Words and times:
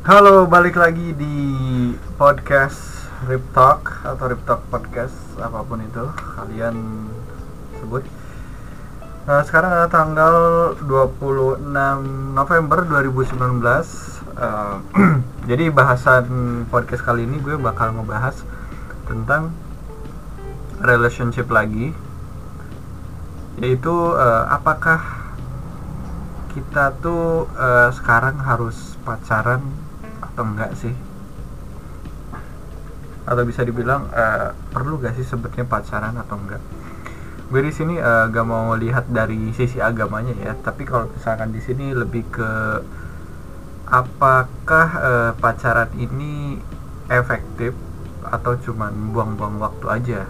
Halo, 0.00 0.48
balik 0.48 0.80
lagi 0.80 1.12
di 1.12 1.36
podcast 2.16 3.04
Rip 3.28 3.44
Talk 3.52 4.00
atau 4.00 4.32
Rip 4.32 4.48
Talk 4.48 4.64
Podcast 4.72 5.12
apa 5.36 5.60
pun 5.60 5.76
itu 5.84 6.00
kalian 6.40 7.04
sebut. 7.76 8.00
Nah, 9.28 9.44
sekarang 9.44 9.76
ada 9.76 9.92
tanggal 9.92 10.36
26 10.88 11.68
November 12.32 12.88
2019. 12.88 13.60
Eh, 14.40 14.76
jadi 15.52 15.68
bahasan 15.68 16.24
podcast 16.72 17.04
kali 17.04 17.28
ini 17.28 17.36
gue 17.44 17.60
bakal 17.60 17.92
ngebahas 17.92 18.40
tentang 19.04 19.52
relationship 20.80 21.52
lagi, 21.52 21.92
yaitu 23.60 24.16
eh, 24.16 24.44
apakah 24.48 25.28
kita 26.56 26.96
tuh 27.04 27.52
eh, 27.52 27.92
sekarang 27.92 28.40
harus 28.40 28.96
pacaran 29.04 29.89
atau 30.40 30.48
enggak 30.56 30.72
sih. 30.72 30.96
Atau 33.28 33.44
bisa 33.44 33.60
dibilang 33.60 34.08
eh, 34.08 34.56
perlu 34.72 34.96
gak 34.96 35.20
sih 35.20 35.26
sebetulnya 35.28 35.68
pacaran 35.68 36.16
atau 36.16 36.40
enggak? 36.40 36.64
Gue 37.52 37.60
di 37.60 37.68
sini 37.76 38.00
eh, 38.00 38.24
gak 38.32 38.46
mau 38.48 38.72
lihat 38.72 39.12
dari 39.12 39.52
sisi 39.52 39.76
agamanya 39.76 40.32
ya. 40.40 40.56
Tapi 40.56 40.88
kalau 40.88 41.12
misalkan 41.12 41.52
di 41.52 41.60
sini 41.60 41.92
lebih 41.92 42.24
ke 42.32 42.50
apakah 43.84 44.88
eh, 44.96 45.32
pacaran 45.36 45.92
ini 46.00 46.56
efektif 47.12 47.76
atau 48.24 48.56
cuman 48.56 49.12
buang-buang 49.12 49.60
waktu 49.60 49.86
aja? 49.92 50.20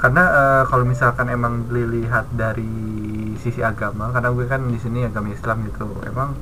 Karena 0.00 0.24
eh, 0.32 0.62
kalau 0.72 0.88
misalkan 0.88 1.28
emang 1.28 1.68
dilihat 1.68 2.32
dari 2.32 2.96
sisi 3.36 3.60
agama 3.60 4.08
karena 4.16 4.32
gue 4.32 4.48
kan 4.48 4.64
di 4.64 4.80
sini 4.80 5.04
agama 5.04 5.28
Islam 5.28 5.68
gitu 5.68 5.84
emang 6.08 6.32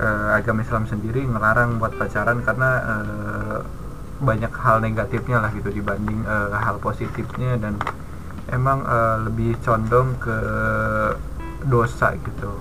eh, 0.00 0.28
agama 0.36 0.62
Islam 0.62 0.84
sendiri 0.88 1.24
ngelarang 1.24 1.80
buat 1.80 1.96
pacaran 1.96 2.40
karena 2.44 2.70
eh, 2.80 3.58
banyak 4.16 4.52
hal 4.52 4.80
negatifnya 4.80 5.44
lah 5.44 5.50
gitu 5.52 5.68
dibanding 5.68 6.24
eh, 6.24 6.56
hal 6.56 6.80
positifnya 6.80 7.60
dan 7.60 7.76
emang 8.52 8.84
eh, 8.84 9.16
lebih 9.28 9.58
condong 9.64 10.16
ke 10.20 10.36
dosa 11.66 12.14
gitu. 12.14 12.52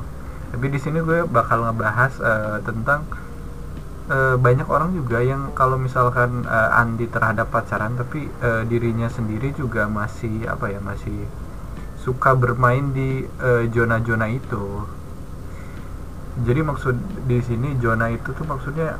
Tapi 0.56 0.66
di 0.72 0.80
sini 0.80 1.04
gue 1.04 1.28
bakal 1.28 1.68
ngebahas 1.68 2.14
eh, 2.20 2.58
tentang 2.64 3.04
eh, 4.10 4.36
banyak 4.40 4.68
orang 4.68 4.96
juga 4.96 5.20
yang 5.20 5.52
kalau 5.52 5.76
misalkan 5.76 6.48
eh, 6.48 6.70
anti 6.80 7.06
terhadap 7.12 7.52
pacaran 7.52 7.94
tapi 8.00 8.28
eh, 8.42 8.64
dirinya 8.68 9.12
sendiri 9.12 9.52
juga 9.54 9.86
masih 9.92 10.48
apa 10.48 10.72
ya 10.72 10.80
masih 10.80 11.28
suka 12.06 12.38
bermain 12.38 12.94
di 12.94 13.26
zona-zona 13.74 14.30
itu 14.30 14.86
jadi 16.44 16.62
maksud 16.68 16.96
di 17.32 17.40
sini 17.40 17.80
zona 17.80 18.12
itu 18.12 18.36
tuh 18.36 18.44
maksudnya 18.44 19.00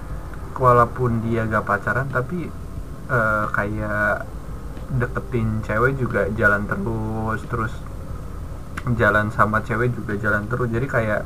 walaupun 0.56 1.20
dia 1.28 1.44
gak 1.44 1.68
pacaran 1.68 2.08
tapi 2.08 2.48
eh, 3.12 3.46
kayak 3.52 4.24
deketin 4.96 5.60
cewek 5.68 6.00
juga 6.00 6.32
jalan 6.38 6.64
terus 6.64 7.42
terus 7.52 7.74
jalan 8.94 9.34
sama 9.34 9.60
cewek 9.66 9.92
juga 9.92 10.16
jalan 10.16 10.48
terus. 10.48 10.72
Jadi 10.72 10.88
kayak 10.88 11.22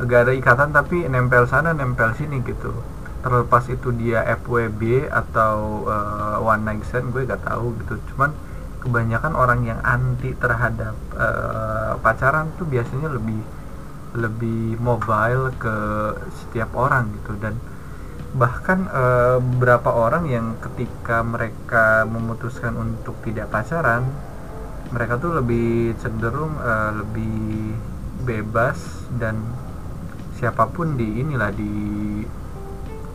gak 0.00 0.20
ada 0.30 0.32
ikatan 0.32 0.70
tapi 0.72 1.04
nempel 1.10 1.44
sana 1.44 1.76
nempel 1.76 2.14
sini 2.16 2.40
gitu. 2.40 2.72
Terlepas 3.20 3.68
itu 3.68 3.88
dia 4.00 4.24
FWB 4.40 5.12
atau 5.12 5.84
eh, 5.84 6.36
one 6.40 6.62
night 6.64 6.82
stand 6.88 7.12
gue 7.12 7.28
gak 7.28 7.44
tahu 7.44 7.76
gitu. 7.84 8.00
Cuman 8.14 8.32
kebanyakan 8.80 9.32
orang 9.36 9.60
yang 9.68 9.80
anti 9.84 10.32
terhadap 10.40 10.96
eh, 11.18 11.92
pacaran 12.00 12.48
tuh 12.56 12.64
biasanya 12.64 13.12
lebih 13.12 13.44
lebih 14.14 14.78
mobile 14.78 15.50
ke 15.58 15.76
setiap 16.42 16.74
orang 16.78 17.10
gitu. 17.20 17.34
Dan 17.38 17.58
bahkan 18.34 18.90
eh, 18.90 19.38
beberapa 19.38 19.94
orang 19.94 20.26
yang 20.26 20.58
ketika 20.58 21.22
mereka 21.22 22.02
memutuskan 22.02 22.74
untuk 22.74 23.14
tidak 23.22 23.46
pacaran 23.50 24.02
mereka 24.90 25.18
tuh 25.18 25.38
lebih 25.38 25.94
cenderung 26.02 26.54
eh, 26.58 26.90
lebih 26.98 27.74
bebas 28.26 29.06
dan 29.18 29.38
siapa 30.38 30.66
pun 30.70 30.98
di 30.98 31.22
inilah 31.22 31.50
di 31.54 31.74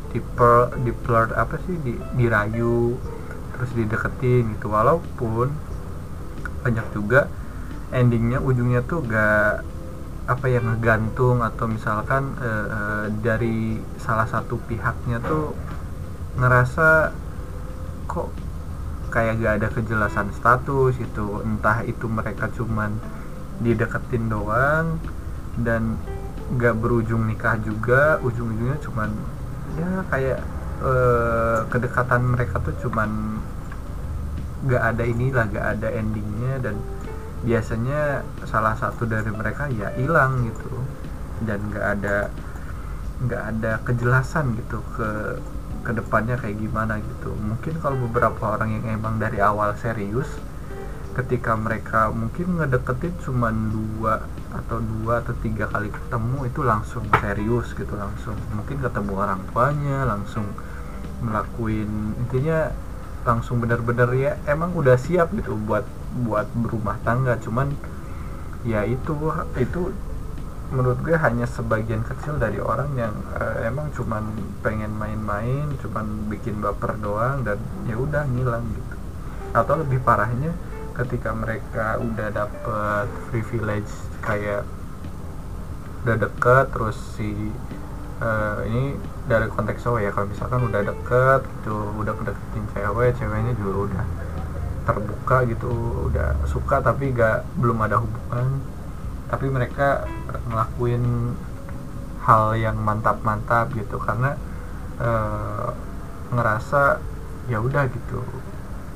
di 0.10 0.20
per, 0.20 0.74
di 0.82 0.92
flirt 0.92 1.36
apa 1.36 1.60
sih 1.68 1.76
di 1.84 1.94
dirayu 2.16 2.96
terus 3.56 3.72
dideketin 3.76 4.56
gitu. 4.56 4.72
Walaupun 4.72 5.52
banyak 6.64 6.88
juga 6.96 7.28
endingnya 7.92 8.40
ujungnya 8.40 8.82
tuh 8.88 9.04
gak 9.04 9.64
apa 10.30 10.46
yang 10.46 10.70
ngegantung 10.70 11.42
atau 11.42 11.66
misalkan 11.66 12.38
eh, 12.38 12.68
eh, 12.70 13.06
dari 13.26 13.82
salah 13.98 14.30
satu 14.30 14.62
pihaknya 14.70 15.18
tuh 15.26 15.58
ngerasa 16.38 17.10
kok 18.06 18.30
kayak 19.10 19.42
gak 19.42 19.54
ada 19.58 19.68
kejelasan 19.74 20.30
status 20.38 20.94
gitu. 21.02 21.42
Entah 21.42 21.82
itu 21.82 22.06
mereka 22.06 22.46
cuman 22.54 22.94
dideketin 23.58 24.30
doang 24.30 25.02
dan 25.58 25.98
gak 26.62 26.78
berujung 26.78 27.26
nikah 27.26 27.58
juga 27.62 28.22
ujung-ujungnya 28.22 28.78
cuman 28.86 29.10
ya 29.78 29.90
kayak 30.14 30.40
eh, 30.86 31.60
kedekatan 31.74 32.22
mereka 32.38 32.62
tuh 32.62 32.78
cuman 32.86 33.42
gak 34.70 34.84
ada 34.96 35.04
inilah 35.06 35.46
gak 35.50 35.66
ada 35.78 35.88
endingnya 35.90 36.54
dan 36.62 36.76
biasanya 37.44 38.24
salah 38.48 38.76
satu 38.76 39.08
dari 39.08 39.32
mereka 39.32 39.72
ya 39.72 39.94
hilang 39.96 40.48
gitu. 40.50 40.74
Dan 41.44 41.72
nggak 41.72 41.86
ada 42.00 42.18
nggak 43.20 43.44
ada 43.56 43.72
kejelasan 43.84 44.56
gitu 44.60 44.80
ke 44.96 45.40
ke 45.84 45.92
depannya 45.96 46.36
kayak 46.36 46.60
gimana 46.60 47.00
gitu. 47.00 47.32
Mungkin 47.36 47.80
kalau 47.80 47.98
beberapa 48.10 48.60
orang 48.60 48.80
yang 48.80 49.00
emang 49.00 49.20
dari 49.20 49.40
awal 49.40 49.76
serius 49.80 50.28
ketika 51.20 51.58
mereka 51.58 52.08
mungkin 52.16 52.56
ngedeketin 52.56 53.12
cuman 53.26 53.76
dua 53.76 54.24
atau 54.56 54.80
dua 54.80 55.20
atau 55.20 55.36
tiga 55.44 55.68
kali 55.68 55.92
ketemu 55.92 56.48
itu 56.48 56.62
langsung 56.64 57.04
serius 57.20 57.76
gitu 57.76 57.92
langsung 58.00 58.40
mungkin 58.56 58.80
ketemu 58.80 59.14
orang 59.20 59.42
tuanya 59.52 60.08
langsung 60.08 60.48
melakuin 61.20 62.16
intinya 62.24 62.72
langsung 63.30 63.62
bener-bener 63.62 64.10
ya 64.18 64.32
emang 64.50 64.74
udah 64.74 64.98
siap 64.98 65.30
gitu 65.38 65.54
buat 65.70 65.86
buat 66.26 66.50
berumah 66.58 66.98
tangga. 67.06 67.38
Cuman 67.38 67.70
ya 68.66 68.82
itu 68.90 69.14
itu 69.62 69.94
menurut 70.74 71.02
gue 71.06 71.18
hanya 71.18 71.46
sebagian 71.46 72.02
kecil 72.06 72.42
dari 72.42 72.58
orang 72.62 72.94
yang 72.98 73.14
uh, 73.38 73.62
emang 73.66 73.90
cuman 73.94 74.22
pengen 74.62 74.94
main-main 74.98 75.66
cuman 75.82 76.30
bikin 76.30 76.62
baper 76.62 76.98
doang 76.98 77.46
dan 77.46 77.62
ya 77.86 77.94
udah 77.98 78.26
ngilang 78.26 78.66
gitu. 78.74 78.96
Atau 79.54 79.82
lebih 79.86 80.02
parahnya 80.02 80.54
ketika 80.98 81.32
mereka 81.32 82.02
udah 82.02 82.28
dapet 82.34 83.08
privilege 83.30 83.90
kayak 84.20 84.68
udah 86.04 86.16
deket 86.16 86.66
terus 86.76 86.98
si 87.16 87.52
uh, 88.20 88.60
ini 88.68 88.96
dari 89.28 89.48
konteks 89.48 89.84
cowok 89.84 90.00
ya 90.04 90.10
kalau 90.12 90.28
misalkan 90.28 90.62
udah 90.68 90.82
deket 90.84 91.42
gitu 91.60 91.76
udah 92.00 92.14
deketin 92.16 92.66
cewek 92.76 93.10
ceweknya 93.18 93.54
juga 93.58 93.74
udah 93.90 94.06
terbuka 94.90 95.38
gitu 95.46 95.70
udah 96.10 96.34
suka 96.50 96.82
tapi 96.82 97.14
gak 97.14 97.46
belum 97.62 97.78
ada 97.86 98.02
hubungan. 98.02 98.62
Tapi 99.30 99.46
mereka 99.46 100.10
ngelakuin 100.50 101.06
hal 102.26 102.58
yang 102.58 102.78
mantap-mantap 102.82 103.70
gitu 103.78 104.02
karena 104.02 104.34
e, 104.98 105.10
ngerasa 106.34 106.98
ya 107.46 107.62
udah 107.62 107.86
gitu 107.94 108.26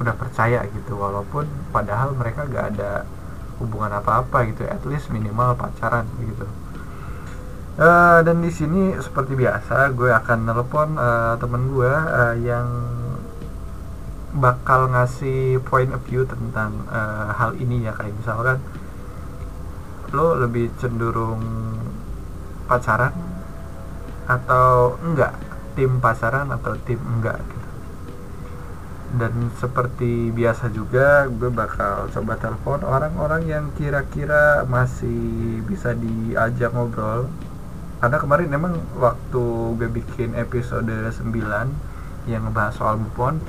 udah 0.01 0.13
percaya 0.17 0.65
gitu 0.73 0.97
walaupun 0.97 1.45
padahal 1.69 2.17
mereka 2.17 2.49
gak 2.49 2.73
ada 2.73 3.05
hubungan 3.61 3.93
apa-apa 3.93 4.49
gitu 4.49 4.65
at 4.65 4.81
least 4.89 5.13
minimal 5.13 5.53
pacaran 5.53 6.09
gitu 6.25 6.49
Uh, 7.73 8.21
dan 8.21 8.37
di 8.37 8.53
sini 8.53 8.93
seperti 9.01 9.33
biasa 9.33 9.97
gue 9.97 10.13
akan 10.13 10.45
nelpon 10.45 10.93
uh, 10.93 11.33
temen 11.41 11.73
gue 11.73 11.89
uh, 11.89 12.37
yang 12.37 12.69
bakal 14.37 14.93
ngasih 14.93 15.57
point 15.65 15.89
of 15.89 16.05
view 16.05 16.21
tentang 16.21 16.85
uh, 16.93 17.33
hal 17.33 17.57
ini 17.57 17.81
ya 17.81 17.97
kayak 17.97 18.13
misalkan 18.13 18.61
lo 20.13 20.37
lebih 20.37 20.69
cenderung 20.77 21.41
pacaran 22.69 23.13
atau 24.29 25.01
enggak? 25.01 25.33
Tim 25.73 25.97
pacaran 25.97 26.53
atau 26.53 26.77
tim 26.85 27.01
enggak 27.01 27.41
gitu. 27.41 27.69
Dan 29.17 29.49
seperti 29.57 30.29
biasa 30.29 30.69
juga 30.69 31.25
gue 31.25 31.49
bakal 31.49 32.05
coba 32.13 32.37
telepon 32.37 32.85
orang-orang 32.85 33.49
yang 33.49 33.65
kira-kira 33.73 34.61
masih 34.69 35.57
bisa 35.65 35.97
diajak 35.97 36.69
ngobrol 36.69 37.25
karena 38.03 38.19
kemarin 38.19 38.51
memang 38.51 38.83
waktu 38.99 39.43
gue 39.79 39.87
bikin 39.87 40.35
episode 40.35 40.91
9 40.91 41.23
yang 42.27 42.43
ngebahas 42.43 42.75
soal 42.75 42.99
move 42.99 43.39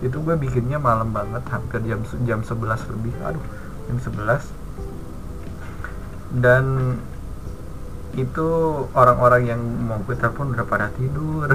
itu 0.00 0.16
gue 0.24 0.32
bikinnya 0.40 0.80
malam 0.80 1.12
banget 1.12 1.44
hampir 1.52 1.84
jam 1.84 2.00
jam 2.24 2.40
11 2.40 2.88
lebih. 2.88 3.12
Aduh 3.20 3.44
jam 3.84 4.00
11 4.00 6.40
dan 6.40 6.64
itu 8.16 8.48
orang-orang 8.96 9.44
yang 9.44 9.60
mau 9.60 10.00
gue 10.00 10.16
telepon 10.16 10.56
udah 10.56 10.64
pada 10.64 10.88
tidur. 10.96 11.52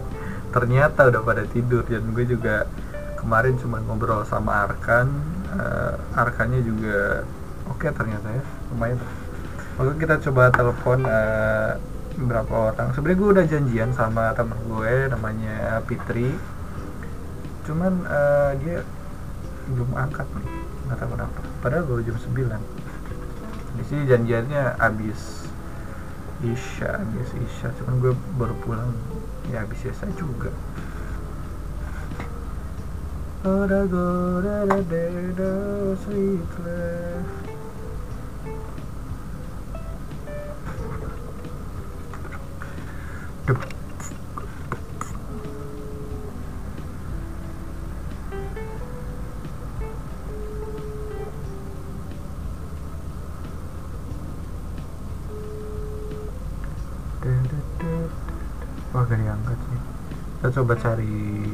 Ternyata 0.54 1.10
udah 1.10 1.26
pada 1.26 1.42
tidur 1.50 1.82
dan 1.90 2.06
gue 2.14 2.22
juga 2.22 2.70
kemarin 3.18 3.58
cuma 3.58 3.82
ngobrol 3.82 4.22
sama 4.22 4.62
Arkan. 4.62 5.10
Uh, 5.58 5.98
Arkannya 6.14 6.62
juga 6.62 7.26
oke 7.66 7.82
okay, 7.82 7.90
ternyata 7.90 8.30
ya 8.30 8.46
lumayan. 8.70 9.02
Oke 9.82 10.06
kita 10.06 10.22
coba 10.22 10.54
telepon 10.54 11.02
uh, 11.02 11.95
beberapa 12.16 12.72
orang. 12.72 12.92
Sebenarnya 12.96 13.18
gue 13.20 13.30
udah 13.36 13.46
janjian 13.46 13.90
sama 13.92 14.32
temen 14.32 14.56
gue 14.64 14.92
namanya 15.12 15.80
Fitri. 15.84 16.32
Cuman 17.68 17.92
uh, 18.08 18.52
dia 18.60 18.82
belum 19.70 19.90
angkat 19.94 20.26
nih 20.32 20.46
nggak 20.86 20.98
tahu 20.98 21.08
kenapa. 21.14 21.40
Padahal 21.60 21.84
baru 21.84 22.02
jam 22.02 22.16
9 22.16 22.86
di 23.76 23.84
sini 23.84 24.08
janjiannya 24.08 24.80
abis 24.80 25.44
Isya 26.40 27.00
abis 27.04 27.30
Isya. 27.36 27.68
Cuman 27.80 28.00
gue 28.00 28.12
baru 28.40 28.54
pulang 28.64 28.92
ya 29.52 29.64
abis 29.64 29.92
Isya 29.92 30.08
juga. 30.16 30.52
Oh, 33.46 33.62
da 33.62 33.86
go, 33.86 34.42
da 34.42 34.66
da 34.66 34.82
da 34.82 35.04
da, 35.38 35.50
sweet 36.02 36.50
love. 36.66 37.45
Coba 60.56 60.72
cari 60.72 61.44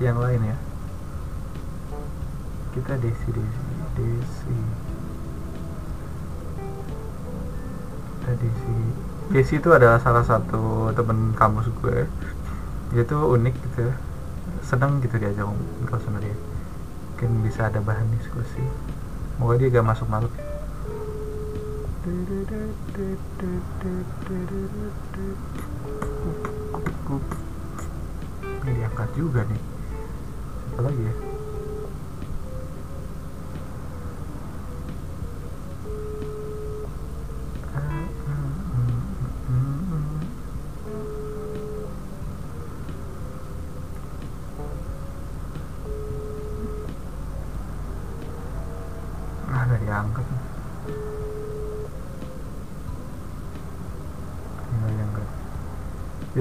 yang 0.00 0.16
lain 0.16 0.40
ya. 0.40 0.56
Kita 2.72 2.96
Desi 2.96 3.28
Desi 3.28 3.64
Desi. 3.92 4.56
Kita 8.16 8.32
Desi. 8.40 8.76
Desi 9.28 9.54
itu 9.60 9.68
adalah 9.68 10.00
salah 10.00 10.24
satu 10.24 10.96
temen 10.96 11.36
kampus 11.36 11.68
gue. 11.84 12.08
Dia 12.96 13.04
tuh 13.04 13.36
unik 13.36 13.54
gitu. 13.68 13.92
Seneng 14.64 15.04
gitu 15.04 15.20
diajak 15.20 15.44
ngobrol 15.44 16.00
sama 16.00 16.24
dia. 16.24 16.32
Mungkin 17.12 17.44
bisa 17.44 17.68
ada 17.68 17.84
bahan 17.84 18.08
diskusi. 18.16 18.64
Moga 19.36 19.60
dia 19.60 19.68
gak 19.68 19.84
masuk 19.84 20.08
malut 20.08 20.32
ini 20.32 20.48
diangkat 28.76 29.08
juga 29.18 29.40
nih. 29.46 29.62
Apa 30.74 30.80
lagi 30.86 31.02
ya 31.02 31.29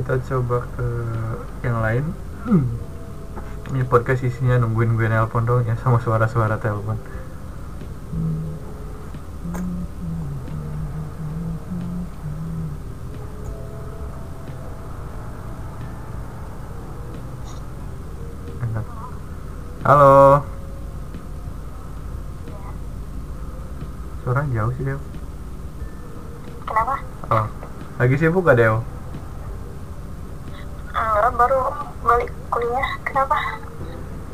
Kita 0.09 0.41
coba 0.41 0.65
ke 0.73 0.87
yang 1.61 1.85
lain. 1.85 2.01
Ini 3.69 3.85
podcast 3.85 4.25
isinya 4.25 4.57
nungguin 4.57 4.97
gue 4.97 5.05
nelpon 5.05 5.45
dong 5.45 5.61
ya 5.69 5.77
sama 5.77 6.01
suara-suara 6.01 6.57
telepon. 6.57 6.97
Halo. 19.85 20.41
Suara 24.25 24.41
jauh 24.49 24.73
sih 24.73 24.89
Dew. 24.89 24.97
Kenapa? 26.65 26.97
Oh, 27.29 27.45
lagi 28.01 28.17
sibuk 28.17 28.49
gak 28.49 28.57
Dew? 28.57 28.81
Enggak, 30.99 31.31
baru 31.35 31.61
balik 32.03 32.31
kuliah. 32.51 32.89
Kenapa? 33.07 33.37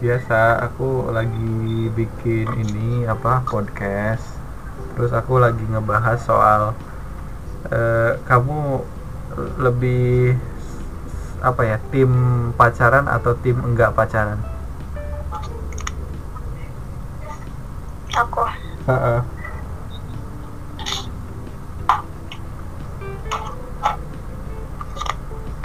Biasa, 0.05 0.69
aku 0.69 1.09
lagi 1.09 1.89
bikin 1.97 2.45
ini 2.61 3.09
apa 3.09 3.41
podcast. 3.41 4.21
Terus 4.93 5.09
aku 5.09 5.41
lagi 5.41 5.65
ngebahas 5.65 6.21
soal 6.21 6.77
eh, 7.73 8.13
kamu 8.29 8.85
lebih 9.57 10.37
apa 11.41 11.61
ya 11.65 11.81
tim 11.89 12.13
pacaran 12.53 13.09
atau 13.09 13.33
tim 13.41 13.57
enggak 13.65 13.97
pacaran? 13.97 14.37
Aku. 18.13 18.45
Heeh. 18.85 19.19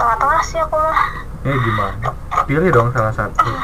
Tengah-tengah 0.01 0.43
sih 0.49 0.65
aku 0.65 0.81
mah. 0.81 1.29
Eh 1.45 1.57
gimana? 1.61 2.09
Pilih 2.49 2.73
dong 2.73 2.89
salah 2.97 3.13
satu. 3.13 3.60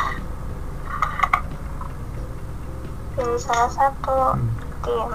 Salah 3.56 3.72
satu 3.72 4.36
Hmm. 4.36 4.52
tim 4.84 5.08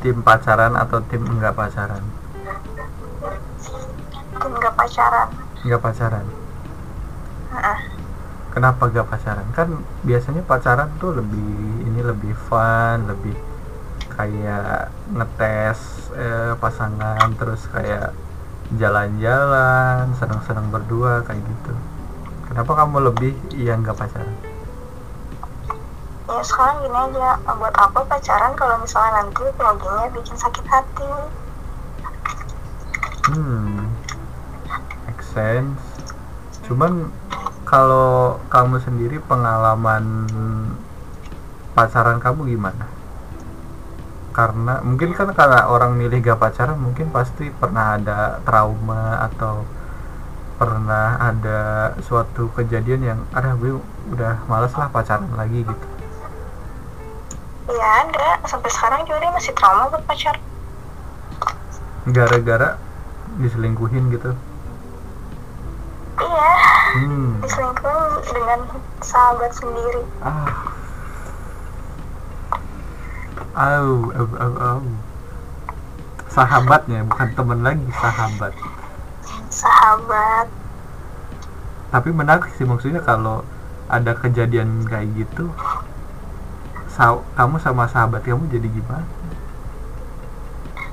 Tim 0.00 0.16
pacaran 0.22 0.78
atau 0.78 1.02
tim 1.10 1.18
enggak 1.26 1.58
pacaran? 1.58 1.98
tim 4.40 4.52
gak 4.54 4.74
pacaran. 4.78 5.28
Enggak 5.66 5.80
pacaran. 5.82 6.26
Heeh. 7.50 7.78
Kenapa 8.54 8.82
gak 8.86 9.10
pacaran? 9.10 9.46
Kan 9.50 9.82
biasanya 10.06 10.46
pacaran 10.46 10.88
tuh 11.02 11.18
lebih 11.18 11.50
ini 11.84 12.00
lebih 12.06 12.38
fun, 12.38 13.04
lebih 13.10 13.34
kayak 14.14 14.94
ngetes 15.10 16.08
eh, 16.14 16.54
pasangan 16.54 17.34
terus 17.34 17.66
kayak 17.66 18.14
jalan-jalan, 18.78 20.14
senang-senang 20.14 20.70
berdua 20.70 21.26
kayak 21.26 21.42
gitu. 21.42 21.74
Kenapa 22.46 22.78
kamu 22.78 23.10
lebih 23.10 23.34
yang 23.58 23.82
gak 23.82 23.98
pacaran? 23.98 24.49
Ya 26.30 26.46
sekarang 26.46 26.86
gini 26.86 26.94
aja, 26.94 27.42
buat 27.42 27.74
apa 27.74 28.06
pacaran 28.06 28.54
kalau 28.54 28.78
misalnya 28.78 29.18
nanti 29.18 29.50
ujungnya 29.50 30.14
bikin 30.14 30.36
sakit 30.38 30.62
hati. 30.62 31.10
Hmm, 33.34 33.90
make 35.10 35.26
sense. 35.26 35.82
Cuman 36.70 37.10
kalau 37.66 38.38
kamu 38.46 38.78
sendiri 38.78 39.18
pengalaman 39.26 40.30
pacaran 41.74 42.22
kamu 42.22 42.54
gimana? 42.54 42.86
Karena 44.30 44.78
mungkin 44.86 45.10
kan 45.10 45.34
karena 45.34 45.66
orang 45.66 45.98
milih 45.98 46.22
gak 46.22 46.38
pacaran 46.38 46.78
mungkin 46.78 47.10
pasti 47.10 47.50
pernah 47.50 47.98
ada 47.98 48.38
trauma 48.46 49.18
atau 49.26 49.66
pernah 50.62 51.18
ada 51.18 51.90
suatu 52.06 52.54
kejadian 52.54 53.02
yang 53.02 53.20
ada 53.34 53.58
gue 53.58 53.82
udah 54.14 54.46
males 54.46 54.70
lah 54.78 54.86
pacaran 54.94 55.26
lagi 55.34 55.66
gitu. 55.66 55.99
Ya 57.70 57.86
ada, 58.02 58.28
sampai 58.50 58.66
sekarang 58.66 59.06
juga 59.06 59.22
dia 59.22 59.30
masih 59.30 59.54
trauma 59.54 59.86
buat 59.94 60.02
pacar. 60.04 60.34
Gara-gara 62.10 62.74
diselingkuhin 63.38 64.10
gitu. 64.10 64.34
Iya, 66.18 66.52
Hmm. 66.98 67.38
diselingkuhin 67.40 68.26
dengan 68.26 68.60
sahabat 69.00 69.54
sendiri. 69.54 70.02
Ah. 70.18 70.50
Au, 73.54 74.10
au, 74.14 74.26
au, 74.34 74.52
au. 74.58 74.82
Sahabatnya, 76.30 77.06
bukan 77.06 77.28
temen 77.34 77.60
lagi, 77.66 77.86
sahabat. 77.98 78.54
Sahabat. 79.50 80.46
Tapi 81.90 82.08
menarik 82.14 82.46
sih 82.54 82.62
maksudnya 82.62 83.02
kalau 83.02 83.42
ada 83.90 84.14
kejadian 84.14 84.86
kayak 84.86 85.10
gitu, 85.18 85.50
sa- 87.00 87.24
kamu 87.38 87.56
sama 87.64 87.84
sahabat 87.88 88.20
kamu 88.28 88.44
jadi 88.52 88.68
gimana? 88.68 89.08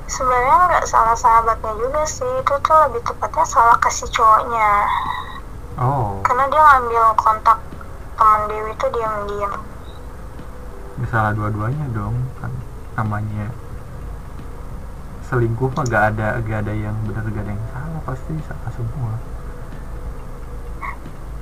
Sebenarnya 0.07 0.55
nggak 0.71 0.87
salah 0.87 1.17
sahabatnya 1.19 1.73
juga 1.75 2.01
sih, 2.07 2.23
itu 2.41 2.53
tuh 2.63 2.77
lebih 2.87 3.01
tepatnya 3.03 3.45
salah 3.45 3.75
kasih 3.83 4.07
cowoknya. 4.15 4.71
Oh, 5.77 6.25
Karena 6.25 6.43
dia 6.49 6.63
ngambil 6.63 7.03
kontak 7.19 7.59
teman 8.17 8.41
Dewi 8.49 8.71
itu 8.73 8.87
diam-diam. 8.95 9.53
misalnya 10.97 11.37
dua-duanya 11.37 11.85
dong, 11.93 12.33
kan 12.41 12.49
namanya 12.97 13.53
selingkuh 15.29 15.69
mah 15.75 15.85
gak 15.85 16.03
ada 16.15 16.39
gak 16.41 16.59
ada 16.65 16.73
yang 16.73 16.95
benar 17.05 17.27
gak 17.27 17.43
ada 17.45 17.51
yang 17.53 17.67
salah 17.69 18.01
pasti 18.01 18.33
salah 18.47 18.71
semua 18.73 19.13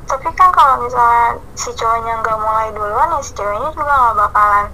tapi 0.05 0.29
kan 0.37 0.49
kalau 0.53 0.85
misalnya 0.85 1.41
si 1.57 1.73
cowoknya 1.73 2.13
nggak 2.21 2.37
mulai 2.37 2.69
duluan 2.77 3.09
ya 3.17 3.19
si 3.25 3.31
ceweknya 3.33 3.69
juga 3.73 3.93
nggak 3.93 4.17
bakalan 4.21 4.67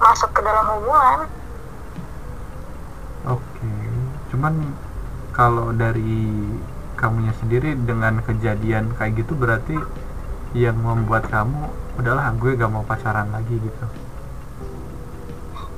masuk 0.00 0.30
ke 0.36 0.40
dalam 0.44 0.64
hubungan. 0.68 1.18
Oke 3.28 3.72
cuman 4.32 4.54
kalau 5.36 5.70
dari 5.76 6.28
kamunya 6.96 7.32
sendiri 7.40 7.76
dengan 7.76 8.24
kejadian 8.24 8.96
kayak 8.96 9.20
gitu 9.20 9.36
berarti 9.36 9.76
yang 10.54 10.78
membuat 10.78 11.26
kamu 11.28 11.68
udahlah 11.98 12.30
gue 12.38 12.54
gak 12.54 12.70
mau 12.70 12.86
pacaran 12.86 13.28
lagi 13.34 13.58
gitu. 13.58 13.86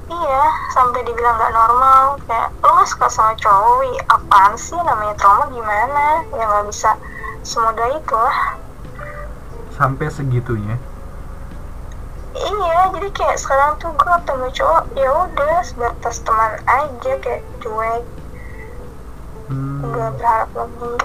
Iya 0.07 0.45
sampai 0.71 1.01
dibilang 1.03 1.35
nggak 1.35 1.55
normal. 1.57 2.03
Kayak 2.29 2.49
lu 2.63 2.71
nggak 2.77 2.89
suka 2.89 3.09
sama 3.11 3.33
cowok 3.41 3.97
apaan 4.13 4.53
sih? 4.55 4.79
Namanya 4.79 5.15
trauma 5.19 5.49
gimana? 5.51 6.23
Ya 6.31 6.45
nggak 6.47 6.67
bisa 6.71 6.91
semudah 7.47 7.89
itu 7.95 8.17
lah 8.19 8.59
sampai 9.79 10.11
segitunya. 10.11 10.75
Iya 12.37 12.91
jadi 12.93 13.09
kayak 13.15 13.39
sekarang 13.39 13.79
tuh 13.79 13.95
gue 13.95 14.15
ketemu 14.21 14.47
cowok 14.51 14.85
ya 14.99 15.11
udah 15.15 15.57
sebatas 15.63 16.17
teman 16.27 16.53
aja 16.67 17.13
kayak 17.23 17.43
cuek. 17.63 18.03
Hmm, 19.47 19.87
nggak 19.87 20.11
berharap 20.19 20.51
lebih 20.59 20.99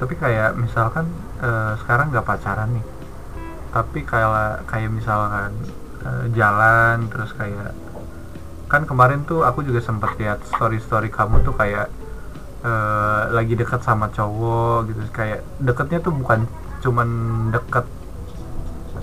tapi 0.00 0.16
kayak 0.16 0.56
misalkan 0.56 1.12
eh, 1.44 1.76
sekarang 1.84 2.08
nggak 2.08 2.24
pacaran 2.24 2.72
nih. 2.72 2.86
Tapi 3.70 4.00
kayak 4.08 4.64
kayak 4.64 4.88
misalkan 4.88 5.52
eh, 6.00 6.24
jalan 6.32 7.04
terus 7.12 7.36
kayak 7.36 7.76
kan 8.72 8.88
kemarin 8.88 9.28
tuh 9.28 9.44
aku 9.44 9.60
juga 9.60 9.84
sempet 9.84 10.16
lihat 10.16 10.40
story 10.48 10.80
story 10.80 11.12
kamu 11.12 11.44
tuh 11.44 11.52
kayak 11.52 11.92
eh, 12.60 13.22
lagi 13.32 13.54
deket 13.56 13.80
sama 13.84 14.08
cowok 14.12 14.92
gitu. 14.92 15.00
Kayak 15.12 15.40
deketnya 15.60 15.98
tuh 16.04 16.12
bukan 16.14 16.44
cuman 16.80 17.08
deket 17.52 17.86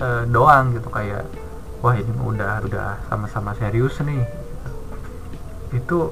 eh, 0.02 0.22
doang 0.30 0.74
gitu. 0.74 0.88
Kayak 0.90 1.26
wah 1.78 1.94
ini 1.94 2.10
udah 2.10 2.62
udah 2.66 2.88
sama-sama 3.06 3.54
serius 3.58 3.98
nih. 4.02 4.26
Itu 5.74 6.10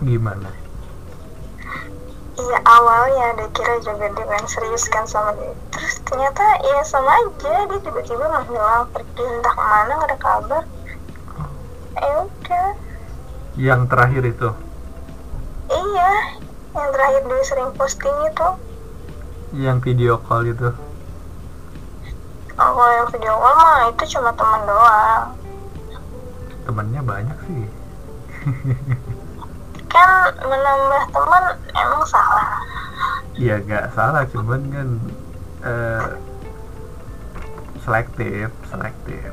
gimana? 0.00 0.50
Iya 2.40 2.58
awalnya 2.64 3.36
dia 3.36 3.48
kira 3.52 3.76
juga 3.84 4.08
dia 4.08 4.24
pengen 4.24 4.48
serius 4.48 4.84
kan 4.88 5.04
sama 5.04 5.36
dia. 5.36 5.52
Terus 5.76 5.94
ternyata 6.08 6.44
ya 6.64 6.80
sama 6.88 7.12
aja. 7.12 7.52
Dia 7.68 7.78
tiba-tiba 7.84 8.24
menghilang 8.24 8.88
pergi. 8.92 9.24
Entah 9.24 9.52
ke 9.52 9.62
mana 9.62 9.92
gak 10.00 10.08
ada 10.08 10.16
kabar. 10.16 10.64
Ya 12.00 12.12
udah. 12.24 12.68
Yang 13.60 13.80
terakhir 13.92 14.22
itu 14.24 14.48
Iya 15.70 16.10
Yang 16.74 16.88
terakhir 16.94 17.22
dia 17.26 17.42
sering 17.46 17.70
posting 17.74 18.16
itu. 18.26 18.48
Yang 19.54 19.78
video 19.82 20.14
call 20.22 20.46
itu? 20.46 20.70
Oh, 22.54 22.70
Kalau 22.74 22.90
yang 22.94 23.08
video 23.10 23.34
call 23.34 23.54
mah 23.58 23.90
itu 23.90 24.04
cuma 24.18 24.30
teman 24.34 24.60
doang. 24.66 25.24
Temennya 26.66 27.00
banyak 27.02 27.38
sih. 27.46 27.66
Kan 29.92 30.10
menambah 30.38 31.02
teman 31.10 31.44
emang 31.74 32.04
salah. 32.06 32.62
Iya 33.34 33.56
gak 33.64 33.96
salah 33.96 34.22
cuman 34.28 34.60
kan 34.68 34.88
eh, 35.64 36.08
selektif 37.80 38.52
selektif. 38.68 39.32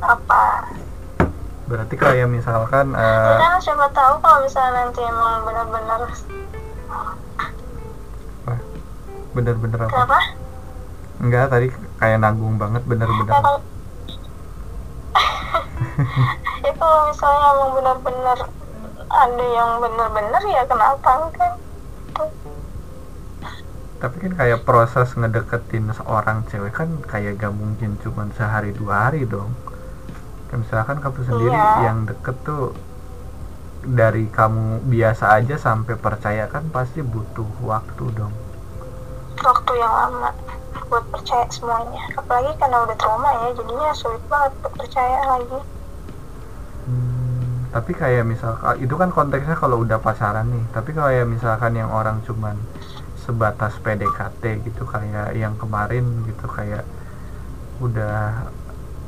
Apa 0.00 0.59
berarti 1.70 1.94
kayak 1.94 2.26
misalkan 2.26 2.90
Ya 2.98 2.98
eh, 2.98 3.38
kan 3.38 3.62
siapa 3.62 3.86
tahu 3.94 4.18
kalau 4.18 4.42
misalnya 4.42 4.90
nanti 4.90 5.00
emang 5.06 5.46
benar-benar 5.46 6.00
bener-bener 9.30 9.78
apa? 9.86 9.90
Kenapa? 9.94 10.18
enggak 11.22 11.46
tadi 11.52 11.66
kayak 12.02 12.18
nanggung 12.18 12.58
banget 12.58 12.82
bener-bener 12.90 13.30
Ya 13.30 13.38
kalau 16.80 16.98
ya 16.98 17.06
misalnya 17.14 17.46
emang 17.54 17.70
benar-benar 17.78 18.38
ada 19.10 19.46
yang 19.54 19.70
benar-benar 19.78 20.42
ya 20.50 20.62
kenapa 20.66 21.10
enggak? 21.22 21.54
Tapi 24.00 24.16
kan 24.16 24.32
kayak 24.32 24.64
proses 24.64 25.12
ngedeketin 25.12 25.92
seorang 25.92 26.42
cewek 26.48 26.72
kan 26.72 26.88
kayak 27.04 27.36
gak 27.36 27.52
mungkin 27.52 28.00
cuman 28.00 28.32
sehari 28.32 28.72
dua 28.72 29.12
hari 29.12 29.28
dong 29.28 29.52
Kayak 30.50 30.60
misalkan 30.66 30.96
kamu 30.98 31.20
sendiri 31.22 31.54
Iya. 31.54 31.78
yang 31.86 31.98
deket 32.04 32.36
tuh 32.42 32.74
dari 33.80 34.26
kamu 34.28 34.84
biasa 34.84 35.38
aja 35.38 35.56
sampai 35.56 35.94
percaya 35.94 36.44
kan 36.44 36.66
pasti 36.68 37.00
butuh 37.00 37.46
waktu 37.62 38.04
dong. 38.12 38.34
Waktu 39.40 39.72
yang 39.78 39.94
lama 39.94 40.34
buat 40.90 41.06
percaya 41.08 41.46
semuanya. 41.48 42.02
Apalagi 42.12 42.50
karena 42.58 42.82
udah 42.82 42.96
trauma 42.98 43.30
ya 43.30 43.48
jadinya 43.54 43.90
sulit 43.94 44.20
banget 44.26 44.52
buat 44.58 44.74
percaya 44.74 45.18
lagi. 45.22 45.58
Hmm, 46.84 47.70
tapi 47.70 47.92
kayak 47.94 48.26
misal 48.26 48.52
itu 48.76 48.94
kan 48.98 49.08
konteksnya 49.08 49.54
kalau 49.54 49.80
udah 49.80 50.02
pacaran 50.02 50.50
nih. 50.50 50.64
Tapi 50.74 50.90
kayak 50.90 51.30
misalkan 51.30 51.78
yang 51.78 51.88
orang 51.88 52.20
cuman 52.26 52.58
sebatas 53.22 53.78
PDKT 53.78 54.66
gitu 54.66 54.82
kayak 54.82 55.30
yang 55.38 55.54
kemarin 55.54 56.26
gitu 56.26 56.50
kayak 56.50 56.82
udah 57.78 58.50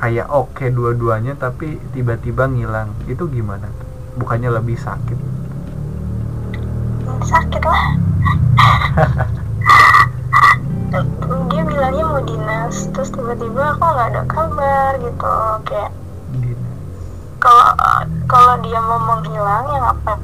kayak 0.03 0.27
oke 0.27 0.67
dua-duanya 0.67 1.39
tapi 1.39 1.79
tiba-tiba 1.95 2.51
ngilang. 2.51 2.91
Itu 3.07 3.31
gimana 3.31 3.71
tuh? 3.71 3.93
bukannya 4.17 4.51
lebih 4.53 4.77
sakit? 4.77 5.19
Sakit 7.25 7.63
lah. 7.65 7.85
Dia 11.49 11.63
bilangnya 11.65 12.05
mau 12.05 12.21
dinas 12.21 12.93
terus 12.93 13.09
tiba-tiba 13.09 13.73
aku 13.73 13.81
nggak 13.81 14.09
ada 14.13 14.23
kabar 14.29 14.93
gitu 15.01 15.33
kayak 15.65 15.89
kalau 17.41 17.73
kalau 18.29 18.55
dia 18.61 18.77
mau 18.77 19.01
menghilang 19.01 19.65
ya 19.73 19.79
ngapain? 19.89 20.21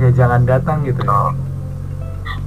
Ya 0.00 0.08
jangan 0.16 0.48
datang 0.48 0.80
gitu 0.88 1.04
ya? 1.04 1.12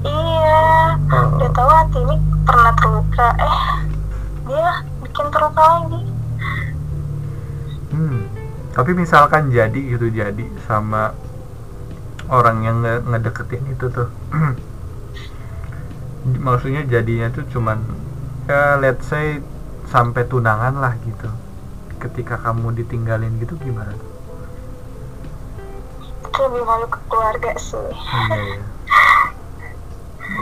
Iya. 0.03 0.97
Oh. 1.13 1.37
udah 1.37 1.51
tahu 1.53 1.69
hati 1.69 1.99
ini 2.01 2.17
pernah 2.43 2.73
terluka. 2.81 3.29
Eh 3.37 3.61
dia 4.49 4.69
bikin 5.19 5.35
terluka 5.35 5.63
lagi 5.67 5.99
Hmm. 7.89 8.29
Tapi 8.71 8.95
misalkan 8.95 9.49
jadi 9.49 9.75
gitu 9.75 10.13
jadi 10.13 10.45
sama 10.69 11.11
orang 12.29 12.63
yang 12.63 12.77
nge 12.85 13.01
ngedeketin 13.01 13.65
itu 13.65 13.89
tuh. 13.89 14.07
Maksudnya 16.45 16.85
jadinya 16.85 17.33
tuh 17.33 17.49
cuman 17.49 17.81
ya 18.45 18.77
let's 18.77 19.09
say 19.09 19.41
sampai 19.89 20.21
tunangan 20.29 20.79
lah 20.79 20.93
gitu. 21.01 21.27
Ketika 21.97 22.39
kamu 22.39 22.77
ditinggalin 22.77 23.41
gitu 23.41 23.57
gimana? 23.57 23.91
tuh? 23.91 24.07
itu 26.29 26.39
lebih 26.39 26.63
malu 26.63 26.87
ke 26.87 26.99
keluarga 27.09 27.51
sih 27.57 27.89
Iya 27.89 28.37
ya. 28.37 28.63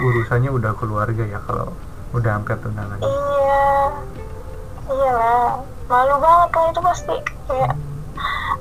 Urusannya 0.03 0.51
udah 0.51 0.71
keluarga 0.77 1.23
ya 1.25 1.39
kalau 1.47 1.73
udah 2.13 2.37
sampai 2.37 2.59
tunangan. 2.59 2.99
iya 3.01 3.57
iyalah 4.87 5.59
malu 5.85 6.15
banget 6.17 6.49
lah 6.51 6.65
itu 6.67 6.81
pasti 6.81 7.15
kayak 7.45 7.71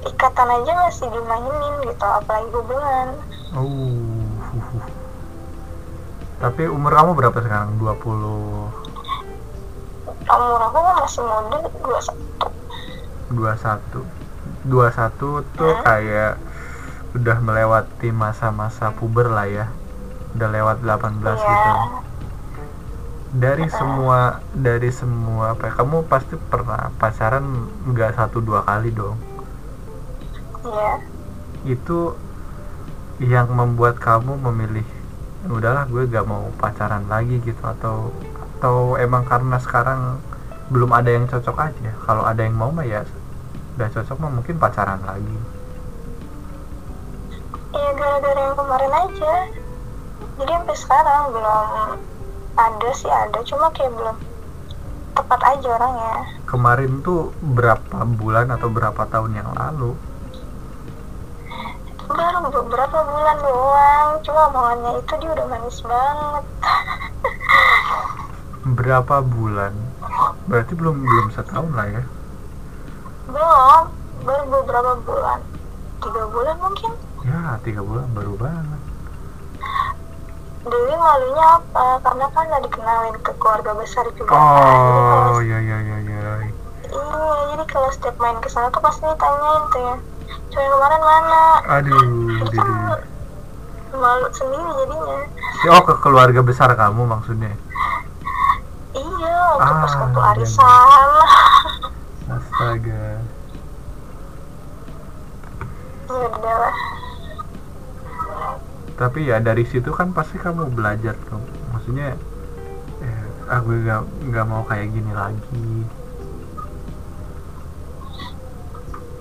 ikatan 0.05 0.49
aja 0.53 0.73
masih 0.79 1.07
dimainin 1.09 1.75
gitu 1.85 2.07
apalagi 2.07 2.51
hubungan 2.53 3.09
Oh. 3.57 4.85
Tapi 6.37 6.69
umur 6.69 6.93
kamu 6.93 7.11
berapa 7.15 7.39
sekarang? 7.39 7.81
20 7.81 7.97
umur 10.27 10.61
aku 10.61 10.77
kan 10.77 10.95
masih 11.01 11.23
muda 11.23 11.57
dua 11.81 12.01
satu 13.55 14.01
21 14.69 14.69
21 14.69 15.49
tuh 15.55 15.73
Hmm. 15.73 15.83
kayak 15.83 16.33
udah 17.15 17.39
melewati 17.39 18.09
masa-masa 18.11 18.91
puber 18.93 19.31
lah 19.31 19.47
ya 19.47 19.67
udah 20.35 20.49
lewat 20.51 20.77
18 20.83 21.17
Iya. 21.33 21.47
gitu 21.47 21.73
dari 23.35 23.67
semua 23.67 24.39
dari 24.55 24.91
semua 24.95 25.59
apa 25.59 25.71
ya, 25.71 25.73
kamu 25.83 26.07
pasti 26.07 26.39
pernah 26.39 26.95
pacaran 27.01 27.67
nggak 27.91 28.15
satu 28.15 28.39
dua 28.39 28.63
kali 28.63 28.95
dong? 28.95 29.19
Iya. 30.63 30.93
Itu 31.67 32.15
yang 33.19 33.51
membuat 33.51 33.99
kamu 33.99 34.39
memilih 34.51 34.87
"Ya 35.47 35.51
udahlah 35.51 35.85
gue 35.89 36.05
gak 36.11 36.27
mau 36.29 36.53
pacaran 36.61 37.07
lagi 37.09 37.43
gitu. 37.43 37.63
Atau 37.65 38.13
atau 38.57 38.97
emang 38.97 39.27
karena 39.27 39.59
sekarang 39.59 40.23
belum 40.71 40.91
ada 40.91 41.11
yang 41.11 41.27
cocok 41.27 41.57
aja. 41.61 41.91
Kalau 42.07 42.23
ada 42.27 42.43
yang 42.43 42.55
mau 42.55 42.71
mah 42.71 42.87
ya 42.87 43.03
udah 43.77 43.89
cocok 43.93 44.17
mah 44.23 44.33
mungkin 44.33 44.57
pacaran 44.57 45.03
lagi. 45.03 45.39
Iya 47.77 47.91
gara-gara 47.95 48.41
yang 48.41 48.57
kemarin 48.57 48.93
aja. 48.95 49.35
Jadi 50.37 50.51
sampai 50.53 50.77
sekarang 50.77 51.23
belum 51.33 51.69
ada 52.57 52.89
sih 52.97 53.13
ada. 53.13 53.39
Cuma 53.45 53.69
kayak 53.73 53.93
belum 53.93 54.17
tepat 55.17 55.41
aja 55.45 55.69
orangnya. 55.77 56.17
Kemarin 56.49 57.05
tuh 57.05 57.33
berapa 57.41 58.05
bulan 58.17 58.53
atau 58.53 58.69
berapa 58.73 59.03
tahun 59.09 59.33
yang 59.37 59.51
lalu? 59.53 59.93
Baru 62.09 62.49
beberapa 62.49 62.99
bulan 63.05 63.37
doang. 63.45 64.11
Cuma 64.25 64.41
omongannya 64.49 64.91
itu 65.05 65.13
dia 65.21 65.31
udah 65.37 65.47
manis 65.53 65.79
banget. 65.85 66.45
Berapa 68.67 69.23
bulan? 69.23 69.71
Berarti 70.51 70.75
belum 70.75 70.99
belum 70.99 71.27
setahun 71.31 71.71
lah 71.71 71.87
ya. 71.87 72.03
Belum. 73.31 73.83
Baru 74.27 74.43
beberapa 74.51 74.99
bulan. 75.07 75.39
Tiga 76.03 76.23
bulan 76.31 76.57
mungkin. 76.59 76.93
Ya 77.27 77.59
tiga 77.63 77.83
bulan 77.83 78.11
baru 78.11 78.35
banget 78.35 78.96
Dewi 80.67 80.95
malunya 80.95 81.47
apa? 81.57 81.87
Karena 82.03 82.27
kan 82.29 82.45
udah 82.45 82.61
dikenalin 82.61 83.17
ke 83.23 83.33
keluarga 83.39 83.71
besar 83.75 84.05
juga. 84.13 84.35
Kan. 84.35 84.43
Jadi 84.43 84.75
kalau- 84.75 85.31
oh 85.31 85.41
ya 85.41 85.59
ya 85.63 85.79
ya 85.79 85.97
ya 86.01 86.17
iya 86.37 86.37
jadi 87.47 87.65
kalau 87.67 87.89
setiap 87.91 88.17
main 88.19 88.37
ke 88.39 88.49
sana 88.49 88.67
tuh 88.69 88.83
pasti 88.83 89.03
ditanyain 89.05 89.63
tuh 89.71 89.81
ya. 89.81 89.97
Cuma 90.51 90.67
kemarin 90.73 91.03
mana? 91.03 91.43
Aduh 91.79 92.03
jadi 92.51 92.73
malu 93.95 94.27
sendiri 94.31 94.71
jadinya. 94.77 95.19
Oh 95.71 95.83
ke 95.83 95.95
keluarga 95.99 96.41
besar 96.43 96.69
kamu 96.75 97.03
maksudnya? 97.07 97.53
Iya 98.93 99.39
waktu 99.57 99.73
pas 99.77 99.93
Ah, 99.93 99.99
waktu 100.03 100.19
iya. 100.19 100.31
arisan. 100.35 101.11
Astaga. 102.27 103.05
Ya 106.07 106.27
udah 106.27 106.55
lah 106.59 106.75
tapi 108.97 109.29
ya 109.29 109.37
dari 109.45 109.69
situ 109.69 109.93
kan 109.93 110.17
pasti 110.17 110.41
kamu 110.41 110.73
belajar 110.73 111.13
tuh 111.29 111.41
maksudnya 111.73 112.17
eh, 113.05 113.23
ah 113.53 113.61
gue 113.61 113.77
gak, 113.85 114.03
nggak 114.33 114.47
mau 114.49 114.65
kayak 114.65 114.89
gini 114.89 115.13
lagi 115.13 115.85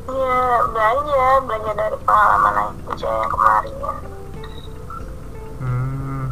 Iya, 0.05 0.61
belajar, 0.69 1.33
belajar 1.49 1.73
dari 1.75 1.97
pengalaman 2.05 2.77
aja 2.93 3.09
yang 3.09 3.31
kemarin. 3.33 3.73
Hmm. 5.59 6.29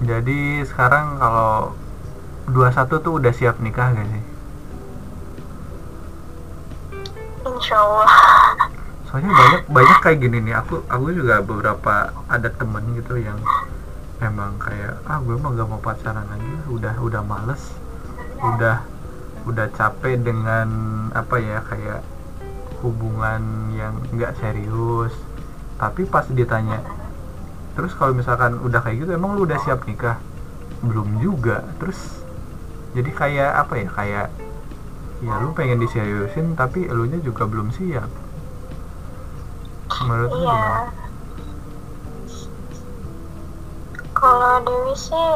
Jadi 0.00 0.64
sekarang 0.64 1.20
kalau 1.20 1.76
21 2.48 3.04
tuh 3.04 3.12
udah 3.20 3.32
siap 3.36 3.60
nikah 3.60 3.92
gak 3.92 4.08
sih? 4.08 4.24
Insya 7.44 7.76
Allah. 7.76 8.08
Soalnya 9.16 9.32
banyak 9.32 9.62
banyak 9.72 9.98
kayak 10.04 10.18
gini 10.20 10.38
nih. 10.44 10.54
Aku 10.60 10.84
aku 10.92 11.08
juga 11.08 11.40
beberapa 11.40 12.12
ada 12.28 12.52
temen 12.52 12.84
gitu 13.00 13.16
yang 13.16 13.40
emang 14.20 14.60
kayak 14.60 15.00
ah 15.08 15.16
gue 15.24 15.40
mah 15.40 15.56
gak 15.56 15.68
mau 15.72 15.80
pacaran 15.80 16.28
lagi 16.28 16.52
udah 16.68 17.00
udah 17.00 17.24
males. 17.24 17.72
Udah 18.44 18.84
udah 19.48 19.72
capek 19.72 20.20
dengan 20.20 20.68
apa 21.16 21.40
ya 21.40 21.64
kayak 21.64 22.04
hubungan 22.84 23.72
yang 23.72 23.96
nggak 24.12 24.36
serius. 24.36 25.16
Tapi 25.80 26.04
pas 26.04 26.28
ditanya 26.28 26.84
terus 27.72 27.96
kalau 27.96 28.12
misalkan 28.12 28.60
udah 28.60 28.84
kayak 28.84 29.00
gitu 29.00 29.16
emang 29.16 29.32
lu 29.32 29.48
udah 29.48 29.56
siap 29.64 29.88
nikah? 29.88 30.20
Belum 30.84 31.24
juga. 31.24 31.64
Terus 31.80 32.20
jadi 32.92 33.08
kayak 33.16 33.64
apa 33.64 33.80
ya 33.80 33.88
kayak 33.88 34.28
ya 35.24 35.40
lu 35.40 35.56
pengen 35.56 35.80
diseriusin 35.80 36.52
tapi 36.52 36.84
elunya 36.84 37.16
juga 37.24 37.48
belum 37.48 37.72
siap 37.72 38.25
menurut 40.02 40.30
Iya. 40.30 40.40
gimana? 40.42 40.82
Kalau 44.12 44.64
Dewi 44.64 44.94
sih 44.96 45.30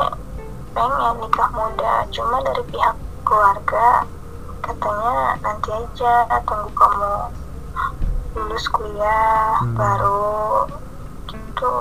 pengen 0.72 1.14
nikah 1.20 1.50
muda, 1.52 1.94
cuma 2.08 2.40
dari 2.40 2.62
pihak 2.66 2.96
keluarga 3.22 4.08
katanya 4.60 5.16
nanti 5.40 5.68
aja 5.70 6.14
tunggu 6.42 6.70
kamu 6.72 7.12
lulus 8.32 8.66
kuliah 8.70 9.60
Hmm. 9.60 9.76
baru 9.76 10.64
gitu. 11.28 11.74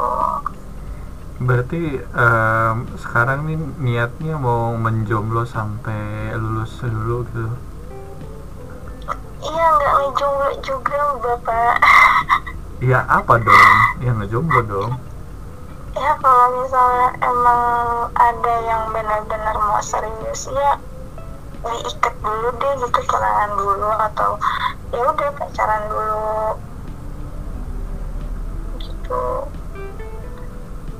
Berarti 1.39 1.83
em, 2.03 2.75
sekarang 2.99 3.47
nih 3.47 3.57
niatnya 3.79 4.35
mau 4.35 4.75
menjomblo 4.75 5.47
sampai 5.47 6.35
lulus 6.35 6.83
dulu 6.83 7.23
gitu. 7.31 7.47
Iya 9.39 9.65
nggak 9.71 9.93
ngejomblo 9.95 10.49
juga 10.59 10.99
bapak. 11.15 11.75
Ya 12.79 13.03
apa 13.11 13.35
dong? 13.43 13.75
Ya 13.99 14.11
ngejomblo 14.15 14.61
dong. 14.63 14.93
ya 15.99 16.15
kalau 16.23 16.63
misalnya 16.63 17.09
emang 17.19 17.61
ada 18.15 18.53
yang 18.63 18.83
benar-benar 18.93 19.55
mau 19.57 19.81
serius 19.83 20.47
ya 20.47 20.79
diikat 21.59 22.13
dulu 22.23 22.47
deh 22.55 22.73
gitu 22.79 22.99
tunangan 23.03 23.51
dulu 23.57 23.89
atau 23.99 24.31
ya 24.95 25.01
udah 25.03 25.29
pacaran 25.35 25.83
dulu 25.91 26.55
gitu 28.79 29.23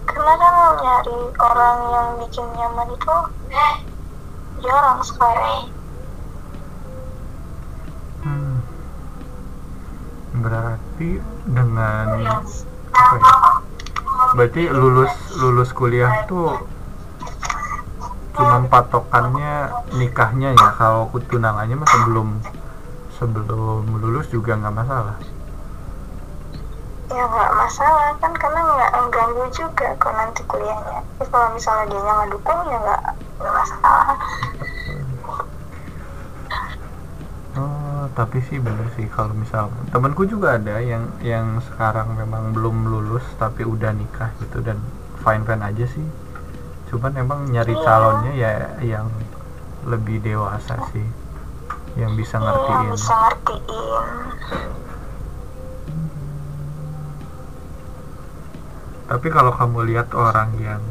karena 0.04 0.34
kan 0.36 0.56
nyari 0.84 1.18
orang 1.38 1.78
yang 1.96 2.08
bikin 2.20 2.48
nyaman 2.60 2.90
itu 2.92 3.16
jarang 4.66 5.00
sekarang 5.06 5.72
Hmm. 8.20 8.60
Berarti 10.44 10.89
dengan 11.48 12.08
apa 12.92 13.16
ya? 13.16 13.32
Berarti 14.36 14.64
lulus 14.68 15.14
lulus 15.40 15.70
kuliah 15.72 16.28
tuh 16.28 16.60
cuman 18.36 18.68
patokannya 18.68 19.72
nikahnya 19.96 20.56
ya? 20.56 20.68
Kalau 20.76 21.08
tunangannya 21.16 21.76
mah 21.80 21.90
sebelum 21.90 22.28
sebelum 23.16 23.84
lulus 24.00 24.28
juga 24.28 24.60
nggak 24.60 24.76
masalah. 24.76 25.18
ya 27.10 27.24
nggak 27.26 27.52
masalah. 27.58 28.14
Kan 28.22 28.34
karena 28.38 28.60
nggak 28.62 28.92
mengganggu 29.00 29.46
juga 29.56 29.88
kalau 29.98 30.16
nanti 30.20 30.42
kuliahnya. 30.46 31.00
Kalau 31.20 31.50
misalnya 31.56 31.86
dia 31.90 32.00
nggak 32.04 32.30
dukung 32.36 32.60
ya 32.68 32.78
nggak 32.80 33.04
masalah 33.40 34.20
Oh, 37.58 37.99
tapi 38.12 38.42
sih 38.42 38.58
bener 38.58 38.88
sih 38.94 39.08
kalau 39.08 39.32
misal 39.34 39.70
temanku 39.90 40.26
juga 40.26 40.56
ada 40.56 40.82
yang 40.82 41.08
yang 41.22 41.62
sekarang 41.64 42.14
memang 42.14 42.52
belum 42.52 42.86
lulus 42.86 43.24
tapi 43.36 43.64
udah 43.64 43.92
nikah 43.92 44.30
gitu 44.40 44.60
dan 44.60 44.78
fine 45.20 45.44
fine 45.44 45.64
aja 45.64 45.86
sih. 45.86 46.06
Cuman 46.90 47.14
emang 47.16 47.46
nyari 47.48 47.72
Iya. 47.72 47.84
calonnya 47.86 48.34
ya 48.34 48.52
yang 48.82 49.08
lebih 49.86 50.20
dewasa 50.20 50.76
sih, 50.90 51.06
yang 51.96 52.14
bisa 52.14 52.38
Iya, 52.38 52.46
ngertiin. 52.46 52.92
bisa 52.92 53.14
ngertiin 53.16 54.08
Tapi 59.06 59.28
kalau 59.28 59.50
kamu 59.50 59.90
lihat 59.90 60.14
orang 60.14 60.54
yang 60.60 60.82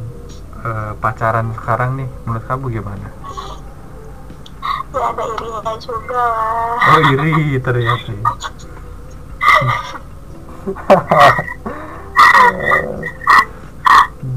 eh, 0.58 0.92
pacaran 0.98 1.54
sekarang 1.54 2.02
nih, 2.02 2.08
menurut 2.26 2.44
kamu 2.44 2.64
gimana? 2.74 3.06
Ya 4.88 5.04
ada 5.06 5.22
irinya 5.28 5.72
juga 5.78 6.16
lah 6.16 6.76
Oh 6.80 7.00
iri 7.10 7.32
ternyata. 7.58 8.10
ya. 8.10 8.24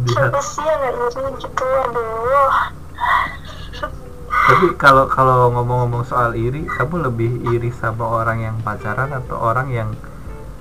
Siapa 0.04 0.40
sih 0.42 0.62
yang 0.62 0.78
nggak 0.78 0.94
iri 0.94 1.32
gitu 1.38 1.66
aduh 1.66 2.52
Tapi 4.42 4.68
kalau 4.76 5.06
kalau 5.08 5.50
ngomong-ngomong 5.50 6.04
soal 6.04 6.34
iri, 6.34 6.66
kamu 6.68 7.08
lebih 7.08 7.32
iri 7.52 7.70
sama 7.72 8.04
orang 8.04 8.42
yang 8.42 8.56
pacaran 8.60 9.10
atau 9.10 9.38
orang 9.38 9.68
yang 9.70 9.90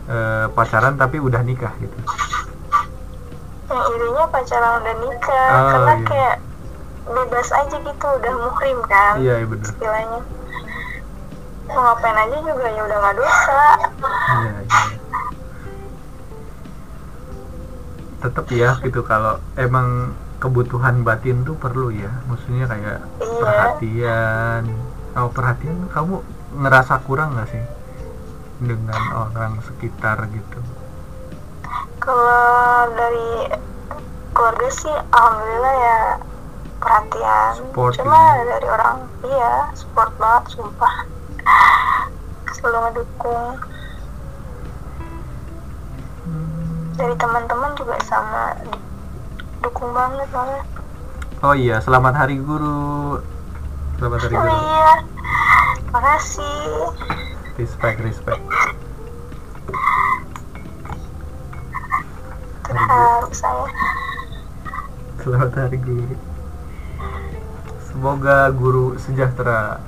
eh, 0.06 0.46
pacaran 0.48 0.94
tapi 0.94 1.18
udah 1.18 1.40
nikah 1.40 1.72
gitu? 1.76 1.96
yang 3.66 3.82
irinya 3.88 4.24
pacaran 4.28 4.82
udah 4.82 4.96
nikah 5.00 5.50
Oh, 5.50 5.66
karena 5.70 5.94
iya. 5.94 6.06
kayak 6.06 6.36
bebas 7.10 7.48
aja 7.50 7.76
gitu 7.76 8.06
udah 8.06 8.34
muhrim 8.38 8.78
kan 8.84 9.14
Iya, 9.16 9.34
iya 9.36 9.46
bener. 9.46 9.66
istilahnya 9.66 10.20
mau 11.66 11.80
ngapain 11.84 12.18
aja 12.18 12.36
juga 12.40 12.66
ya 12.66 12.82
udah 12.82 12.98
nggak 12.98 13.16
dosa 13.16 13.62
Iya, 14.32 14.52
iya. 14.60 14.80
Tetap 18.20 18.46
ya 18.50 18.70
gitu 18.80 19.00
kalau 19.02 19.38
emang 19.56 20.12
kebutuhan 20.36 21.00
batin 21.00 21.40
tuh 21.40 21.54
perlu 21.54 21.88
ya, 21.90 22.12
maksudnya 22.26 22.64
kayak 22.64 22.98
Iya. 23.18 23.40
perhatian. 23.40 24.62
Oh 25.12 25.28
perhatian 25.28 25.88
kamu 25.88 26.20
ngerasa 26.54 27.00
kurang 27.02 27.32
nggak 27.32 27.48
sih 27.48 27.64
dengan 28.60 29.00
orang 29.14 29.56
sekitar 29.62 30.20
gitu? 30.28 30.60
kalau 32.00 32.48
dari 32.90 33.52
keluarga 34.32 34.68
sih 34.70 34.96
alhamdulillah 35.10 35.74
ya 35.76 35.98
perhatian 36.80 37.50
Support 37.54 37.92
cuma 37.94 38.16
gitu. 38.34 38.44
dari 38.48 38.66
orang 38.68 38.96
iya 39.22 39.54
support 39.72 40.10
banget 40.16 40.44
sumpah 40.50 40.94
selalu 42.54 42.78
ngedukung 42.86 43.46
Hmm. 46.20 46.92
dari 46.94 47.16
teman-teman 47.16 47.72
juga 47.74 47.96
sama 48.02 48.54
dukung 49.58 49.90
banget 49.90 50.28
malah 50.30 50.62
Oh 51.40 51.56
iya, 51.56 51.80
selamat 51.80 52.12
Hari 52.14 52.36
Guru 52.38 53.16
selamat 53.96 54.20
hari 54.22 54.34
Oh 54.34 54.38
guru 54.38 54.52
iya. 54.54 54.92
Makasih. 55.90 56.92
respect 57.56 57.98
respect 57.98 58.42
Terharu 62.62 63.28
saya. 63.32 63.66
selamat 65.18 65.50
hari 65.54 65.78
guru 65.78 66.14
semoga 67.84 68.50
guru 68.50 68.96
sejahtera 68.96 69.80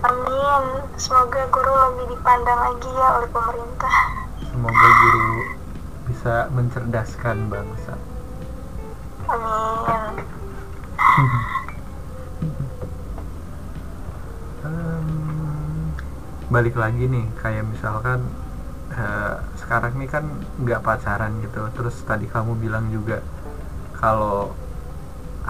Amin. 0.00 0.64
Semoga 0.96 1.44
guru 1.48 1.72
lebih 1.72 2.16
dipandang 2.16 2.60
lagi 2.60 2.88
ya 2.88 3.08
oleh 3.16 3.28
pemerintah. 3.28 3.96
semoga 4.44 4.88
guru 4.96 5.30
bisa 6.08 6.34
mencerdaskan 6.52 7.36
bangsa 7.48 7.94
Amin. 9.28 10.12
Em, 14.60 15.08
balik 16.50 16.76
lagi 16.76 17.06
nih 17.06 17.24
kayak 17.38 17.64
misalkan 17.64 18.20
eh, 18.92 19.34
sekarang 19.56 19.96
nih 19.96 20.10
kan 20.10 20.24
nggak 20.60 20.82
pacaran 20.82 21.38
gitu 21.40 21.62
terus 21.72 21.96
tadi 22.04 22.26
kamu 22.26 22.58
bilang 22.58 22.90
juga 22.90 23.22
kalau 23.96 24.50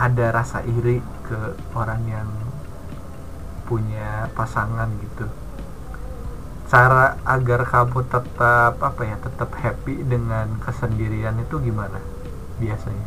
ada 0.01 0.33
rasa 0.33 0.65
iri 0.65 1.05
ke 1.29 1.39
orang 1.77 2.01
yang 2.09 2.29
punya 3.69 4.33
pasangan 4.33 4.89
gitu 4.99 5.29
cara 6.67 7.19
agar 7.27 7.67
kamu 7.67 8.01
tetap 8.09 8.75
apa 8.79 9.03
ya 9.05 9.17
tetap 9.21 9.51
happy 9.59 10.01
dengan 10.03 10.57
kesendirian 10.63 11.37
itu 11.39 11.61
gimana 11.61 12.01
biasanya 12.57 13.07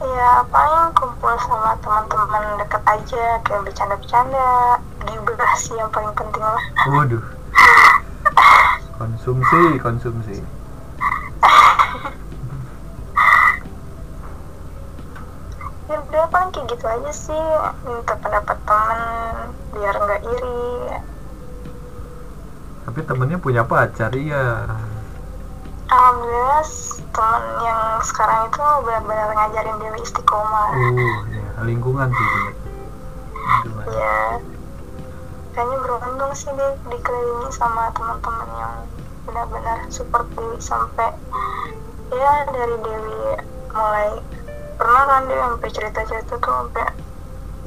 Ya 0.00 0.40
paling 0.48 0.96
kumpul 0.96 1.36
sama 1.44 1.76
teman-teman 1.84 2.56
deket 2.56 2.80
aja 2.88 3.24
kayak 3.44 3.68
bercanda-bercanda. 3.68 4.80
Gibah 5.04 5.52
sih 5.60 5.76
yang 5.76 5.92
paling 5.92 6.16
penting 6.16 6.40
lah. 6.40 6.64
waduh 6.88 7.20
konsumsi 8.96 9.76
konsumsi 9.76 10.40
Ya 15.84 15.96
udah 16.00 16.24
paling 16.30 16.50
kayak 16.54 16.59
gitu 16.70 16.84
aja 16.86 17.10
sih. 17.10 17.44
Minta 17.82 18.14
pendapat 18.14 18.56
temen 18.62 19.00
biar 19.74 19.94
nggak 19.98 20.22
iri. 20.22 20.70
tapi 22.80 23.06
temennya 23.06 23.38
punya 23.38 23.62
pacar 23.62 24.10
iya 24.18 24.66
Alhamdulillah 25.90 26.66
temen 27.10 27.44
yang 27.66 27.82
sekarang 28.02 28.46
itu 28.46 28.62
benar-benar 28.86 29.30
ngajarin 29.34 29.76
Dewi 29.78 29.98
istiqomah. 30.06 30.70
uh 30.70 31.18
ya 31.34 31.50
lingkungan 31.66 32.08
sih. 32.10 32.30
Lingkungan. 33.66 33.84
Ya, 33.90 34.18
kayaknya 35.50 35.76
beruntung 35.82 36.32
sih 36.34 36.50
dia 36.54 36.70
dikelilingi 36.86 37.50
sama 37.50 37.90
teman-teman 37.94 38.48
yang 38.54 38.74
benar-benar 39.26 39.78
support 39.90 40.26
Dewi 40.38 40.62
sampai 40.62 41.10
ya 42.14 42.32
dari 42.54 42.76
Dewi 42.86 43.18
mulai 43.74 44.10
pernah 44.80 45.04
kan 45.04 45.22
dia 45.28 45.38
sampai 45.44 45.68
cerita-cerita 45.68 46.34
tuh 46.34 46.52
sampai 46.56 46.86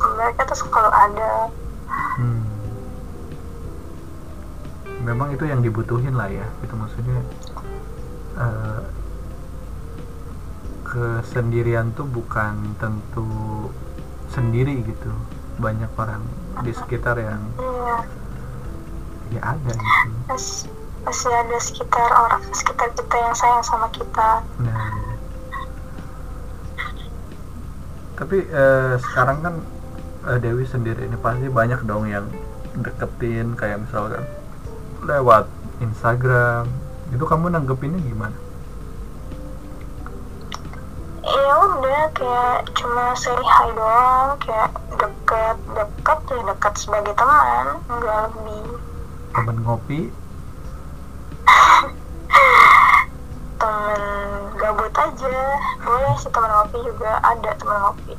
mereka 0.01 0.41
tuh 0.43 0.57
selalu 0.57 0.89
ada 0.91 1.31
Hmm. 2.17 2.41
Memang 5.03 5.29
itu 5.29 5.45
yang 5.45 5.61
dibutuhin 5.61 6.17
lah 6.17 6.25
ya, 6.25 6.47
itu 6.59 6.73
maksudnya 6.73 7.21
eh, 8.33 8.81
kesendirian 10.83 11.93
tuh 11.93 12.05
bukan 12.05 12.57
tentu 12.77 13.29
sendiri 14.27 14.81
gitu. 14.81 15.13
Banyak 15.57 15.93
orang 15.93 16.25
di 16.61 16.73
sekitar 16.73 17.17
yang 17.17 17.41
iya 17.61 17.97
ya 19.33 19.41
ada 19.53 19.71
gitu. 19.73 20.09
mas- 20.25 20.65
masih 21.03 21.29
ada 21.29 21.57
sekitar 21.59 22.09
orang 22.09 22.41
sekitar 22.49 22.89
kita 22.89 23.15
yang 23.17 23.35
sayang 23.35 23.61
sama 23.61 23.87
kita 23.89 24.29
Nah, 24.61 25.12
tapi 28.23 28.39
eh, 28.47 28.95
sekarang 29.03 29.37
kan 29.43 29.55
eh, 30.31 30.39
Dewi 30.39 30.63
sendiri 30.63 31.03
ini 31.03 31.19
pasti 31.19 31.51
banyak 31.51 31.83
dong 31.83 32.07
yang 32.07 32.23
deketin 32.79 33.59
kayak 33.59 33.83
misalkan 33.83 34.23
lewat 35.03 35.51
Instagram. 35.83 36.71
Itu 37.11 37.27
kamu 37.27 37.51
nanggepinnya 37.51 37.99
gimana? 37.99 38.37
ya 41.23 41.55
udah 41.55 42.03
kayak 42.11 42.67
cuma 42.75 43.15
say 43.15 43.31
hi 43.31 43.67
doang 43.71 44.35
kayak 44.43 44.71
deket 44.91 45.57
deket 45.71 46.19
ya 46.27 46.41
deket 46.51 46.73
sebagai 46.75 47.13
teman 47.15 47.65
nggak 47.87 48.17
lebih 48.27 48.67
Temen 49.33 49.57
ngopi, 49.65 49.99
aja 55.33 55.57
boleh 55.81 56.13
sih 56.21 56.29
temen 56.29 56.49
ngopi 56.53 56.77
juga 56.85 57.11
ada 57.25 57.49
temen 57.57 57.77
ngopi 57.81 58.13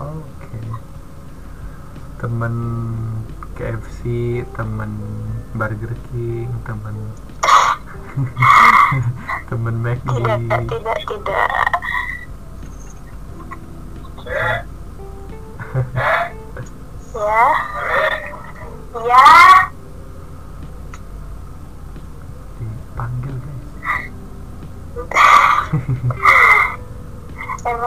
oke. 0.00 0.58
Temen 2.24 2.54
KFC, 3.54 4.00
temen 4.56 4.90
Burger 5.52 5.92
King, 6.08 6.48
temen 6.64 6.96
temen 9.52 9.74
McD. 9.84 10.08
tidak 10.08 10.40
tidak 10.72 10.98
tidak 11.04 11.48
ya 17.14 17.44
ya 19.04 19.43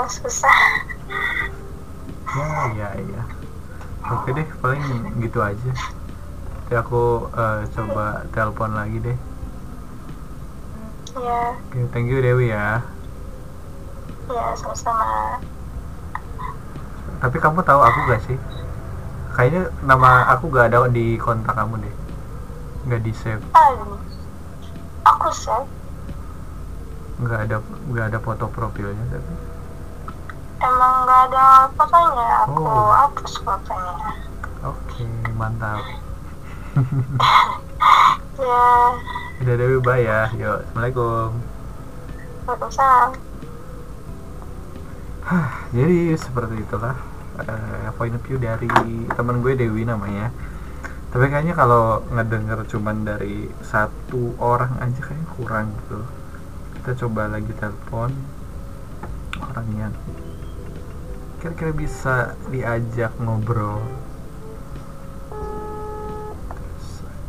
emang 0.08 0.24
susah 0.24 0.60
Ya, 2.28 2.70
ya, 2.76 2.90
ya. 2.96 3.24
Oke 4.08 4.30
deh, 4.32 4.48
paling 4.64 4.84
gitu 5.20 5.40
aja. 5.44 5.72
Nanti 5.74 6.74
aku 6.76 7.28
eh, 7.34 7.62
coba 7.76 8.24
telepon 8.32 8.72
lagi 8.72 9.04
deh. 9.04 9.18
ya 11.18 11.44
Oke, 11.60 11.80
thank 11.92 12.08
you 12.08 12.24
Dewi 12.24 12.54
ya. 12.54 12.80
ya 14.32 14.44
sama-sama 14.56 15.42
Tapi 17.20 17.38
kamu 17.42 17.60
tahu 17.68 17.82
aku 17.84 18.00
gak 18.12 18.22
sih? 18.28 18.38
Kayaknya 19.34 19.72
nama 19.84 20.30
aku 20.32 20.48
gak 20.54 20.72
ada 20.72 20.88
di 20.88 21.18
kontak 21.20 21.58
kamu 21.58 21.84
deh. 21.84 21.96
Gak 22.88 23.02
di 23.04 23.12
save, 23.12 23.44
aku 25.04 25.28
sih 25.36 25.64
gak 27.28 27.50
ada 27.50 27.58
gak 27.92 28.06
ada 28.14 28.20
foto 28.22 28.46
profilnya 28.54 29.04
tapi. 29.10 29.57
Emang 30.58 30.94
nggak 31.06 31.22
ada 31.30 31.48
fotonya 31.74 32.28
aku 32.44 32.62
Oh. 32.64 32.90
hapus 32.90 33.34
fotonya 33.42 33.96
Oke, 34.66 35.06
mantap. 35.34 35.80
ya 38.42 38.66
Udah 39.38 39.56
Dewi 39.56 39.78
bye 39.80 40.02
ya. 40.02 40.34
Yuk, 40.34 40.66
assalamualaikum. 40.66 41.30
Waalaikumsalam 42.44 43.10
Jadi 45.72 46.00
seperti 46.18 46.56
itulah 46.58 46.96
eh, 47.38 47.90
point 47.94 48.16
of 48.16 48.24
view 48.26 48.42
dari 48.42 48.68
teman 49.14 49.46
gue 49.46 49.54
Dewi 49.54 49.86
namanya. 49.86 50.34
Tapi 51.14 51.30
kayaknya 51.30 51.54
kalau 51.54 52.02
ngedenger 52.10 52.66
cuman 52.68 53.06
dari 53.06 53.48
satu 53.62 54.34
orang 54.42 54.74
aja 54.82 55.00
kayaknya 55.00 55.28
kurang 55.38 55.66
gitu. 55.78 56.02
Kita 56.82 56.92
coba 57.06 57.30
lagi 57.30 57.54
telepon 57.54 58.10
orang 59.38 59.68
yang 59.78 59.94
kira-kira 61.38 61.72
bisa 61.74 62.16
diajak 62.50 63.14
ngobrol. 63.22 63.82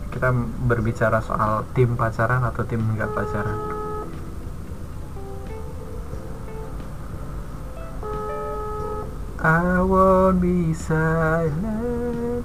Kita 0.08 0.32
berbicara 0.64 1.20
soal 1.20 1.68
tim 1.76 1.94
pacaran 1.94 2.42
atau 2.42 2.64
tim 2.64 2.80
nggak 2.80 3.12
pacaran. 3.12 3.78
I 9.38 9.78
won't 9.86 10.42
be 10.42 10.74
silent 10.74 12.42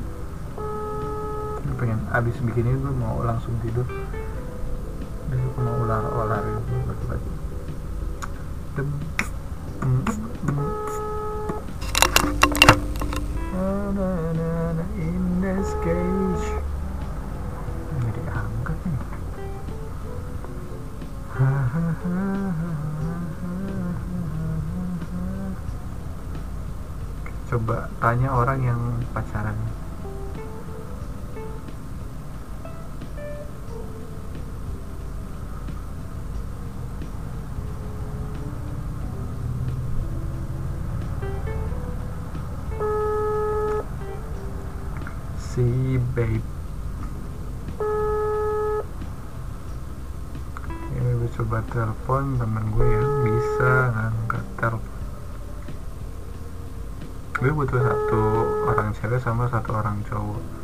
Ini 1.66 1.74
pengen 1.74 2.06
abis 2.14 2.38
bikin 2.38 2.70
ini 2.70 2.78
gue 2.78 2.94
mau 3.02 3.18
langsung 3.26 3.58
tidur 3.66 3.90
gue 5.34 5.42
mau 5.58 5.74
ular 5.82 6.06
ular 6.06 6.46
gitu 6.46 6.74
pagi-pagi 6.86 7.43
tanya 28.14 28.30
orang 28.30 28.62
yang 28.62 28.82
pacaran. 29.10 29.58
Si 45.42 45.98
babe. 46.14 46.38
Ini 50.94 51.26
coba 51.34 51.66
telepon 51.66 52.38
temen 52.38 52.66
gue 52.78 52.88
yang 52.94 53.10
bisa 53.26 53.90
ngangkat 53.90 54.46
telepon 54.62 55.03
gue 57.34 57.50
butuh 57.50 57.82
satu 57.82 58.22
orang 58.70 58.94
cewek 58.94 59.18
sama 59.18 59.50
satu 59.50 59.74
orang 59.74 59.98
cowok 60.06 60.63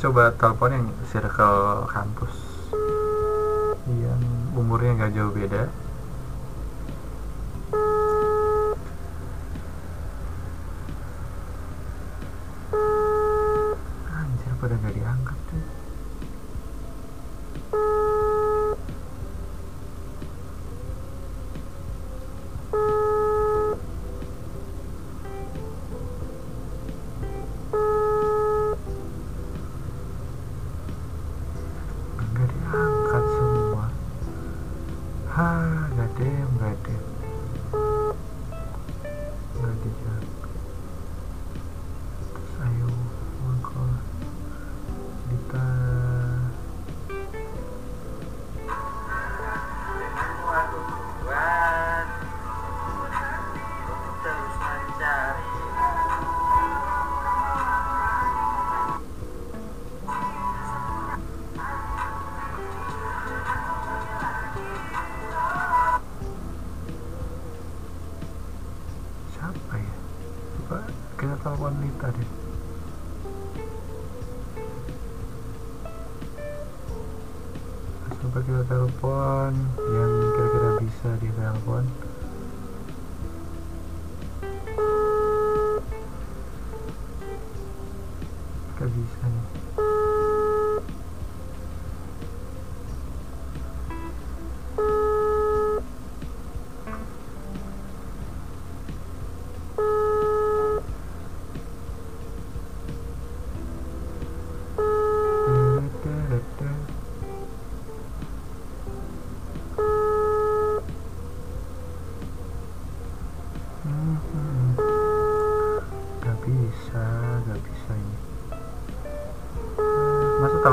coba 0.00 0.32
telepon 0.32 0.72
yang 0.72 0.86
circle 1.12 1.84
kampus. 1.92 2.32
Yang 3.84 4.20
umurnya 4.56 4.96
nggak 4.96 5.12
jauh 5.12 5.28
beda 5.28 5.68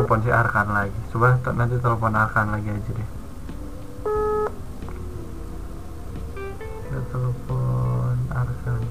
telepon 0.07 0.23
si 0.23 0.31
Arkan 0.31 0.71
lagi? 0.71 0.99
Coba 1.11 1.35
nanti 1.51 1.75
telepon 1.83 2.15
Arkan 2.15 2.47
lagi 2.47 2.71
aja 2.71 2.91
deh. 2.95 3.09
Telepon 7.11 8.15
Arkan. 8.31 8.81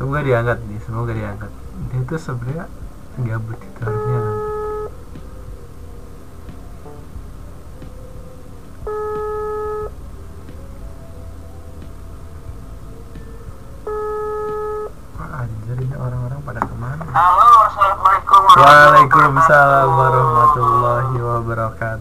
Semoga 0.00 0.20
diangkat 0.24 0.58
nih, 0.72 0.80
semoga 0.88 1.12
diangkat. 1.12 1.52
Dia 1.92 2.00
tuh 2.08 2.16
sebenarnya 2.16 2.64
gabut 3.20 3.60
itu 3.60 3.80
harusnya 3.84 4.20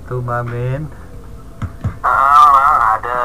wabarakatuh, 0.09 0.21
Mamin. 0.21 0.81
Ah, 2.01 2.49
ada. 2.97 3.19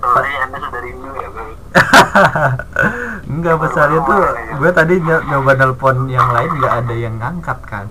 Sorry, 0.00 0.32
anda 0.34 0.58
sudah 0.58 0.80
rindu 0.80 1.10
ya, 1.14 1.28
bang. 1.30 1.50
Enggak 3.28 3.56
besarnya 3.60 4.00
tuh, 4.00 4.22
gue 4.56 4.70
tadi 4.72 4.94
ny- 4.98 5.24
nyoba 5.28 5.52
nelpon 5.54 6.08
yang 6.08 6.32
lain 6.32 6.50
nggak 6.50 6.74
ada 6.80 6.94
yang 6.96 7.14
ngangkat 7.14 7.58
kan. 7.62 7.86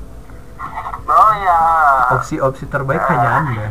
Oh 1.07 1.31
ya. 1.37 1.59
Opsi-opsi 2.11 2.67
terbaik 2.67 2.99
hanya 3.05 3.29
anda. 3.39 3.67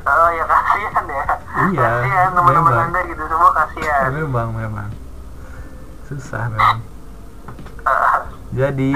Oh 0.00 0.28
ya, 0.32 0.44
kasihan 0.46 1.04
ya. 1.04 1.24
Iya, 1.60 1.90
Kasihan 1.92 2.30
teman-teman 2.32 2.62
memang. 2.64 2.86
anda 2.88 3.00
gitu 3.04 3.22
semua 3.26 3.50
kasihan. 3.52 4.08
Memang, 4.14 4.48
memang 4.54 4.88
susah 6.08 6.44
memang. 6.48 6.78
Ah, 7.84 8.24
Jadi 8.50 8.90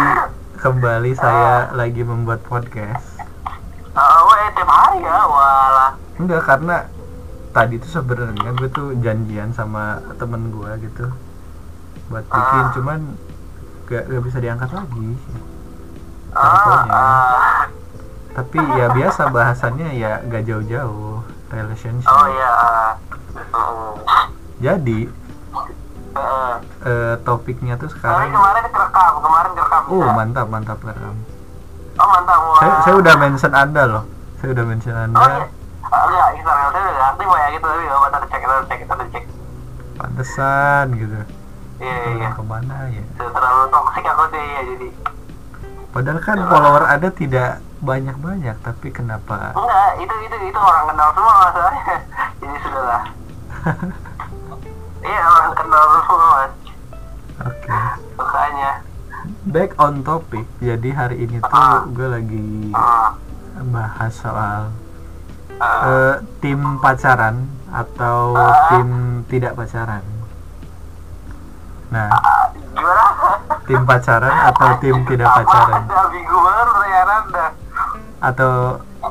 kembali 0.57 1.13
saya 1.13 1.71
lagi 1.73 2.03
membuat 2.03 2.41
podcast. 2.43 3.14
Ah, 4.95 5.01
ya, 5.01 5.19
walah. 5.25 5.91
Enggak 6.15 6.43
karena 6.45 6.77
tadi 7.51 7.75
tuh 7.77 7.91
sebenarnya 7.93 8.51
gue 8.53 8.69
tuh 8.69 8.89
janjian 8.99 9.51
sama 9.51 9.99
temen 10.15 10.51
gue 10.51 10.71
gitu 10.83 11.07
buat 12.05 12.23
bikin 12.25 12.63
Ah. 12.63 12.73
cuman 12.73 12.99
gak, 13.85 14.05
gak 14.05 14.23
bisa 14.23 14.39
diangkat 14.39 14.71
lagi 14.71 15.11
Ah, 16.31 16.43
Teleponnya. 16.43 16.93
ah, 16.93 17.61
tapi 18.35 18.59
ya 18.59 18.87
biasa 18.91 19.31
bahasannya 19.31 19.89
ya 19.95 20.19
gak 20.25 20.43
jauh-jauh 20.45 21.23
relationship 21.49 22.11
oh 22.11 22.27
ah. 22.27 22.99
Mm. 23.55 23.95
jadi 24.59 25.01
Heeh. 26.13 26.55
eh, 26.85 27.15
topiknya 27.23 27.75
tuh 27.75 27.87
sekarang 27.89 28.31
kemarin 28.31 28.67
kerekam 28.67 29.13
kemarin 29.21 29.51
kerekam 29.53 29.83
oh 29.85 29.99
bisa. 30.01 30.11
mantap 30.13 30.47
mantap 30.49 30.79
rekam 30.81 31.15
oh 31.95 32.07
mantap 32.09 32.39
wah. 32.41 32.59
saya 32.59 32.73
saya 32.83 32.95
udah 32.99 33.15
mention 33.17 33.53
anda 33.53 33.83
loh 33.87 34.05
saya 34.45 34.53
udah 34.53 34.67
mention 34.69 34.93
oh 34.93 35.01
iya. 35.01 35.09
Anda 35.09 35.49
Ah, 35.87 36.05
enggak 36.05 36.29
Instagram 36.35 36.69
saya 36.69 36.85
udah 36.85 37.07
aktif 37.07 37.29
ya 37.31 37.47
gitu. 37.49 37.65
Tapi 37.65 37.83
gak 37.83 37.97
apa 37.97 38.27
cek 38.27 38.41
kita 38.41 38.55
cek 38.61 38.79
kita 38.79 38.95
cek. 39.07 39.25
Pantesan 39.95 40.85
gitu. 40.95 41.17
Iya 41.77 41.97
iya. 41.97 42.13
Iya 42.15 42.29
ke 42.31 42.43
mana 42.43 42.77
ya? 42.89 43.03
Sudah 43.15 43.33
terlalu 43.33 43.65
toksik 43.71 44.05
aku 44.05 44.25
sih 44.29 44.45
ya 44.45 44.61
jadi. 44.67 44.89
Padahal 45.89 46.21
kan 46.21 46.39
follower 46.45 46.85
ada 46.85 47.09
tidak 47.09 47.51
banyak 47.81 48.17
banyak 48.19 48.57
tapi 48.61 48.89
kenapa? 48.91 49.55
Enggak 49.55 49.91
itu 49.99 50.15
itu 50.21 50.37
itu 50.45 50.59
orang 50.59 50.85
kenal 50.89 51.09
semua 51.11 51.35
masalahnya 51.41 51.95
jadi 52.41 52.57
sudahlah. 52.61 53.03
Iya 55.01 55.21
orang 55.23 55.53
kenal 55.55 55.83
semua 56.03 56.29
mas. 56.35 56.53
Oke. 57.41 57.69
Makanya. 58.15 58.73
Back 59.47 59.71
on 59.79 59.95
topic 60.01 60.45
jadi 60.59 60.89
hari 60.91 61.17
ini 61.23 61.37
tuh 61.39 61.49
Ah. 61.49 61.81
gue 61.87 62.09
lagi 62.11 62.45
ah 62.73 63.17
bahas 63.65 64.13
soal 64.13 64.75
ah. 65.57 65.87
eh, 65.87 66.15
tim 66.43 66.59
pacaran 66.79 67.47
atau 67.71 68.35
Ah. 68.35 68.71
tim 68.71 68.89
tidak 69.27 69.55
pacaran. 69.55 70.03
Nah 71.91 72.11
ah, 72.11 72.51
gimana? 72.51 73.05
tim 73.65 73.83
pacaran 73.85 74.35
atau 74.51 74.69
tim 74.79 74.97
tidak 75.07 75.31
pacaran? 75.33 75.83
Ada 75.87 76.03
bingung 76.11 76.43
banget 76.43 76.67
pertanyaan 76.67 77.09
anda? 77.13 77.47
Atau 78.19 78.53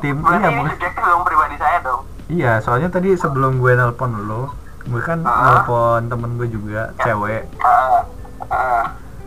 tim 0.00 0.16
berarti 0.18 0.42
iya 0.42 0.50
ini 0.54 0.70
subjektif 0.70 1.02
dong 1.02 1.22
pribadi 1.24 1.56
saya 1.56 1.78
dong. 1.80 2.02
Iya 2.24 2.52
soalnya 2.60 2.88
tadi 2.88 3.10
sebelum 3.14 3.58
gue 3.58 3.72
nelpon 3.72 4.12
lo 4.24 4.52
gue 4.84 5.00
kan 5.00 5.24
Ah. 5.24 5.64
nelpon 5.64 6.08
temen 6.08 6.36
gue 6.36 6.48
juga 6.48 6.92
cewek. 7.00 7.48
Ah 7.60 8.04
ah. 8.48 8.84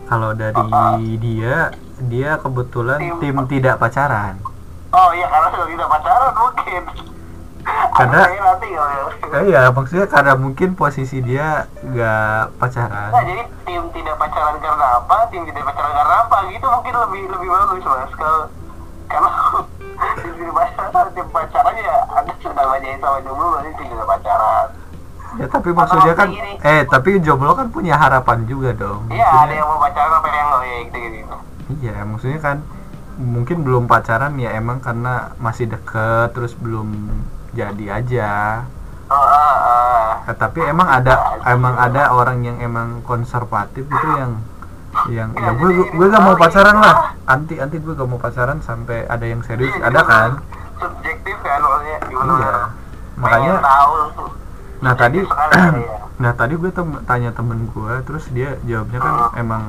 Kalau 0.08 0.32
dari 0.32 0.64
dia 1.20 1.68
dia 1.98 2.38
kebetulan 2.38 2.96
Tim- 2.96 3.18
tim 3.18 3.36
tidak 3.50 3.76
pacaran 3.76 4.38
oh 4.90 5.10
iya 5.12 5.26
karena 5.26 5.48
sudah 5.50 5.68
tidak 5.68 5.88
pacaran 5.88 6.32
mungkin 6.34 6.82
Karena- 7.90 8.24
nanti 8.24 8.68
ya 8.70 8.84
Eh, 9.28 9.42
iya 9.46 9.68
maksudnya 9.68 10.06
karena 10.06 10.32
mungkin 10.34 10.72
posisi 10.72 11.20
dia 11.20 11.68
nggak 11.82 12.56
pacaran 12.56 13.10
Nah, 13.10 13.22
jadi 13.22 13.44
tim 13.62 13.82
tidak 13.92 14.16
pacaran 14.16 14.56
karena 14.56 14.86
apa, 14.96 15.16
tim 15.28 15.44
tidak 15.44 15.64
pacaran 15.66 15.92
karena 15.92 16.14
apa 16.18 16.36
gitu 16.48 16.64
mungkin 16.66 16.94
lebih 16.96 17.22
lebih 17.28 17.48
bagus 17.50 17.82
mas 17.84 18.12
kalau 18.14 18.42
karena 19.06 19.30
tim 20.16 20.32
tidak 20.34 20.54
pacaran, 20.54 21.06
tim 21.12 21.26
pacaran 21.28 21.74
ya 21.76 21.96
anda 22.10 22.32
sedang 22.38 22.68
aja 22.70 22.88
sama 22.96 23.18
jomblo 23.20 23.46
berarti 23.50 23.70
tim 23.74 23.86
tidak 23.86 24.06
pacaran. 24.08 24.66
ya 25.36 25.46
tapi 25.46 25.68
maksudnya 25.70 26.14
kan 26.14 26.28
Gini. 26.30 26.52
eh 26.58 26.80
tapi 26.86 27.08
jomblo 27.20 27.52
kan 27.52 27.66
punya 27.68 27.94
harapan 27.94 28.38
juga 28.42 28.70
dong 28.72 29.04
Iya 29.12 29.28
ada 29.28 29.52
yang 29.52 29.68
mau 29.68 29.76
pacaran 29.78 30.12
apa 30.14 30.26
yang 30.26 30.46
nggak 30.48 30.62
ya 30.64 30.76
gitu 30.80 30.96
gitu. 31.12 31.36
iya 31.78 31.94
maksudnya 32.00 32.40
kan 32.40 32.56
mungkin 33.18 33.60
belum 33.60 33.84
pacaran 33.84 34.38
ya 34.38 34.54
emang 34.54 34.78
karena 34.78 35.34
masih 35.36 35.66
deket 35.66 36.30
terus 36.32 36.54
belum 36.54 36.88
jadi 37.52 37.98
aja 37.98 38.32
Oh 39.08 39.16
ah, 39.16 39.56
ah. 40.20 40.28
Eh, 40.28 40.36
tapi 40.36 40.60
emang 40.60 40.84
ada 40.84 41.16
emang 41.42 41.74
ada 41.74 42.12
orang 42.12 42.44
yang 42.44 42.60
emang 42.60 43.00
konservatif 43.02 43.82
gitu 43.82 44.08
yang 44.14 44.36
yang 45.08 45.28
ya 45.32 45.50
gue 45.50 45.70
gue 45.88 46.06
gak 46.06 46.20
mau 46.20 46.36
pacaran 46.36 46.76
lah 46.76 47.16
anti 47.24 47.56
anti 47.56 47.76
gue 47.76 47.92
gak 47.92 48.04
mau 48.04 48.20
pacaran 48.20 48.60
sampai 48.60 49.08
ada 49.08 49.24
yang 49.24 49.40
serius 49.40 49.72
Iya, 49.72 49.88
ada 49.88 50.00
kan 50.02 50.30
Subjektif 50.76 51.36
kan 51.40 51.58
maksudnya 51.58 51.98
gimana? 52.04 52.32
iya 52.36 52.56
makanya 53.16 53.54
tahu. 53.58 53.94
nah 54.78 54.94
tadi 54.94 55.18
Sekali, 55.24 55.82
ya. 55.82 55.96
nah 56.22 56.32
tadi 56.34 56.54
gue 56.54 56.70
tem- 56.70 57.02
tanya 57.02 57.30
temen 57.32 57.58
gue 57.66 57.92
terus 58.04 58.24
dia 58.28 58.60
jawabnya 58.62 59.00
kan 59.00 59.14
emang 59.34 59.62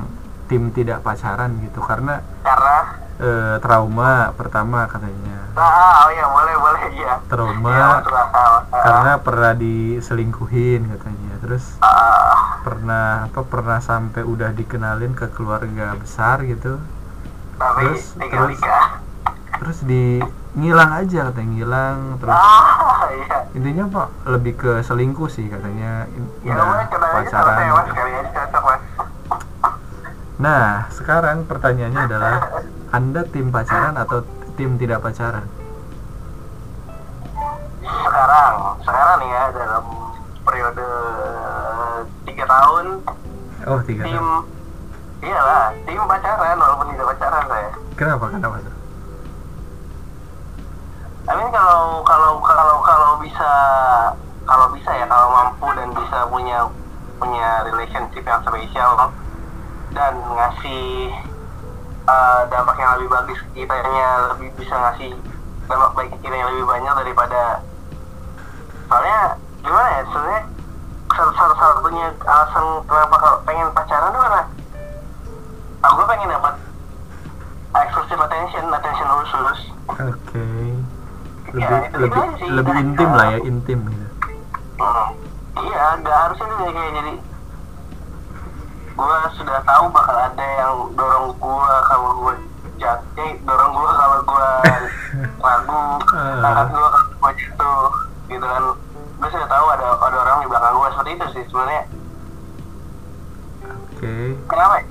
tim 0.46 0.68
tidak 0.68 1.00
pacaran 1.00 1.56
gitu 1.64 1.80
karena 1.80 2.20
Karena 2.44 2.76
eh, 3.20 3.56
trauma 3.58 4.32
pertama 4.32 4.84
katanya 4.86 5.36
ah, 5.52 6.04
oh 6.04 6.10
ya 6.10 6.24
boleh 6.26 6.54
boleh 6.56 6.82
iya. 6.90 7.14
trauma 7.26 7.68
Iya. 7.70 7.88
Ah, 8.32 8.58
karena 8.72 9.12
pernah 9.18 9.52
diselingkuhin 9.54 10.88
katanya 10.88 11.32
terus 11.38 11.64
ah, 11.78 12.56
pernah 12.60 13.26
apa 13.26 13.40
pernah 13.42 13.78
sampai 13.78 14.22
udah 14.22 14.50
dikenalin 14.50 15.12
ke 15.12 15.28
keluarga 15.30 15.92
besar 15.94 16.40
gitu 16.42 16.80
tapi 17.54 17.92
Terus- 17.92 18.16
tinggal 18.16 18.48
terus- 18.48 18.56
nikah. 18.56 18.88
terus 19.52 19.78
di 19.82 20.04
ngilang 20.50 20.92
aja 20.96 21.28
katanya 21.28 21.50
ngilang 21.52 21.98
terus 22.16 22.32
Ah, 22.32 23.04
iya. 23.12 23.36
intinya 23.52 23.84
pak 23.86 24.08
lebih 24.26 24.52
ke 24.56 24.72
selingkuh 24.80 25.28
sih 25.28 25.46
katanya 25.46 26.08
Ya 26.40 26.56
udah 26.56 26.64
aja 26.80 26.86
sama 26.88 27.08
pacaran 27.20 27.56
gitu. 27.60 28.72
nah 30.36 30.88
sekarang 30.88 31.44
pertanyaannya 31.44 32.00
adalah 32.02 32.36
anda 32.90 33.22
tim 33.30 33.54
pacaran 33.54 33.94
atau 33.94 34.26
tim 34.58 34.74
tidak 34.74 35.02
pacaran? 35.02 35.46
Sekarang, 37.80 38.54
sekarang 38.82 39.16
nih 39.22 39.30
ya 39.30 39.44
dalam 39.54 39.84
periode 40.42 40.88
tiga 42.26 42.44
tahun. 42.50 42.86
Oh 43.68 43.80
tiga 43.86 44.02
tim 44.04 44.18
tahun. 44.18 44.58
iyalah 45.20 45.76
tim 45.84 46.00
pacaran 46.08 46.56
walaupun 46.56 46.86
tidak 46.96 47.06
pacaran 47.14 47.44
saya. 47.44 47.70
kenapa 48.00 48.24
kenapa 48.32 48.56
tuh 48.64 48.76
I 51.28 51.32
mean 51.36 51.52
kalau 51.52 52.00
kalau 52.02 52.40
kalau 52.40 52.76
kalau 52.80 53.10
bisa 53.20 53.52
kalau 54.48 54.66
bisa 54.72 54.90
ya 54.96 55.04
kalau 55.04 55.28
mampu 55.28 55.68
dan 55.76 55.92
bisa 55.92 56.18
punya 56.32 56.58
punya 57.20 57.48
relationship 57.68 58.24
yang 58.24 58.40
spesial 58.40 59.12
dan 59.92 60.16
ngasih 60.32 61.12
uh, 62.04 62.40
dampak 62.46 62.76
yang 62.76 62.92
lebih 62.96 63.10
bagus 63.10 63.38
ke 63.42 63.50
kita 63.58 63.74
lebih 64.30 64.48
bisa 64.54 64.74
ngasih 64.74 65.12
dampak 65.64 65.90
baik 65.94 66.12
kita 66.18 66.32
yang 66.32 66.48
lebih 66.50 66.66
banyak 66.66 66.94
daripada 66.96 67.40
soalnya 68.86 69.20
gimana 69.60 69.88
ya 69.90 70.02
sebenarnya 70.04 70.42
salah 71.10 71.34
salah 71.34 71.56
satunya 71.56 72.06
alasan 72.22 72.64
kenapa 72.84 73.16
kalau 73.16 73.38
pengen 73.42 73.68
pacaran 73.70 74.08
tuh 74.08 74.20
karena 74.20 74.42
aku 75.80 76.00
pengen 76.06 76.28
dapat 76.28 76.54
exclusive 77.72 78.20
attention 78.20 78.64
attention 78.70 79.08
khusus 79.10 79.58
oke 79.88 80.46
Ya, 81.50 81.66
lebih 81.66 81.82
itu- 81.82 81.98
lebih 81.98 82.22
itu 82.22 82.38
sih. 82.38 82.48
lebih 82.48 82.74
intim 82.78 83.10
lah 83.10 83.26
ya 83.28 83.38
intim 83.42 83.78
gitu 83.84 84.06
Hmm. 84.80 85.08
Iya, 85.60 85.84
nggak 85.98 86.16
harusnya 86.16 86.46
juga 86.48 86.66
kayak 86.70 86.92
jadi 86.94 87.12
gua 89.00 89.16
sudah 89.32 89.58
tahu 89.64 89.84
bakal 89.88 90.12
ada 90.14 90.44
yang 90.44 90.76
dorong 90.92 91.32
gua 91.34 91.72
kalau 91.88 92.12
gua 92.14 92.34
jatuh, 92.76 93.32
dorong 93.40 93.72
gua 93.72 93.90
kalau 93.94 94.18
gua 94.22 94.48
ragu, 95.42 95.82
Ah. 96.12 96.44
angkat 96.44 96.66
gua 96.70 96.88
kalau 96.90 97.08
gua 97.16 97.30
jatuh, 97.32 97.84
gitu 98.28 98.44
kan. 98.44 98.64
Gua 99.16 99.28
sudah 99.30 99.48
tahu 99.48 99.66
ada 99.70 99.86
ada 99.96 100.16
orang 100.18 100.38
di 100.38 100.46
belakang 100.46 100.74
gua 100.74 100.88
seperti 100.90 101.10
itu 101.10 101.26
sih 101.30 101.42
sebenarnya. 101.46 101.82
oke 103.62 104.14
Kenapa 104.46 104.74
ya? 104.76 104.84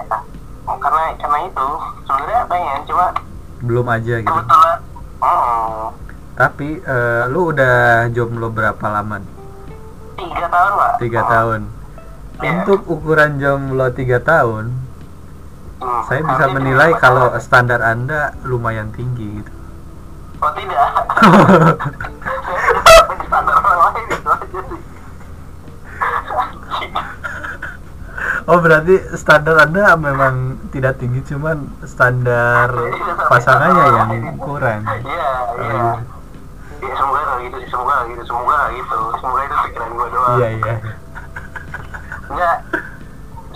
Karena 0.69 1.03
karena 1.17 1.39
itu 1.43 1.67
sebenarnya 2.03 2.41
pengen 2.45 2.81
cuma 2.85 3.05
belum 3.59 3.85
aja 3.87 4.13
gitu 4.17 4.29
kebetulan. 4.31 4.77
Hmm, 5.19 5.85
tapi 6.33 6.67
eh, 6.79 7.23
lu 7.27 7.51
udah 7.51 7.77
jomblo 8.09 8.47
berapa 8.49 8.85
lama 8.87 9.19
nih? 9.19 9.33
tiga 10.15 10.47
tahun 10.47 10.71
pak. 10.73 10.93
tiga 10.97 11.21
Hmm. 11.21 11.31
tahun. 11.31 11.61
Untuk 12.41 12.87
ukuran 12.87 13.37
jomblo 13.37 13.91
tiga 13.91 14.19
tahun 14.19 14.75
Hmm. 15.79 16.03
saya 16.03 16.19
bisa 16.21 16.45
menilai 16.49 16.91
kalau 16.93 17.31
standar 17.37 17.79
anda 17.79 18.35
lumayan 18.43 18.91
tinggi 18.91 19.39
gitu 19.39 19.51
Oh 20.37 20.51
tidak. 20.51 20.75
Oh 28.43 28.57
berarti 28.57 28.97
standar 29.13 29.61
anda 29.61 29.93
memang 29.93 30.35
tidak 30.67 30.97
tinggi 30.97 31.21
cuman 31.23 31.69
standar 31.85 32.73
pasangannya 33.29 33.85
yang 33.93 34.09
kurang 34.35 34.81
Iya, 34.83 35.29
iya. 35.55 35.91
Ya 36.79 36.93
semoga 36.93 37.21
gitu 37.39 37.57
semoga 37.69 37.95
gitu, 38.07 38.23
semoga 38.25 38.57
gitu, 38.73 38.97
semoga 39.15 39.39
itu 39.39 39.55
pikiran 39.61 39.89
gue 39.91 40.07
doang. 40.09 40.35
iya 40.35 40.47
iya 40.51 40.75
Enggak, 42.29 42.57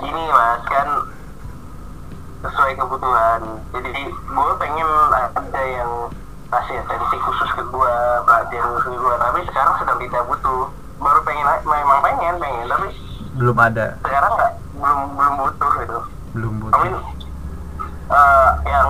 gini 0.01 0.23
mas 0.33 0.63
kan 0.67 0.87
sesuai 2.43 2.73
kebutuhan. 2.75 3.41
Jadi 3.71 4.03
gue 4.11 4.53
pengen 4.59 4.89
ada 5.13 5.63
yang 5.63 5.91
kasih 6.49 6.81
atensi 6.81 7.17
khusus 7.21 7.49
ke 7.53 7.63
gue, 7.63 7.95
perhatian 8.25 8.65
khusus 8.73 8.91
ke 8.91 8.97
gue. 8.97 9.15
Tapi 9.17 9.39
sekarang 9.47 9.73
sedang 9.79 9.99
tidak 10.01 10.23
butuh. 10.27 10.69
Baru 10.97 11.19
pengen, 11.25 11.45
memang 11.65 11.99
pengen, 12.01 12.35
pengen. 12.41 12.67
Tapi 12.67 12.87
belum 13.33 13.57
ada 13.57 13.97
sekarang 14.05 14.31
nggak, 14.37 14.53
belum 14.77 14.99
belum 15.17 15.33
butuh 15.41 15.71
gitu. 15.81 15.99
belum 16.33 16.53
butuh 16.61 16.79
mean, 16.85 16.95
eh, 18.13 18.49
yang 18.69 18.89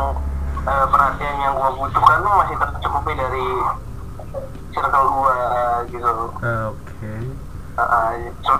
eh, 0.68 0.86
perhatian 0.92 1.36
yang 1.40 1.54
gue 1.56 1.70
butuhkan 1.80 2.18
tuh 2.20 2.34
masih 2.44 2.56
tercukupi 2.60 3.14
dari 3.16 3.48
circle 4.74 5.08
gua 5.16 5.38
gitu 5.88 6.12
oke 6.44 7.12
uh, 7.76 8.12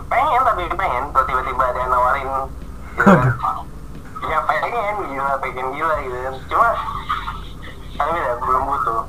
pengen 0.06 0.42
tapi 0.44 0.64
pengen. 0.72 1.04
Terus 1.10 1.26
tiba-tiba 1.26 1.64
ada 1.66 1.80
yang 1.80 1.92
nawarin 1.92 2.28
gitu 2.94 3.04
kan. 3.04 3.20
ya 4.32 4.40
pengen 4.42 4.72
gila 5.06 5.34
pengen 5.38 5.68
gila 5.72 5.96
gitu 6.00 6.18
kan. 6.18 6.36
Cuma 6.48 6.68
tapi 7.94 8.12
beda 8.12 8.34
belum 8.40 8.64
butuh. 8.66 9.02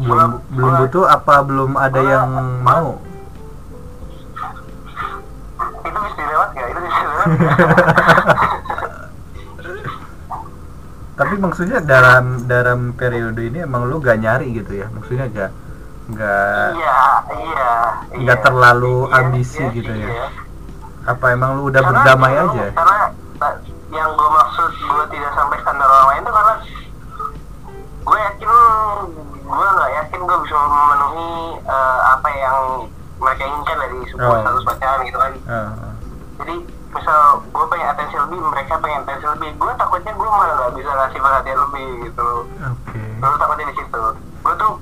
Belum 0.00 0.30
Gua- 0.30 0.42
belum 0.50 0.70
gua- 0.70 0.80
butuh 0.80 1.04
apa 1.06 1.34
belum 1.42 1.70
ada 1.76 1.98
gua- 1.98 2.10
yang 2.10 2.30
mau? 2.60 2.88
Itu 5.80 5.98
bisa 5.98 6.16
dilewat 6.16 6.48
gak? 6.50 6.66
itu 6.66 6.80
bisa 6.80 6.98
dilewat 6.98 7.28
tapi 11.12 11.36
maksudnya 11.36 11.78
dalam 11.80 12.48
dalam 12.48 12.96
periode 12.96 13.44
ini 13.44 13.60
emang 13.60 13.84
lu 13.84 14.00
gak 14.00 14.16
nyari 14.16 14.56
gitu 14.56 14.72
ya? 14.74 14.88
Maksudnya 14.88 15.28
gak 15.28 15.50
gak 16.12 16.66
iya 16.72 17.00
iya 17.32 17.72
Nggak 18.12 18.36
iya. 18.36 18.44
terlalu 18.44 18.96
Iya, 19.02 19.14
ambisi 19.16 19.60
iya, 19.60 19.72
gitu 19.72 19.92
ya? 19.92 20.08
iya. 20.08 20.26
apa 21.02 21.24
emang 21.30 21.50
lu 21.54 21.62
udah 21.66 21.80
Karena 21.80 21.92
berdamai 21.96 22.32
yang- 22.32 22.50
aja 22.50 22.66
karena 22.72 22.98
yang 23.90 24.10
gue 24.12 24.28
maksud 24.30 24.70
gue 24.70 25.04
tidak 25.08 25.32
sampai 25.32 25.56
standar 25.58 25.88
orang 25.88 26.06
lain 26.08 26.20
itu 26.20 26.30
karena 26.30 26.54
gue 28.00 28.18
yakin 28.20 28.50
gue 29.42 29.66
nggak 29.68 29.90
yakin 29.96 30.20
gue 30.20 30.36
bisa 30.40 30.56
memenuhi 30.56 31.30
eh, 31.60 31.98
apa 32.06 32.28
yang 32.32 32.58
mereka 33.16 33.42
inginkan 33.44 33.76
dari 33.78 33.98
sebuah 34.06 34.28
Oh. 34.30 34.40
status 34.40 34.64
pacaran 34.64 35.00
gitu 35.02 35.18
kan 35.18 35.32
Ah, 35.44 35.68
jadi 36.38 36.54
misal 36.90 37.20
gue 37.44 37.64
pengen 37.66 37.88
atensi 37.88 38.16
lebih 38.16 38.38
mereka 38.40 38.74
pengen 38.76 39.00
atensi 39.00 39.26
lebih 39.28 39.50
gue 39.54 39.72
takutnya 39.74 40.12
gue 40.12 40.28
malah 40.28 40.54
nggak 40.56 40.72
bisa 40.74 40.90
ngasih 40.90 41.20
perhatian 41.20 41.58
lebih 41.60 41.86
gitu 42.04 42.20
loh 42.20 42.42
oke 42.44 43.02
Lalu 43.20 43.36
takutnya 43.36 43.64
di 43.64 43.76
situ 43.76 44.02
gue 44.40 44.54
tuh 44.56 44.72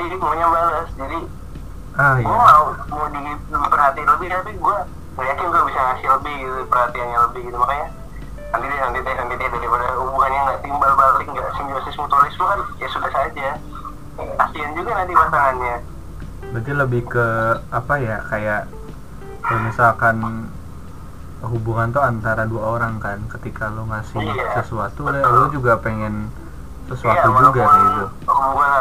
dikasih 0.00 0.18
maunya 0.18 0.46
balas. 0.48 0.88
Jadi 0.96 1.18
ah 1.98 2.14
gue 2.16 2.24
iya 2.24 2.32
mau 2.32 2.64
mau 2.88 3.04
diperhatiin 3.10 4.08
lebih 4.08 4.26
tapi 4.30 4.50
gue 4.56 4.76
gak 5.18 5.26
yakin 5.26 5.46
gue 5.50 5.62
bisa 5.68 5.80
ngasih 5.84 6.08
lebih 6.16 6.34
gitu 6.40 6.60
perhatiannya 6.70 7.18
lebih 7.28 7.40
gitu. 7.50 7.56
Makanya 7.58 7.86
nanti 8.50 8.66
deh 8.66 8.78
nanti 8.80 8.98
deh 8.98 9.14
nanti 9.14 9.34
deh 9.36 9.48
daripada 9.50 9.86
hubungannya 9.94 10.40
nggak 10.42 10.60
timbal 10.64 10.92
balik 10.96 11.26
nggak 11.28 11.50
simbiosis 11.54 11.96
mutualisme 11.98 12.44
kan 12.44 12.60
ya 12.78 12.88
sudah 12.88 13.10
saja. 13.12 13.48
Kasihan 14.16 14.72
juga 14.74 14.90
nanti 14.96 15.12
pasangannya. 15.12 15.76
Berarti 16.50 16.72
lebih 16.74 17.02
ke 17.06 17.26
apa 17.70 17.94
ya 18.00 18.16
kayak 18.26 18.62
kalau 19.40 19.60
misalkan 19.64 20.16
hubungan 21.40 21.88
tuh 21.88 22.04
antara 22.04 22.44
dua 22.44 22.76
orang 22.76 23.00
kan 23.00 23.16
ketika 23.32 23.72
lu 23.72 23.88
ngasih 23.88 24.20
Iya, 24.20 24.60
sesuatu 24.60 25.08
betul. 25.08 25.24
lu 25.32 25.44
juga 25.48 25.80
pengen 25.80 26.28
sesuatu 26.90 27.14
Iya, 27.16 27.24
juga 27.24 27.62
walaupun 27.62 27.78
gitu 27.86 28.04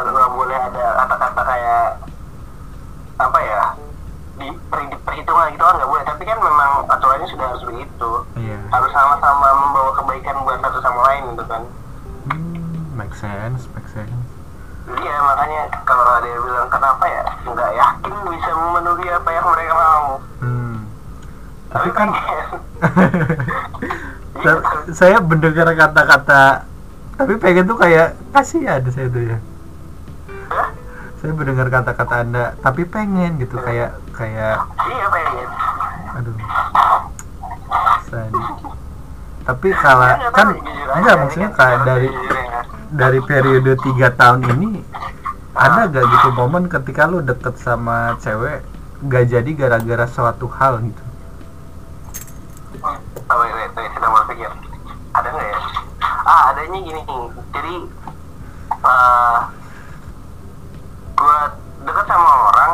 nggak 0.10 0.32
boleh 0.32 0.58
ada 0.60 0.86
kata-kata 0.98 1.42
kayak 1.46 1.86
apa 3.20 3.40
ya 3.40 3.62
di 4.40 4.48
per- 4.72 5.02
perhitungan 5.04 5.52
gitu 5.52 5.62
kan 5.62 5.76
nggak 5.76 5.90
boleh. 5.90 6.04
Tapi 6.04 6.24
kan 6.24 6.38
memang 6.40 6.72
aturannya 6.88 7.28
sudah 7.28 7.46
harus 7.48 7.64
begitu 7.64 8.12
iya. 8.36 8.58
Harus 8.70 8.90
sama-sama 8.90 9.48
membawa 9.54 9.92
kebaikan 9.94 10.42
buat 10.42 10.58
satu 10.60 10.80
sama 10.80 11.00
lain 11.06 11.24
gitu 11.30 11.44
kan. 11.46 11.62
Hmm, 12.28 12.96
make 12.96 13.14
sense 13.14 13.68
make 13.72 13.90
sense. 13.90 14.16
Iya 14.90 15.16
makanya 15.22 15.62
kalau 15.84 16.02
ada 16.02 16.26
yang 16.26 16.42
bilang 16.42 16.70
kenapa 16.70 17.06
ya? 17.06 17.24
Nggak 17.46 17.72
yakin 17.76 18.14
bisa 18.26 18.50
memenuhi 18.52 19.06
apa 19.08 19.30
yang 19.30 19.46
mereka 19.46 19.74
mau. 19.76 20.08
hmm. 20.40 20.78
tapi 21.70 21.90
kan. 21.92 22.10
Iya, 22.10 22.44
sa- 24.44 24.64
saya 24.90 25.18
mendengar 25.20 25.68
kata-kata 25.70 26.64
tapi 27.20 27.34
pengen 27.36 27.66
tuh 27.66 27.76
kayak 27.76 28.16
kasihan 28.32 28.80
saya 28.86 29.08
tuh 29.08 29.24
ya 29.26 29.38
Hah? 30.48 30.70
saya 31.20 31.32
mendengar 31.34 31.68
kata-kata 31.68 32.16
anda 32.18 32.46
tapi 32.58 32.84
pengen 32.86 33.36
gitu 33.38 33.60
kayak 33.60 33.92
kayak 34.10 34.56
Iya 34.82 35.06
pengen. 35.10 35.48
aduh 36.16 36.36
Sani. 38.08 38.42
tapi 39.44 39.68
kalau 39.74 40.08
Ya, 40.08 40.16
nggak 40.18 40.32
kan 40.32 40.48
enggak 40.96 41.16
maksudnya 41.18 41.50
kayak 41.52 41.80
dari 41.84 42.08
jujurnya. 42.08 42.60
dari 42.90 43.20
periode 43.22 43.74
tiga 43.78 44.08
tahun 44.12 44.42
ini 44.50 44.82
ada 45.52 45.86
gak 45.86 46.06
gitu 46.08 46.30
momen 46.32 46.66
ketika 46.66 47.04
lu 47.04 47.20
deket 47.20 47.54
sama 47.58 48.16
cewek 48.18 48.64
gak 49.04 49.28
jadi 49.28 49.50
gara-gara 49.54 50.08
suatu 50.08 50.48
hal 50.50 50.80
gitu 50.82 51.04
Oh 53.30 53.38
wait, 53.38 53.54
wait, 53.54 53.70
wait, 53.72 53.92
sedang 53.92 54.10
berpikir. 54.16 54.50
Ada 55.12 55.28
nggak 55.28 55.46
ya? 55.46 55.58
Ah 56.24 56.49
adanya 56.60 56.80
gini, 56.84 57.02
jadi 57.56 57.76
uh, 58.84 59.40
gua 61.16 61.40
deket 61.88 62.06
sama 62.12 62.32
orang 62.52 62.74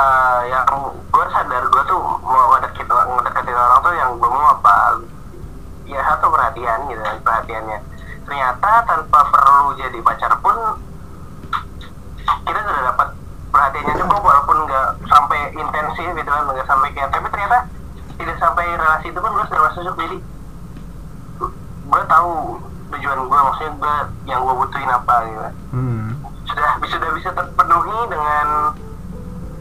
uh, 0.00 0.40
yang 0.48 0.64
gue 0.88 1.24
sadar 1.28 1.68
gue 1.68 1.82
tuh 1.84 2.00
mau 2.24 2.56
ngedeketin, 2.56 2.88
ngedeketin 2.88 3.52
orang 3.60 3.80
tuh 3.84 3.92
yang 3.92 4.10
gue 4.16 4.30
mau 4.32 4.56
apa 4.56 5.04
ya 5.84 6.00
satu 6.00 6.32
perhatian 6.32 6.88
gitu 6.88 7.02
perhatiannya. 7.20 7.78
Ternyata 8.24 8.70
tanpa 8.88 9.20
perlu 9.28 9.76
jadi 9.76 10.00
pacar 10.00 10.32
pun 10.40 10.56
kita 12.48 12.56
sudah 12.56 12.82
dapat 12.88 13.08
perhatiannya 13.52 13.94
cukup 14.00 14.20
walaupun 14.24 14.56
nggak 14.64 14.88
sampai 15.12 15.52
intensif 15.52 16.08
gitu 16.08 16.30
kan 16.32 16.48
nggak 16.48 16.64
sampai 16.64 16.88
kayak 16.96 17.12
tapi 17.12 17.28
ternyata 17.28 17.68
tidak 18.16 18.36
sampai 18.40 18.64
relasi 18.80 19.12
itu 19.12 19.20
pun 19.20 19.32
gue 19.36 19.44
sudah 19.44 19.62
masuk 19.68 19.92
jadi 19.92 20.16
gue 21.88 22.02
tahu 22.04 22.32
tujuan 22.88 23.18
gue 23.24 23.38
maksudnya 23.48 23.72
gue 23.80 23.96
yang 24.28 24.40
gue 24.44 24.54
butuhin 24.54 24.90
apa 24.92 25.14
gitu. 25.24 25.40
Hmm, 25.72 26.06
sudah 26.44 26.70
sudah 26.84 27.10
bisa 27.16 27.30
terpenuhi 27.32 27.98
dengan 28.12 28.46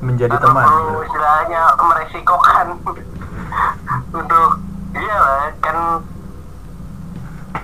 menjadi 0.03 0.35
teman 0.37 0.63
perlu 0.63 0.83
gitu. 0.83 0.99
istilahnya 1.11 1.61
meresikokan. 1.79 2.67
Untuk 4.19 4.49
iya 4.95 5.17
lah 5.17 5.47
kan 5.63 5.77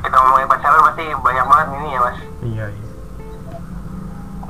kita 0.04 0.16
ngomongin 0.20 0.48
pacaran 0.48 0.82
pasti 0.92 1.06
banyak 1.12 1.46
banget 1.48 1.68
ini 1.76 1.90
ya 1.92 2.00
mas. 2.00 2.20
Iya 2.44 2.66
iya. 2.72 2.90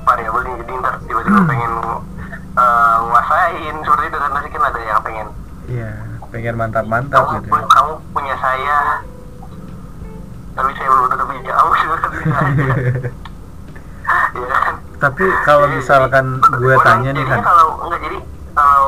Variabel 0.03 0.41
nih 0.45 0.53
jadi 0.61 0.71
ntar 0.83 0.95
tiba-tiba 1.05 1.39
pengen 1.49 1.73
eh, 2.53 2.97
nguasain. 3.09 3.75
Seperti 3.81 4.05
itu 4.07 4.17
kan 4.17 4.31
pasti 4.33 4.49
kan 4.53 4.63
ada 4.69 4.79
yang 4.81 5.01
pengen 5.01 5.27
iya 5.71 5.91
pengen 6.33 6.55
mantap-mantap 6.57 7.23
kamu, 7.29 7.35
gitu 7.39 7.47
ya. 7.53 7.63
kamu 7.71 7.91
punya 8.11 8.35
saya 8.41 8.77
tapi 10.53 10.69
saya 10.77 10.87
belum 10.89 11.03
bisa 11.09 12.33
aja 12.33 12.63
ya 14.33 14.57
kan? 14.61 14.75
Tapi 15.01 15.23
kalau 15.43 15.65
misalkan 15.67 16.25
gue 16.39 16.75
tanya 16.85 17.09
nih 17.11 17.25
kan. 17.27 17.39
kalau 17.43 17.67
enggak 17.87 17.99
jadi 18.07 18.17
kalau 18.55 18.87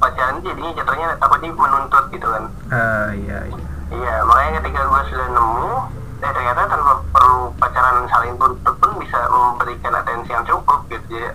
pacaran 0.00 0.36
jadinya 0.40 0.72
jatuhnya 0.72 1.08
takutnya 1.20 1.50
menuntut 1.52 2.04
gitu 2.14 2.26
kan. 2.26 2.44
Ah 2.72 3.08
iya 3.12 3.38
iya. 3.50 3.64
Iya 3.90 4.14
makanya 4.24 4.62
ketika 4.62 4.80
gue 4.86 5.00
sudah 5.10 5.28
nemu 5.28 5.72
eh 6.20 6.30
ternyata 6.36 6.60
tanpa 6.68 6.92
perlu 7.10 7.50
pacaran 7.56 8.04
saling 8.08 8.34
tuntut 8.36 8.74
pun 8.76 8.90
bisa 9.00 9.18
memberikan 9.28 9.92
atensi 9.96 10.30
yang 10.32 10.44
cukup 10.46 10.78
gitu. 10.88 11.18
Ya 11.18 11.30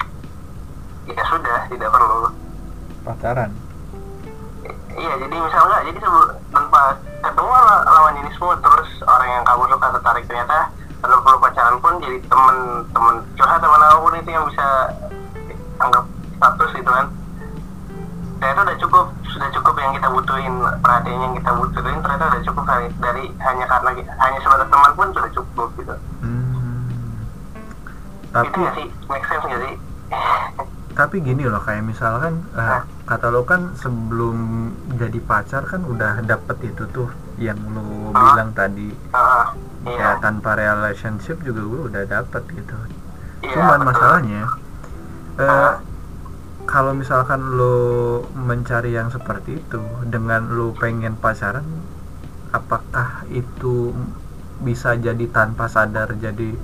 ya 1.11 1.23
sudah 1.30 1.57
tidak 1.69 1.89
perlu. 1.91 2.32
Pacaran? 3.05 3.51
Iya, 4.95 5.11
jadi 5.19 5.36
misal 5.36 5.61
nggak, 5.67 5.82
jadi 5.91 5.97
sebelum 5.99 6.30
tanpa 6.55 6.95
ketemu 7.19 7.51
la- 7.51 7.84
lawan 7.84 8.15
ini 8.15 8.32
semua 8.32 8.55
terus 8.63 8.89
orang 9.03 9.28
yang 9.28 9.43
tertarik 10.16 10.32
ternyata 10.32 10.72
tanpa 11.03 11.20
perlu 11.28 11.39
pacaran 11.43 11.76
pun 11.84 11.93
jadi 11.99 12.18
temen 12.24 12.57
temen 12.95 13.16
curhat 13.36 13.59
teman 13.59 13.84
apa 13.84 13.97
pun 13.99 14.16
itu 14.16 14.30
yang 14.32 14.45
bisa 14.47 14.68
anggap 15.84 16.03
status 16.39 16.72
gitu 16.72 16.88
kan. 16.88 17.07
Ternyata 18.36 18.61
udah 18.63 18.78
cukup, 18.80 19.05
sudah 19.28 19.49
cukup 19.51 19.76
yang 19.80 19.91
kita 19.95 20.07
butuhin 20.07 20.55
perhatian 20.80 21.20
yang 21.20 21.34
kita 21.36 21.51
butuhin 21.51 21.99
ternyata 21.99 22.26
udah 22.32 22.41
cukup 22.47 22.63
dari, 22.63 22.88
dari 23.03 23.24
hanya 23.43 23.66
karena 23.68 23.89
hanya 24.07 24.39
sebatas 24.39 24.68
teman 24.72 24.91
pun 24.95 25.07
sudah 25.11 25.32
cukup 25.36 25.70
gitu. 25.84 25.95
hmm. 26.24 26.88
itu 28.36 28.36
tapi 28.36 28.55
nggak 28.55 28.76
sih, 28.76 28.88
make 29.11 29.26
sense 29.28 29.45
nggak 29.47 29.61
sih? 29.68 29.76
tapi 30.95 31.20
gini 31.20 31.43
loh 31.43 31.59
kayak 31.59 31.84
misalkan 31.84 32.39
eh, 32.55 32.63
Hah? 32.63 32.84
kata 33.03 33.28
lo 33.28 33.43
kan 33.43 33.76
sebelum 33.76 34.72
jadi 34.95 35.20
pacar 35.28 35.68
kan 35.68 35.84
udah 35.84 36.24
dapet 36.24 36.72
itu 36.72 36.88
tuh 36.95 37.11
yang 37.36 37.59
lo 37.76 38.16
Hah? 38.16 38.32
bilang 38.32 38.55
tadi 38.55 38.95
Ah, 39.86 39.93
ya 39.93 40.09
tanpa 40.17 40.57
relationship 40.57 41.38
juga 41.41 41.61
gue 41.61 41.81
udah 41.88 42.03
dapet 42.03 42.43
gitu 42.51 42.73
iya, 43.41 43.53
cuman 43.53 43.79
betul. 43.79 43.88
masalahnya 43.93 44.41
Hah? 45.38 45.73
kalau 46.65 46.91
misalkan 46.91 47.38
lo 47.53 47.77
mencari 48.33 48.91
yang 48.91 49.13
seperti 49.13 49.61
itu 49.61 49.77
dengan 50.03 50.49
lo 50.49 50.73
pengen 50.73 51.13
pacaran 51.13 51.65
apakah 52.49 53.29
itu 53.29 53.93
bisa 54.57 54.95
jadi 54.95 55.25
tanpa 55.29 55.67
sadar 55.67 56.15
jadi 56.15 56.55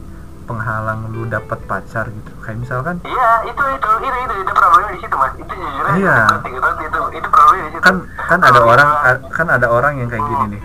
penghalang 0.42 1.14
lu 1.14 1.30
dapet 1.30 1.62
pacar 1.64 2.10
gitu 2.10 2.32
kayak 2.42 2.58
misalkan 2.58 2.96
Iya, 3.06 3.30
itu 3.46 3.64
itu 3.72 3.90
itu 4.02 4.18
itu 4.18 4.36
itu 4.42 4.52
problemnya 4.52 4.90
di 4.90 5.00
situ 5.00 5.16
mas. 5.16 5.32
Itu 5.38 5.54
jujur 5.54 5.86
aja 5.86 5.96
Iya. 5.96 6.18
itu, 6.42 6.50
itu 6.50 6.70
itu 6.82 7.00
itu 7.14 7.28
problemnya 7.30 7.64
di 7.64 7.72
situ. 7.72 7.84
kan 7.86 7.96
kan 8.18 8.40
ada 8.42 8.60
orang 8.60 8.90
kan 9.30 9.48
ada 9.48 9.68
orang 9.70 9.94
yang 10.02 10.10
kayak 10.10 10.26
gini 10.26 10.46
nih 10.58 10.62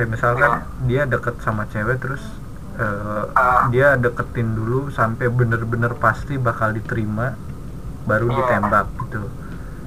kayak 0.00 0.10
misalkan 0.10 0.50
Iya. 0.50 0.64
dia 0.82 1.02
deket 1.06 1.36
sama 1.38 1.68
cewek 1.68 2.00
terus 2.00 2.24
eh, 2.72 3.24
Ah. 3.30 3.68
dia 3.68 3.92
deketin 3.94 4.56
dulu 4.56 4.88
sampai 4.88 5.28
bener-bener 5.28 5.92
pasti 5.94 6.34
bakal 6.34 6.72
diterima 6.72 7.36
baru 8.02 8.26
Iya. 8.26 8.36
ditembak 8.38 8.86
gitu 8.98 9.22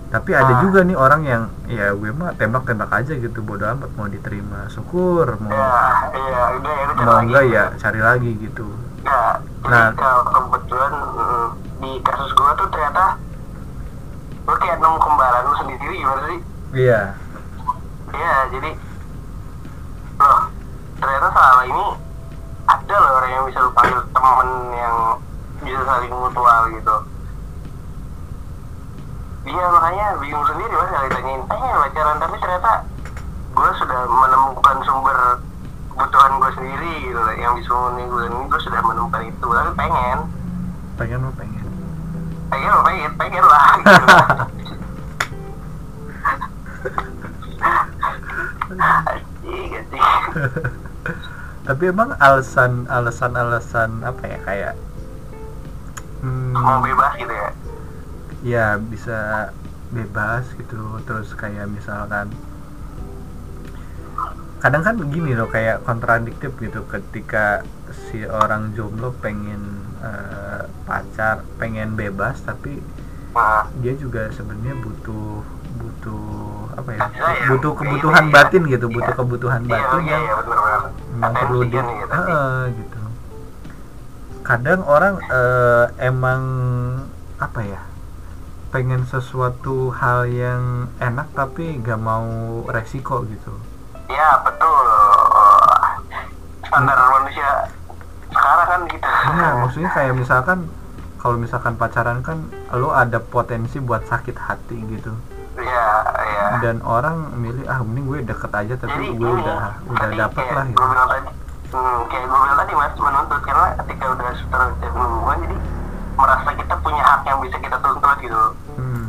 tapi 0.08 0.30
ada 0.32 0.62
juga 0.62 0.86
nih 0.86 0.94
orang 0.94 1.22
yang 1.24 1.44
ya 1.66 1.90
gue 1.90 2.14
mah 2.14 2.38
tembak-tembak 2.38 2.94
aja 2.94 3.18
gitu 3.18 3.42
bodo 3.42 3.66
amat 3.68 3.90
mau 3.92 4.06
diterima 4.06 4.70
syukur 4.70 5.26
mau 5.42 5.50
ya 5.50 5.66
udah 6.14 6.70
ya 6.70 6.84
udah 6.86 6.94
cari 6.94 7.02
mau 7.02 7.10
lagi. 7.12 7.26
enggak 7.26 7.46
ya 7.50 7.64
cari 7.76 8.00
lagi 8.00 8.32
gitu 8.40 8.68
Nah, 9.04 9.36
jadi 9.60 9.68
Nah. 9.68 9.90
kalau 9.98 10.22
kebetulan 10.24 10.94
mm, 10.96 11.48
di 11.82 11.92
kasus 12.00 12.32
gua 12.32 12.54
tuh 12.54 12.68
ternyata 12.70 13.18
lu 14.44 14.54
kayak 14.54 14.78
nemu 14.78 14.98
kembaran 14.98 15.42
lu 15.42 15.54
sendiri 15.58 15.94
gimana 15.98 16.22
sih? 16.24 16.40
iya 16.78 17.02
Iya, 18.14 18.34
jadi 18.54 18.70
loh 18.70 18.93
ternyata 21.04 21.28
selama 21.36 21.64
ini 21.68 21.86
ada 22.64 22.96
loh 22.96 23.12
orang 23.20 23.32
yang 23.36 23.44
bisa 23.52 23.60
lu 23.60 23.72
panggil 23.76 24.00
temen 24.16 24.50
yang 24.72 24.96
bisa 25.60 25.80
saling 25.84 26.14
mutual 26.16 26.62
gitu. 26.72 26.96
Iya 29.44 29.66
makanya 29.76 30.08
bingung 30.24 30.48
sendiri 30.48 30.72
mas 30.72 30.88
kali 30.88 31.12
tanyain 31.12 31.44
pengen 31.52 31.76
pacaran 31.76 32.16
tapi 32.24 32.36
ternyata 32.40 32.72
gue 33.52 33.70
sudah 33.76 34.00
menemukan 34.08 34.78
sumber 34.88 35.20
kebutuhan 35.92 36.40
gue 36.40 36.52
sendiri 36.56 36.94
gitu 37.12 37.20
yang 37.36 37.54
bisa 37.60 37.70
memenuhi 37.76 38.08
gue 38.08 38.24
ini 38.32 38.48
gue 38.48 38.62
sudah 38.64 38.80
menemukan 38.80 39.22
itu 39.28 39.48
tapi 39.52 39.72
pengen 39.76 40.20
pengen 40.96 41.20
lo 41.28 41.32
pengen 41.36 41.66
pengen 42.48 42.72
lah 42.72 42.82
pengen 42.88 43.12
pengen 43.20 43.44
lah 43.44 43.68
gitu. 43.84 44.06
Asik, 48.74 49.72
asik. 49.78 50.02
tapi 51.64 51.88
emang 51.88 52.12
alasan 52.20 52.84
alasan 52.92 53.34
alasan 53.40 53.92
apa 54.04 54.24
ya 54.28 54.40
kayak 54.44 54.76
mau 56.24 56.80
hmm, 56.80 56.84
bebas 56.88 57.12
gitu 57.16 57.34
ya 57.34 57.50
ya 58.44 58.68
bisa 58.76 59.20
bebas 59.96 60.44
gitu 60.60 61.00
terus 61.08 61.32
kayak 61.36 61.72
misalkan 61.72 62.28
kadang 64.60 64.84
kan 64.84 64.96
begini 64.96 65.36
loh 65.36 65.48
kayak 65.48 65.84
kontradiktif 65.84 66.52
gitu 66.60 66.84
ketika 66.88 67.64
si 67.92 68.24
orang 68.24 68.72
jomblo 68.76 69.12
pengen 69.20 69.60
eh, 70.04 70.68
pacar 70.88 71.44
pengen 71.60 71.96
bebas 71.96 72.40
tapi 72.44 72.80
nah, 73.36 73.68
dia 73.80 73.96
juga 73.96 74.32
sebenarnya 74.32 74.76
butuh 74.80 75.44
butuh 75.80 76.28
apa 76.80 76.90
ya 76.96 77.00
iya. 77.12 77.48
butuh 77.52 77.72
kebutuhan 77.76 78.28
Iya. 78.28 78.34
batin 78.36 78.64
gitu 78.68 78.88
butuh 78.88 79.14
Iya. 79.16 79.20
kebutuhan 79.20 79.62
iya 79.64 79.72
batin 79.72 80.02
iya 80.08 80.20
yang 81.24 81.34
perlu 81.36 81.60
di 81.64 81.72
gitu. 81.72 82.12
Heeh, 82.12 82.58
gitu. 82.76 83.02
Kadang 84.44 84.82
orang 84.84 85.16
eh, 85.24 85.86
emang 86.04 86.44
apa 87.40 87.62
ya 87.64 87.82
pengen 88.74 89.06
sesuatu 89.06 89.94
hal 89.94 90.26
yang 90.28 90.90
enak 90.98 91.30
tapi 91.38 91.78
gak 91.80 92.02
mau 92.02 92.26
resiko 92.68 93.24
gitu. 93.30 93.54
Ya 94.10 94.42
betul. 94.44 94.86
Standar 96.68 96.98
manusia 96.98 97.70
sekarang 98.34 98.68
kan 98.68 98.82
gitu. 98.90 99.08
Iya, 99.08 99.48
maksudnya 99.62 99.92
kayak 99.94 100.14
misalkan 100.18 100.60
kalau 101.22 101.40
misalkan 101.40 101.80
pacaran 101.80 102.20
kan 102.20 102.52
lo 102.76 102.92
ada 102.92 103.22
potensi 103.22 103.80
buat 103.80 104.04
sakit 104.10 104.36
hati 104.36 104.76
gitu 104.92 105.16
iya 105.60 105.88
iya. 106.26 106.46
Dan 106.62 106.82
orang 106.82 107.36
milih 107.38 107.66
ah 107.70 107.80
mending 107.86 108.06
gue 108.10 108.20
deket 108.26 108.52
aja 108.54 108.74
tapi 108.78 108.94
jadi 108.94 109.08
gue 109.14 109.30
ini, 109.30 109.42
udah 109.44 109.58
udah 109.86 110.00
tadi 110.02 110.16
dapet 110.18 110.46
lah 110.50 110.64
gue 110.66 110.74
gitu 110.74 110.86
bilang 110.90 111.10
tadi? 111.10 111.22
Hmm, 111.74 112.00
kayak 112.10 112.26
gue 112.26 112.38
bilang 112.38 112.58
tadi 112.58 112.72
mas 112.74 112.94
menuntut. 112.98 113.42
Karena 113.46 113.66
ketika 113.82 114.04
udah 114.14 114.26
terjadi 114.34 114.88
hubungan 114.94 115.38
jadi 115.46 115.58
merasa 116.14 116.50
kita 116.54 116.76
punya 116.82 117.02
hak 117.02 117.22
yang 117.26 117.40
bisa 117.42 117.58
kita 117.58 117.78
tuntut 117.82 118.18
gitu. 118.22 118.42
Hmm. 118.78 119.04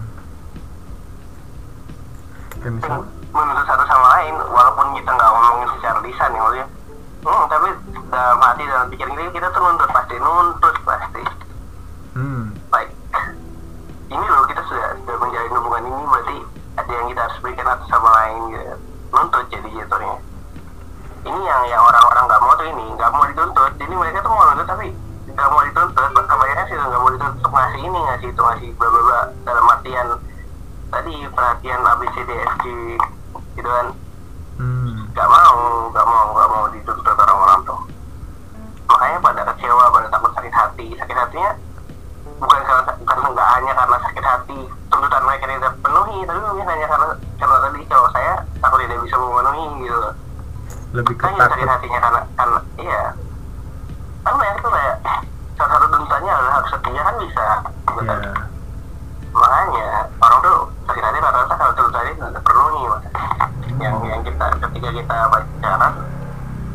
kayak 2.64 2.74
misal 2.80 2.98
menuntut 3.32 3.64
satu 3.68 3.84
sama 3.84 4.06
lain 4.20 4.34
walaupun 4.48 4.86
kita 4.96 5.10
nggak 5.12 5.30
ngomongin 5.32 5.68
secara 5.78 5.98
lisan 6.04 6.30
ya 6.32 6.40
maksudnya. 6.40 6.66
Hmm, 7.24 7.44
tapi 7.48 7.68
dalam 8.12 8.38
hati 8.40 8.62
dalam 8.68 8.86
pikiran 8.92 9.12
kita 9.16 9.32
kita 9.32 9.48
tuh 9.48 9.60
nuntut 9.64 9.90
pasti 9.92 10.14
nuntut 10.20 10.76
pasti. 10.84 11.22
Hmm. 12.14 12.54
baik 12.70 12.94
ini 14.06 14.26
loh 14.30 14.46
kita 14.46 14.62
sudah 14.70 14.94
sudah 15.02 15.16
menjalin 15.18 15.50
hubungan 15.50 15.73
ini 15.84 16.04
berarti 16.08 16.36
ada 16.74 16.90
yang 16.90 17.06
kita 17.12 17.20
harus 17.22 17.38
berikan 17.44 17.66
satu 17.70 17.84
sama 17.86 18.08
lain 18.18 18.40
gitu. 18.56 18.74
Nuntut 19.14 19.44
jadi 19.52 19.68
jatuhnya. 19.68 20.16
Ini 21.24 21.40
yang 21.40 21.62
yang 21.70 21.82
orang-orang 21.84 22.24
nggak 22.28 22.42
mau 22.42 22.52
tuh 22.58 22.66
ini 22.68 22.86
nggak 22.98 23.10
mau 23.14 23.24
dituntut. 23.28 23.72
Jadi 23.78 23.94
mereka 23.94 24.18
tuh 24.20 24.30
mau 24.32 24.44
nuntut 24.50 24.66
tapi 24.68 24.86
nggak 25.30 25.48
mau 25.48 25.62
dituntut. 25.64 26.10
Kebanyakan 26.12 26.64
sih 26.68 26.74
nggak 26.76 27.00
mau 27.00 27.10
dituntut. 27.14 27.38
Untuk 27.40 27.52
ngasih 27.54 27.80
ini 27.80 27.98
ngasih 27.98 28.28
itu 28.32 28.42
ngasih 28.42 28.68
bla 28.76 28.88
bla 28.90 29.02
bla 29.04 29.20
dalam 29.44 29.64
artian 29.70 30.06
tadi 30.90 31.14
perhatian 31.32 31.80
A 31.84 31.92
B 31.96 32.02
C 32.12 32.16
D 32.24 32.30
F 32.34 32.54
G 32.60 32.66
gitu 33.54 33.68
kan. 33.68 33.86
Hmm. 34.54 35.10
nggak 35.10 35.28
mau 35.30 35.58
nggak 35.90 36.06
mau 36.06 36.24
nggak 36.34 36.48
mau 36.50 36.64
dituntut 36.74 37.16
orang-orang 37.16 37.60
tuh. 37.66 37.80
Makanya 38.90 39.18
pada 39.22 39.42
kecewa 39.54 39.84
pada 39.90 40.06
takut 40.10 40.30
sakit 40.34 40.54
hati. 40.54 40.86
Sakit 40.98 41.16
hatinya 41.16 41.52
bukan 42.34 42.60
karena 42.66 42.92
karena 43.06 43.26
nggak 43.30 43.48
hanya 43.56 43.72
karena 43.78 43.96
sakit 44.10 44.24
hati 44.26 44.60
mereka 45.34 45.50
tidak 45.50 45.74
penuhi 45.82 46.16
tapi 46.22 46.38
mungkin 46.46 46.66
hanya 46.70 46.86
karena 46.86 47.08
karena 47.42 47.56
tadi 47.58 47.80
kalau 47.90 48.06
saya 48.14 48.32
takut 48.62 48.78
tidak 48.86 48.98
bisa 49.02 49.16
memenuhi 49.18 49.64
gitu. 49.82 49.98
Loh 49.98 50.14
lebih 50.94 51.14
ke 51.18 51.26
takut. 51.26 51.66
hatinya 51.66 51.98
karena 51.98 52.20
karena 52.38 52.58
iya. 52.78 53.02
Kan 54.22 54.34
banyak 54.38 54.56
tuh 54.62 54.70
kayak 54.70 54.96
salah 55.58 55.70
satu 55.74 55.86
tuntutannya 55.90 56.30
adalah 56.30 56.52
harus 56.54 56.70
setia 56.70 57.02
kan 57.02 57.14
bisa. 57.18 57.46
Gitu 57.66 58.02
kan. 58.06 58.18
ya 58.22 58.32
makanya 59.34 60.06
orang 60.22 60.38
tuh 60.46 60.58
sakit 60.86 61.02
hati 61.02 61.18
rata-rata 61.18 61.54
kalau 61.58 61.72
tuntutannya 61.74 62.12
tidak 62.14 62.32
terpenuhi 62.38 62.82
mas. 62.86 63.04
Yang 63.74 63.94
yang 64.06 64.22
kita 64.22 64.46
ketika 64.62 64.88
kita 64.94 65.16
pacaran 65.34 65.92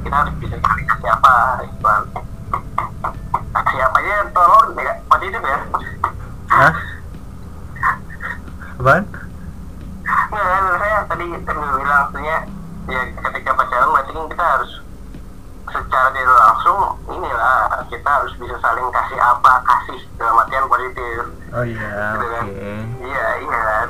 kita 0.04 0.16
harus 0.20 0.36
bisa 0.44 0.56
cari 0.60 0.84
kasih 0.84 1.10
apa 1.16 1.36
gitu 1.64 1.80
kan 1.88 2.04
kasih 3.56 3.80
apa 3.88 3.98
aja 4.04 4.16
tolong 4.36 4.68
ya 4.76 4.94
positif 5.08 5.42
ya 5.48 5.60
Hah? 6.50 6.74
Apaan? 8.80 9.04
nggak 10.08 10.46
kan 10.48 10.64
saya 10.80 10.98
tadi 11.12 11.26
kan 11.44 11.56
gue 11.60 11.78
bilang 11.84 12.02
maksudnya 12.08 12.38
ya 12.90 13.02
ketika 13.22 13.52
pacaran 13.54 13.90
kan 13.92 14.06
kita 14.28 14.46
harus 14.48 14.72
secara 15.66 16.10
tidak 16.10 16.38
langsung 16.40 16.78
inilah 17.08 17.58
kita 17.86 18.10
harus 18.10 18.34
bisa 18.36 18.58
saling 18.58 18.90
kasih 18.90 19.20
apa 19.20 19.54
kasih 19.64 20.00
dalam 20.16 20.38
artian 20.38 20.66
positif 20.66 21.22
Oh 21.50 21.62
iya, 21.64 22.14
gitu 22.14 22.18
oke. 22.20 22.30
kan 22.32 22.46
iya 23.00 23.28
iya 23.40 23.60
kan 23.60 23.88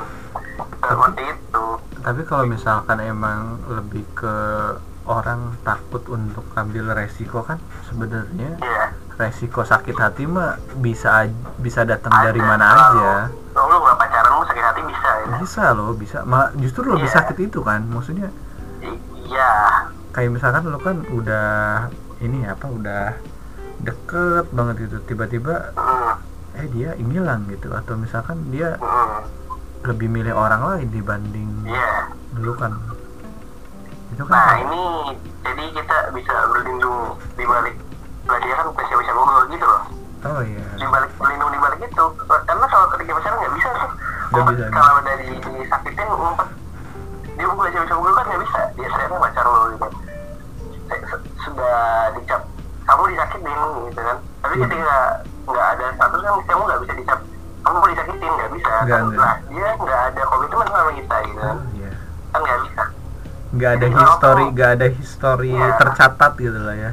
seperti 0.82 1.22
itu 1.26 1.64
Tapi 2.00 2.20
kalau 2.24 2.44
misalkan 2.46 2.98
emang 2.98 3.40
lebih 3.66 4.04
ke 4.14 4.36
orang 5.04 5.56
takut 5.60 6.00
untuk 6.06 6.44
ambil 6.54 6.92
resiko 6.94 7.40
kan 7.40 7.56
sebenarnya 7.84 8.56
iya 8.58 8.84
resiko 9.16 9.60
sakit 9.62 9.92
hati 9.94 10.24
mah 10.24 10.56
bisa 10.76 11.28
bisa 11.56 11.84
datang 11.84 12.08
dari 12.14 12.40
mana 12.40 12.64
aja. 12.64 13.12
Kalau 13.52 13.68
lu 13.68 13.76
nggak 13.78 13.96
pacaran 13.98 14.32
lu 14.32 14.44
sakit 14.46 14.64
hati 14.64 14.80
bisa 14.82 15.08
ya 15.12 15.26
Bisa 15.36 15.64
loh, 15.70 15.92
bisa. 15.92 16.18
Ma 16.24 16.48
justru 16.54 16.88
lebih 16.88 17.04
Iya. 17.04 17.16
sakit 17.20 17.36
itu 17.42 17.60
kan. 17.60 17.84
Maksudnya 17.84 18.32
iya 18.32 18.49
kayak 20.10 20.30
misalkan 20.34 20.66
lo 20.66 20.78
kan 20.82 21.06
udah 21.14 21.86
ini 22.20 22.44
apa 22.44 22.66
udah 22.66 23.04
deket 23.80 24.46
banget 24.52 24.86
gitu 24.88 24.98
tiba-tiba 25.08 25.72
eh 26.58 26.66
dia 26.74 26.92
ngilang 26.98 27.46
gitu. 27.48 27.72
Atau 27.72 27.96
misalkan 27.96 28.50
dia 28.52 28.76
lebih 29.80 30.12
milih 30.12 30.36
orang 30.36 30.60
lain 30.60 30.88
dibanding 30.92 31.48
iya. 31.64 32.12
dulu 32.36 32.52
kan. 32.58 32.76
Itu 34.12 34.22
kan 34.28 34.34
nah 34.36 34.54
ini 34.60 34.82
jadi 35.40 35.64
kita 35.72 35.96
bisa 36.12 36.34
berlindung 36.52 37.16
di 37.38 37.44
balik 37.48 37.76
lah 38.28 38.38
dia 38.44 38.54
kan 38.54 38.66
bisa 38.76 38.94
bisa 38.98 39.12
google 39.14 39.42
gitu 39.48 39.66
loh. 39.66 39.82
Oh 40.20 40.40
iya. 40.44 40.66
Di 40.76 40.84
balik 40.84 41.10
berlindung 41.16 41.50
di 41.54 41.60
balik 41.62 41.80
itu. 41.80 42.04
Karena 42.28 42.66
kalau 42.68 42.86
ketika 42.92 43.10
pacaran 43.16 43.36
nggak 43.40 43.54
bisa 43.56 43.68
tuh. 43.72 43.90
Nggak 44.30 44.42
Ngumpet, 44.46 44.54
bisa, 44.54 44.64
kalau 44.70 44.94
udah 45.00 45.14
di, 45.16 45.26
disakitin 45.40 46.06
ngumpet. 46.06 46.48
Dia 47.34 47.44
google 47.48 47.66
bisa 47.72 47.78
bisa 47.88 47.94
google 47.96 48.14
kan 48.14 48.24
nggak 48.28 48.40
bisa. 48.44 48.60
Dia 48.76 48.88
ternyata 48.92 49.16
pacar 49.16 49.46
lo 49.48 49.60
gitu 49.72 49.89
sudah 51.60 51.78
dicap. 52.16 52.42
Kamu 52.82 53.02
disakitin 53.06 53.58
gitu 53.86 54.00
kan. 54.00 54.16
Tapi 54.40 54.54
Hmm. 54.56 54.62
ketika 54.64 54.96
nggak 55.44 55.66
ada 55.68 55.84
status 55.92 56.20
kan 56.20 56.32
kamu 56.42 56.62
nggak 56.64 56.80
bisa 56.80 56.92
dicap. 56.96 57.20
Kamu 57.60 57.76
disakitin 57.86 58.30
nggak 58.30 58.50
bisa. 58.50 58.72
Nggak, 58.80 58.88
kan 58.90 59.02
nggak. 59.06 59.20
nah 59.20 59.34
dia 59.46 59.68
nggak 59.76 60.00
ada 60.06 60.22
komitmen 60.26 60.66
sama 60.66 60.92
kita 60.92 61.16
gitu 61.22 61.40
kan. 61.40 61.56
Oh 61.56 61.76
iya. 61.76 61.92
Kan 62.26 62.40
nggak 62.40 62.60
bisa. 62.62 62.82
Nggak 63.50 63.70
ada 63.70 63.80
Jadi 63.82 63.96
histori 63.96 64.44
nggak 64.48 64.70
ada 64.70 64.86
histori 64.90 65.50
Iya. 65.52 65.68
tercatat 65.76 66.32
gitu 66.36 66.60
lah 66.60 66.76
ya. 66.78 66.92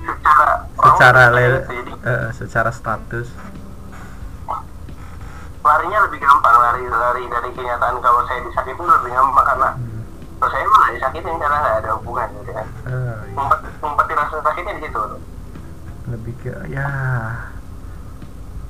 Secara 0.00 0.46
secara 0.80 1.22
le 1.30 1.42
gitu, 1.42 1.58
jadi 1.70 1.92
eh, 2.02 2.26
secara 2.32 2.70
status. 2.70 3.28
Larinya 5.60 5.98
lebih 6.02 6.18
gampang 6.18 6.56
lari 6.58 6.84
lari 6.88 7.24
dari 7.28 7.50
kenyataan 7.52 8.00
kalau 8.00 8.24
saya 8.24 8.40
disakitin 8.42 8.80
lebih 8.82 9.12
gampang 9.12 9.44
karena 9.46 9.68
Hmm. 9.70 10.02
kalau 10.36 10.50
saya 10.50 10.64
malah 10.66 10.88
disakitin 10.90 11.36
karena 11.36 11.56
nggak 11.58 11.76
ada 11.78 11.90
hubungan 11.94 12.28
gitu 12.34 12.50
kan 12.50 12.66
iya. 12.90 13.14
ngumpet 13.34 13.58
ngumpetin 13.78 14.18
di 14.66 14.82
situ? 14.82 15.02
Lebih 16.10 16.34
ke 16.42 16.54
ya. 16.68 16.88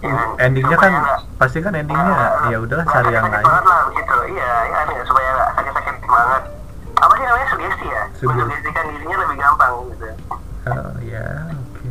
Ya, 0.01 0.17
endingnya 0.41 0.77
kan 0.81 0.93
nggak- 0.97 1.23
pasti 1.37 1.61
kan 1.61 1.77
endingnya 1.77 2.49
ya. 2.49 2.57
Udahlah 2.57 2.87
cari 2.89 3.13
yang 3.13 3.29
lain. 3.29 3.45
banget 3.45 3.65
lah 3.69 3.81
begitu. 3.93 4.17
Iya 4.33 4.49
ya 4.65 4.73
kan 4.73 4.87
ya, 4.93 5.03
supaya 5.05 5.29
nggak 5.37 5.51
sakit-sakit 5.61 5.95
banget. 6.05 6.43
Apa 7.01 7.13
sih 7.17 7.25
namanya 7.25 7.47
sugesti 7.53 7.87
ya? 7.89 8.03
Sugesti. 8.13 8.29
mensuggestikan 8.29 8.85
dirinya 8.93 9.17
lebih 9.25 9.37
gampang 9.41 9.73
gitu. 9.93 10.07
Oh 10.61 10.93
ya 11.05 11.27
oke. 11.53 11.89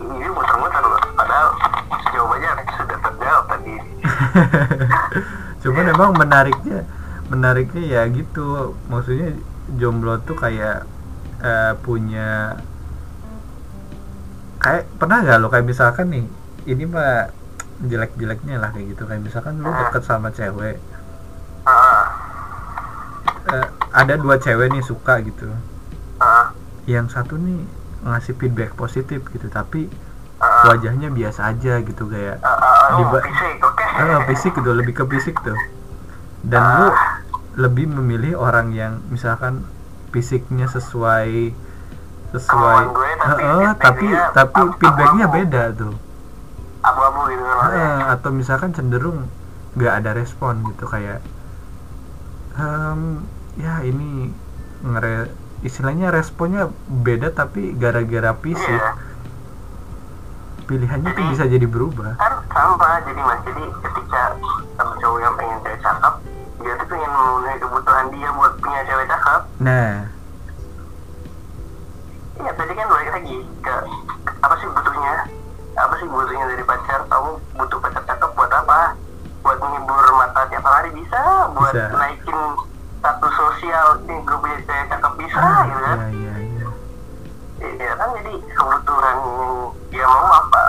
Ini 0.00 0.26
muter-muter 0.32 0.82
loh 0.84 1.00
padahal 1.12 1.48
jawabannya 2.12 2.50
sudah 2.72 2.98
terjawab 3.00 3.44
tadi. 3.48 3.74
Cuman 5.62 5.84
emang 5.92 6.10
menariknya 6.16 6.78
menariknya 7.28 7.82
ya 7.84 8.02
gitu. 8.08 8.72
Maksudnya 8.88 9.36
jomblo 9.78 10.18
tuh 10.24 10.34
kayak 10.34 10.88
eh, 11.42 11.72
punya 11.84 12.58
kayak 14.58 14.88
pernah 14.98 15.22
nggak 15.22 15.38
lo? 15.38 15.48
Kayak 15.52 15.66
misalkan 15.66 16.06
nih 16.10 16.24
ini 16.66 16.84
mah 16.88 17.30
jelek-jeleknya 17.84 18.60
lah 18.60 18.70
kayak 18.72 18.96
gitu. 18.96 19.02
Kayak 19.06 19.22
misalkan 19.26 19.60
lu 19.62 19.70
deket 19.70 20.02
sama 20.04 20.28
cewek. 20.34 20.76
Eh, 23.50 23.66
ada 23.90 24.14
dua 24.20 24.36
cewek 24.38 24.70
nih 24.70 24.84
suka 24.84 25.18
gitu. 25.24 25.48
Yang 26.84 27.16
satu 27.16 27.38
nih 27.40 27.64
ngasih 28.00 28.34
feedback 28.40 28.72
positif 28.76 29.20
gitu 29.28 29.52
tapi 29.52 29.92
ah 30.40 30.72
wajahnya 30.72 31.12
biasa 31.12 31.52
aja 31.52 31.84
gitu 31.84 32.08
kayak 32.08 32.40
ah 32.40 32.96
ah 32.96 32.96
oh, 32.96 33.20
fisik 33.20 33.60
oke. 33.60 33.84
Ah, 33.84 34.24
fisik 34.24 34.52
gitu 34.56 34.72
lebih 34.72 34.96
ke 34.96 35.04
fisik 35.04 35.36
tuh. 35.44 35.56
Dan 36.40 36.64
lu 36.80 36.88
lebih 37.60 37.92
memilih 37.92 38.40
orang 38.40 38.72
yang 38.72 39.04
misalkan 39.12 39.68
fisiknya 40.10 40.64
sesuai 40.66 41.52
sesuai 42.32 42.82
gue, 42.94 43.10
tapi 43.20 43.42
Heeh, 43.42 43.58
feedback 43.74 43.78
tapi 43.82 44.06
tapi 44.32 44.60
feedbacknya 44.80 45.26
beda 45.28 45.62
tuh. 45.76 45.94
Abu-abu 46.80 47.20
gitu 47.28 47.44
kan 47.44 47.68
Heeh, 47.68 47.98
atau 48.16 48.30
misalkan 48.32 48.70
cenderung 48.72 49.28
nggak 49.76 49.94
ada 50.02 50.10
respon 50.16 50.64
gitu 50.72 50.88
kayak 50.88 51.20
"Em, 52.56 53.22
ya 53.60 53.84
ini 53.84 54.32
ngere 54.82 55.28
istilahnya 55.60 56.08
responnya 56.08 56.72
beda 56.88 57.36
tapi 57.36 57.76
gara-gara 57.76 58.32
fisik 58.40 58.80
iya. 58.80 58.96
pilihannya 60.64 61.12
tuh 61.12 61.24
bisa 61.28 61.44
jadi 61.44 61.66
berubah. 61.68 62.16
kan 62.16 62.32
sama 62.48 63.04
jadi 63.04 63.20
mas 63.20 63.38
jadi 63.44 63.64
ketika 63.84 64.22
cowok 65.04 65.18
yang 65.20 65.34
pengen 65.36 65.58
cakep 65.84 66.14
dia 66.60 66.76
tuh 66.76 66.86
pengen 66.92 67.08
memenuhi 67.08 67.56
kebutuhan 67.56 68.06
dia 68.12 68.28
buat 68.36 68.52
punya 68.60 68.80
cewek 68.84 69.06
cakep. 69.08 69.40
Nah. 69.64 69.92
Iya 72.40 72.52
tadi 72.56 72.72
kan 72.72 72.86
balik 72.88 73.10
lagi 73.12 73.36
ke 73.64 73.74
apa 74.44 74.54
sih 74.60 74.68
butuhnya? 74.68 75.14
Apa 75.80 75.94
sih 75.96 76.06
butuhnya 76.08 76.44
dari 76.52 76.64
pacar? 76.68 77.00
Kamu 77.08 77.30
butuh 77.56 77.78
pacar 77.80 78.02
cakep 78.04 78.30
buat 78.36 78.52
apa? 78.52 78.92
Buat 79.40 79.56
menghibur 79.56 80.04
mata 80.20 80.44
tiap 80.52 80.64
hari 80.64 80.92
bisa 80.92 81.20
buat 81.56 81.72
Bisa. 81.72 81.96
naikin 81.96 82.40
status 83.00 83.34
sosial. 83.36 83.86
Nih 84.04 84.20
gue 84.20 84.36
punya 84.36 84.58
cewek 84.68 84.86
cakep 84.92 85.12
bisa 85.16 85.40
ah, 85.40 85.60
gitu 85.64 85.80
kan? 85.80 85.98
ya 86.12 86.12
ya 86.12 86.34
ya 86.44 86.68
Iya 87.60 87.92
kan 87.96 88.08
jadi 88.20 88.34
kebutuhan 88.52 89.16
yang 89.16 89.22
dia 89.88 90.04
mau 90.04 90.28
apa? 90.28 90.62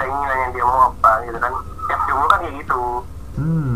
Keinginan 0.00 0.36
yang 0.48 0.52
dia 0.56 0.64
mau 0.64 0.80
apa 0.92 1.12
gitu 1.28 1.38
kan? 1.40 1.52
Tiap 1.86 2.00
jomblo 2.08 2.26
kan 2.28 2.40
kayak 2.40 2.56
gitu. 2.64 2.80
Hmm 3.36 3.75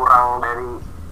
kurang 0.00 0.40
dari 0.40 0.68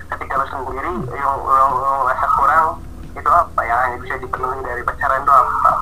ketika 0.09 0.41
lu 0.41 0.47
sendiri 0.49 0.93
yang 1.13 1.33
lu, 1.45 1.53
lu 1.53 1.91
ngerasa 2.09 2.27
kurang 2.41 2.67
itu 3.13 3.29
apa 3.29 3.61
yang 3.69 3.79
hanya 3.85 3.97
bisa 4.01 4.15
dipenuhi 4.17 4.61
dari 4.65 4.81
pacaran 4.81 5.21
itu 5.21 5.33
apa 5.37 5.73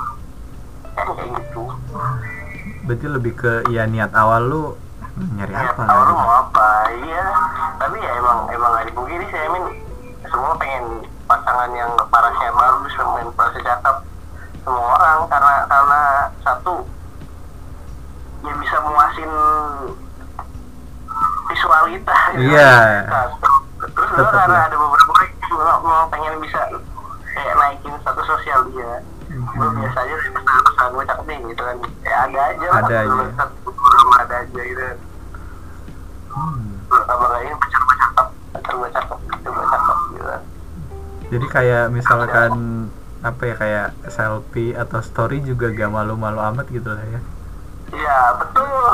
kan 0.97 1.07
kayak 1.15 1.31
gitu. 1.39 1.63
Berarti 2.91 3.07
lebih 3.07 3.33
ke 3.39 3.53
ya 3.71 3.87
niat 3.87 4.11
awal 4.19 4.43
lu 4.51 4.63
nyari 5.39 5.55
ya 5.55 5.71
apa 5.71 5.83
tahu 5.87 6.01
lu 6.03 6.11
lah 6.11 6.17
mau 6.19 6.33
apa? 6.51 6.69
Iya. 6.91 7.27
Tapi 7.79 7.97
ya 8.03 8.11
emang 8.19 8.39
emang 8.51 8.71
gak 8.75 8.87
dipungkiri 8.91 9.25
sih 9.31 9.39
I 9.39 9.49
mean 9.55 9.65
semua 10.27 10.59
pengen 10.59 11.07
pasangan 11.31 11.71
yang 11.71 11.95
parasnya 12.11 12.51
bagus 12.51 12.93
pengen 12.99 13.31
parasnya 13.39 13.63
cakep 13.63 13.97
semua 14.67 14.83
orang. 14.99 15.19
Karena 15.31 15.55
karena 15.71 16.03
satu 16.43 16.75
ya 18.43 18.53
bisa 18.59 18.77
memuasin 18.83 19.33
visual 21.47 21.85
kita 21.97 22.17
gitu. 22.33 22.43
Iya. 22.47 22.73
Nah, 23.07 23.27
terus 23.89 24.29
karena 24.29 24.45
lah. 24.51 24.63
ada 24.65 24.77
beberapa 24.77 25.11
orang 25.11 25.29
yang 25.49 25.83
mau 25.83 26.05
pengen 26.07 26.35
bisa 26.39 26.61
kayak 27.27 27.55
naikin 27.55 27.93
status 27.99 28.27
sosial 28.27 28.61
dia 28.71 28.93
gue 29.27 29.43
Mhm. 29.59 29.77
biasa 29.79 29.99
aja 29.99 30.15
pasangan 30.63 30.91
gue 30.93 31.05
cakep 31.05 31.25
nih 31.27 31.39
gitu 31.47 31.63
kan 31.63 31.77
ya 32.03 32.17
ada 32.23 32.41
aja 32.47 32.67
Ada 32.75 32.97
aja. 32.99 33.21
ada 34.17 34.35
aja 34.39 34.61
gitu 34.63 34.85
Hmm. 36.29 36.65
ini 37.39 37.55
pacar 37.55 37.81
gue 37.83 37.97
cakep 37.99 38.27
pacar 38.53 38.75
gue 38.75 38.89
cakep 38.91 39.19
pacar 39.27 39.51
gue 39.51 39.67
cakep 39.67 39.97
gitu 40.11 40.25
jadi 41.27 41.47
kayak 41.49 41.85
misalkan 41.91 42.53
apa 43.21 43.43
ya 43.43 43.55
kayak 43.55 43.87
selfie 44.07 44.73
atau 44.73 45.01
story 45.01 45.41
juga 45.41 45.69
gak 45.71 45.91
malu-malu 45.91 46.39
amat 46.39 46.67
gitu 46.69 46.87
lah 46.87 47.05
ya 47.07 47.21
iya 47.93 48.19
betul 48.37 48.89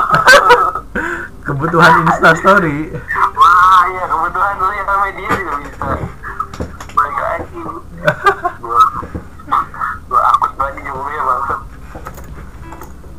kebutuhan 1.43 2.07
insta 2.07 2.31
story. 2.39 2.91
Wah 3.35 3.81
iya 3.91 4.03
dulu 4.07 4.71
yang 4.73 4.89
media 5.07 5.29
juga 5.35 5.53
bisa. 5.63 5.87
Balik 6.95 7.19
lagi. 7.19 7.61
Gue 10.07 10.19
akut 10.19 10.51
banget 10.59 10.81
jomblo 10.87 11.09
ya 11.09 11.23
maksud 11.25 11.59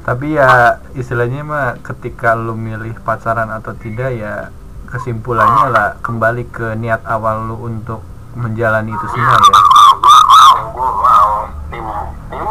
tapi 0.04 0.36
ya 0.36 0.84
istilahnya 0.92 1.40
mah 1.40 1.80
ketika 1.80 2.36
lu 2.36 2.52
milih 2.52 2.92
pacaran 3.08 3.48
atau 3.48 3.72
tidak 3.72 4.12
ya 4.12 4.52
kesimpulannya 4.92 5.72
lah 5.72 5.88
kembali 6.04 6.44
ke 6.52 6.76
niat 6.76 7.00
awal 7.08 7.48
lu 7.48 7.56
untuk 7.64 8.04
menjalani 8.36 8.92
itu 8.92 9.06
semua 9.16 9.32
ya 9.40 9.56
mau 9.56 10.60
gue 10.76 10.90
mau 10.92 11.32
tim 11.72 11.86
tim 12.28 12.48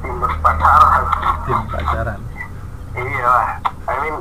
tim 0.00 0.14
berpacaran 0.16 1.04
tim 1.44 1.60
pacaran 1.68 2.18
iya 2.96 3.20
lah 3.20 3.46
I 3.84 3.96
mean 4.08 4.16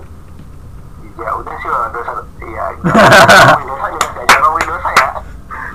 ya 1.23 1.29
udah 1.39 1.55
sih 1.63 1.69
lah 1.71 1.88
dosa 1.95 2.11
iya 2.43 2.63
jangan 2.83 3.63
dosa 3.63 3.88
juga 3.95 4.07
gak 4.11 4.25
jangan 4.27 4.43
ngomongin 4.43 4.67
dosa 4.67 4.89
ya 4.91 5.07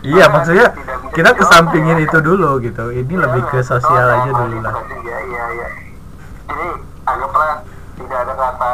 iya 0.05 0.25
Karena 0.29 0.35
maksudnya 0.37 0.67
tidak 0.77 0.97
bisa 1.01 1.02
kita 1.13 1.31
kesampingin 1.35 1.97
ya. 1.99 2.05
itu 2.05 2.19
dulu 2.19 2.51
gitu 2.59 2.85
ini 2.89 3.05
Iya, 3.07 3.23
lebih 3.23 3.43
ke 3.47 3.59
sosial 3.61 4.07
aja 4.11 4.31
dulu 4.31 4.49
itu 4.51 4.65
lah 4.65 4.75
Iya, 5.03 5.19
iya, 5.23 5.45
iya. 5.53 5.69
Jadi 6.43 6.67
anggaplah 7.05 7.53
tidak 7.95 8.19
ada 8.19 8.35
kata 8.35 8.73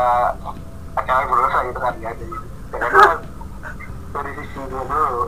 pacaran 0.94 1.24
berdosa 1.26 1.58
gitu 1.64 1.78
kan 1.78 1.94
ya. 1.98 2.10
Jadi 2.12 2.26
karena 2.70 3.06
dari 4.08 4.30
sisi 4.34 4.58
dulu 4.64 4.82
dulu. 4.82 5.22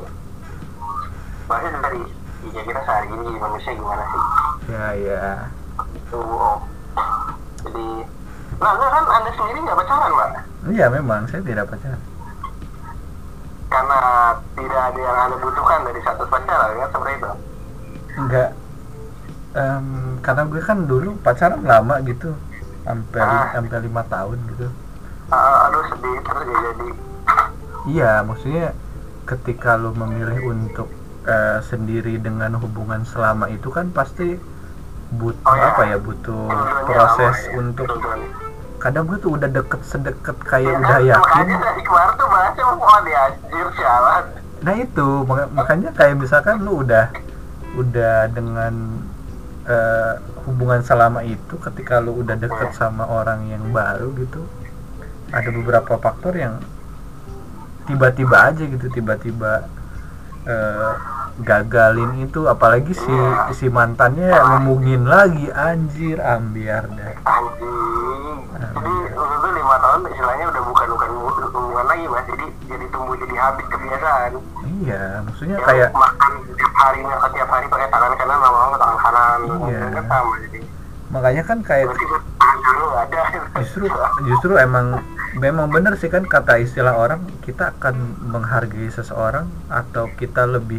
Bahasnya 1.46 1.78
dari 1.80 2.00
iya 2.46 2.60
kita 2.62 2.80
sehari 2.80 3.06
ini 3.08 3.22
jadi 3.26 3.38
manusia 3.38 3.72
gimana 3.74 4.04
sih? 4.06 4.22
ya 4.70 4.86
ya 4.94 5.24
oh. 6.12 6.56
Jadi 7.60 7.86
Nah, 8.60 8.76
kan 8.76 9.04
Anda 9.08 9.30
sendiri 9.32 9.58
nggak 9.64 9.78
pacaran, 9.78 10.10
Mbak? 10.12 10.30
iya 10.68 10.86
memang 10.86 11.24
saya 11.26 11.40
tidak 11.40 11.64
pacaran 11.66 11.96
Karena 13.66 14.00
tidak 14.52 14.80
ada 14.84 15.00
yang 15.00 15.32
Butuhkan 15.80 15.88
dari 15.88 16.00
satu 16.02 16.24
pacaran, 16.26 16.70
kan 16.76 16.88
seperti 16.90 17.12
itu. 17.14 17.30
enggak 18.12 18.50
Em, 19.50 19.86
karena 20.20 20.42
gue 20.46 20.60
kan 20.60 20.78
dulu 20.84 21.10
pacaran 21.18 21.58
lama 21.60 21.98
gitu 22.02 22.30
sampai 22.80 23.18
Ah. 23.18 23.50
sampai 23.50 23.78
lima 23.80 24.02
tahun 24.04 24.38
gitu 24.48 24.68
Ah, 25.26 25.66
aduh 25.66 25.82
sedih 25.88 26.16
terus 26.20 26.44
ya 26.44 26.58
jadi. 26.64 26.88
Iya, 27.88 28.12
maksudnya 28.22 28.66
ketika 29.24 29.74
lu 29.74 29.90
memilih 29.92 30.54
untuk 30.54 30.86
eh, 31.22 31.58
sendiri 31.62 32.16
dengan 32.16 32.56
hubungan 32.56 33.02
selama 33.04 33.46
itu 33.48 33.68
kan 33.68 33.90
pasti 33.90 34.38
butuh 35.12 35.42
Oh, 35.44 35.52
iya. 35.52 35.66
apa 35.68 35.82
ya, 35.84 35.96
butuh 35.98 36.46
Dua-duanya 36.46 36.86
proses 36.86 37.36
lama, 37.36 37.46
ya. 37.46 37.58
untuk 37.58 37.86
Dua-duanya. 37.88 38.28
kadang 38.78 39.04
gue 39.04 39.18
tuh 39.18 39.30
udah 39.34 39.48
deket 39.50 39.80
sedekat 39.84 40.36
kayak 40.40 40.66
Ya 40.68 40.78
udah 40.78 40.94
kan, 40.94 41.10
yakin. 41.10 41.46
Dari 41.52 41.82
kemarin 41.82 42.12
tuh 42.16 42.28
bahasnya 42.28 42.64
mau 42.70 42.98
dianjir 43.02 43.66
sialan. 43.74 44.24
Nah 44.60 44.74
itu. 44.76 45.08
Maka- 45.24 45.50
makanya 45.50 45.90
kayak 45.92 46.16
misalkan 46.16 46.60
lu 46.60 46.84
udah 46.84 47.08
udah 47.70 48.26
dengan 48.28 48.98
eh, 49.62 50.14
hubungan 50.42 50.82
selama 50.82 51.22
itu 51.22 51.54
ketika 51.60 52.02
lu 52.02 52.18
udah 52.18 52.34
deket 52.34 52.74
sama 52.74 53.06
orang 53.06 53.46
yang 53.46 53.62
baru 53.70 54.10
gitu 54.18 54.42
ada 55.30 55.46
beberapa 55.54 55.94
faktor 55.94 56.34
yang 56.34 56.58
tiba-tiba 57.86 58.50
aja 58.50 58.64
gitu 58.66 58.90
tiba-tiba 58.90 59.70
eh, 60.42 60.92
gagalin 61.40 62.26
itu. 62.26 62.50
Apalagi 62.50 62.90
si 62.90 63.14
si 63.54 63.66
mantannya 63.70 64.34
ngomongin 64.34 65.06
lagi 65.06 65.46
anjir 65.54 66.18
ambiar 66.18 66.90
dah. 66.90 67.14
Jadi 68.60 68.92
lima 69.54 69.76
tahun 69.78 70.00
istilahnya 70.10 70.44
udah 70.50 70.62
bukan 70.66 70.86
bukan 70.90 71.10
hubungan 71.80 71.86
lagi 71.88 72.04
mas. 72.12 72.24
Jadi 72.28 72.46
jadi 72.68 72.84
tumbuh 72.92 73.14
jadi 73.16 73.34
habit 73.40 73.66
kebiasaan. 73.72 74.30
Iya 74.80 75.02
maksudnya 75.24 75.56
ya, 75.60 75.64
kayak 75.64 75.88
makan 75.92 76.32
setiap 76.48 76.74
hari 76.76 77.00
makan 77.04 77.30
tiap 77.32 77.50
hari 77.50 77.66
pakai 77.68 77.88
tangan 77.88 78.12
kanan 78.16 78.38
lama-lama 78.40 78.76
tangan 78.76 78.98
kanan. 79.00 79.38
Iya. 79.68 79.82
kan 79.96 80.04
sama 80.08 80.34
jadi 80.44 80.60
makanya 81.10 81.42
kan 81.42 81.58
kayak 81.66 81.90
justru 83.58 83.90
justru 84.30 84.52
emang 84.54 85.02
memang 85.42 85.66
benar 85.66 85.98
sih 85.98 86.06
kan 86.06 86.22
kata 86.22 86.62
istilah 86.62 86.94
orang 86.94 87.26
kita 87.42 87.74
akan 87.74 88.14
menghargai 88.30 88.86
seseorang 88.94 89.50
atau 89.66 90.06
kita 90.14 90.46
lebih 90.46 90.78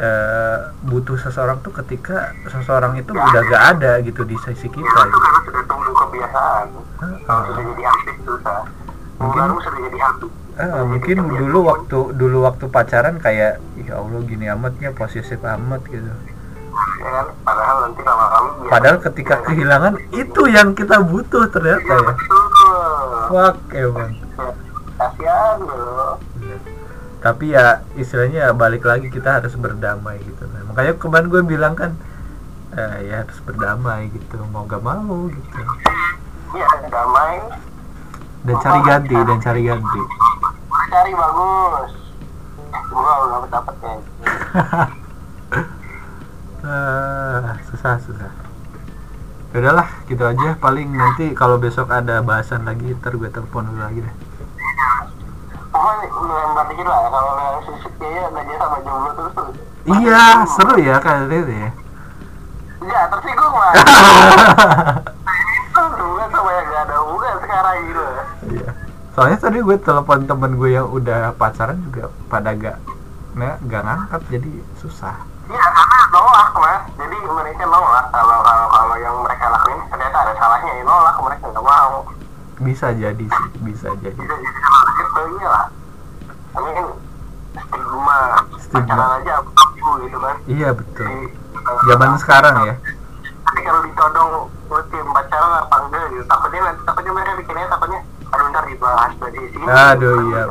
eh, 0.00 0.58
butuh 0.88 1.20
seseorang 1.20 1.60
tuh 1.60 1.76
ketika 1.84 2.32
seseorang 2.48 2.96
itu 2.96 3.12
udah 3.12 3.42
gak 3.44 3.64
ada 3.76 4.00
gitu 4.00 4.24
di 4.24 4.40
sisi 4.40 4.72
kita 4.72 4.80
itu 4.80 4.88
kan 4.88 5.04
gitu. 5.04 5.18
karena 5.20 5.40
sudah 5.44 5.62
tumbuh 5.68 5.94
kebiasaan. 6.00 6.66
Kalau 7.28 7.42
sudah 7.44 7.64
jadi 7.76 7.82
habit 7.84 8.16
susah 8.24 8.60
Mungkin- 9.16 9.40
baru 9.42 9.56
sudah 9.58 9.80
jadi 9.80 9.98
jadi 10.56 10.82
mungkin 10.86 11.16
dulu 11.30 11.58
waktu 11.62 11.98
dulu 12.14 12.38
waktu 12.42 12.64
pacaran 12.66 13.16
kayak 13.16 13.60
ya 13.76 13.92
Allah 13.94 14.20
gini 14.24 14.48
amatnya 14.48 14.88
posesif 14.90 15.36
amat 15.38 15.84
gitu. 15.86 16.08
ya 16.96 17.08
kan 17.10 17.26
padahal 17.40 17.76
nanti 17.82 18.00
lama-lama. 18.00 18.48
Padahal 18.68 18.98
ketika 19.00 19.40
kehilangan 19.42 19.96
itu 20.10 20.42
yang 20.46 20.72
kita 20.72 21.00
butuh 21.00 21.48
ternyata 21.48 21.80
Iya, 21.82 21.92
ya. 21.94 22.04
betul 22.06 22.44
Fuck 23.26 23.56
emang. 23.70 24.12
kasihan 24.96 25.56
loh 25.60 26.16
Tapi 27.18 27.44
ya 27.50 27.64
istilahnya 27.94 28.52
balik 28.52 28.84
lagi 28.84 29.08
kita 29.08 29.40
harus 29.40 29.56
berdamai 29.56 30.20
gitu. 30.20 30.44
Nah, 30.46 30.62
makanya 30.66 30.94
kemarin 30.94 31.26
gue 31.26 31.42
bilang 31.42 31.74
kan 31.74 31.96
eh, 32.70 33.08
ya 33.08 33.24
harus 33.24 33.38
berdamai 33.40 34.12
gitu 34.12 34.36
mau 34.46 34.64
gak 34.64 34.78
mau 34.78 35.26
gitu. 35.26 35.60
iya 36.52 36.68
damai 36.86 37.40
Dan 38.46 38.56
cari 38.62 38.80
ganti 38.80 39.16
dan 39.16 39.38
cari 39.42 39.62
ganti. 39.66 40.00
Udah 40.70 40.86
cari 40.86 41.12
bagus 41.12 41.90
gua 42.86 43.12
belum 43.18 43.44
dapet 43.50 43.50
dapetnya 43.50 43.92
Ah, 46.66 47.54
susah 47.70 47.94
susah. 48.00 48.30
Ya 49.54 49.58
Udahlah 49.62 49.86
gitu 50.06 50.22
aja 50.22 50.58
paling 50.58 50.90
nanti 50.90 51.30
kalau 51.32 51.58
besok 51.58 51.90
ada 51.90 52.18
bahasan 52.20 52.66
lagi 52.66 52.90
ntar 52.98 53.14
gue 53.14 53.30
telepon 53.30 53.66
dulu 53.66 53.78
lagi 53.78 54.02
deh. 54.02 54.14
Udah 58.86 59.12
terus 59.14 59.32
tuh 59.32 59.46
Iya 59.86 60.22
seru 60.50 60.74
ya 60.82 60.96
kayak 60.98 61.30
itu 61.30 61.54
ya. 61.54 61.70
ya 62.86 63.00
tersinggung 63.10 63.54
lah 63.54 63.72
itu 65.66 65.80
hubungan 65.98 66.28
sama 66.30 66.50
yang 66.50 66.66
gak 66.66 66.82
ada 66.86 66.94
hubungan 67.02 67.34
sekarang 67.42 67.76
gitu 67.82 68.04
Iya. 68.46 68.70
Soalnya 69.16 69.38
tadi 69.40 69.58
gue 69.58 69.76
telepon 69.80 70.28
temen 70.28 70.52
gue 70.54 70.70
yang 70.70 70.86
udah 70.86 71.32
pacaran 71.32 71.80
juga 71.82 72.12
pada 72.28 72.52
gak 72.52 72.76
nah, 73.32 73.56
gak 73.58 73.82
ngangkat 73.82 74.20
jadi 74.28 74.50
susah. 74.76 75.16
Iya 75.46 75.56
karena 75.62 75.98
nolak 76.10 76.50
mas 76.54 76.82
jadi 76.94 77.16
mereka 77.24 77.64
nolak 77.64 78.06
kalau 78.10 78.38
kalau 78.42 78.66
kalau 78.68 78.96
yang 78.98 79.16
mereka 79.22 79.46
lakuin 79.48 79.78
ternyata 79.86 80.16
ada 80.20 80.32
salahnya 80.34 80.72
ya 80.72 80.82
nolak 80.82 81.16
mereka 81.18 81.44
nggak 81.46 81.64
mau 81.64 81.94
Bisa 82.58 82.88
jadi 82.90 83.24
sih, 83.24 83.46
bisa 83.62 83.88
jadi. 83.96 84.16
bisa 84.16 84.34
jadi 84.34 84.58
kalau 84.58 84.90
gitu 84.90 85.20
iya 85.38 85.48
lah 85.48 85.66
tapi 86.50 86.68
kan 86.72 86.86
stigma 87.56 88.16
Stigma. 88.58 88.84
pacaran 88.90 89.10
aja 89.16 89.32
aku 89.38 89.90
gitu 90.02 90.18
kan 90.18 90.36
Iya 90.46 90.68
betul. 90.72 91.06
Zaman 91.86 92.10
sekarang 92.18 92.54
ya. 92.64 92.74
tapi 93.46 93.60
kalau 93.62 93.80
ditodong 93.80 94.30
rutin 94.66 95.06
pacaran 95.06 95.52
apa 95.62 95.76
enggak 95.78 96.04
gitu 96.10 96.24
takutnya 96.26 96.60
nanti 96.64 96.80
takutnya 96.82 97.12
mereka 97.14 97.32
bikinnya 97.38 97.66
takutnya 97.70 98.00
aduh 98.32 98.46
ntar 98.50 98.64
dibahas 98.66 99.12
dari 99.22 99.40
sini 99.50 99.64
Aduh 99.66 100.16
iya. 100.30 100.44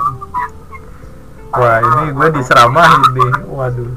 Wah 1.55 1.80
ini 1.80 2.11
gue 2.11 2.28
diseramahin 2.36 3.01
nih. 3.15 3.32
Waduh. 3.47 3.91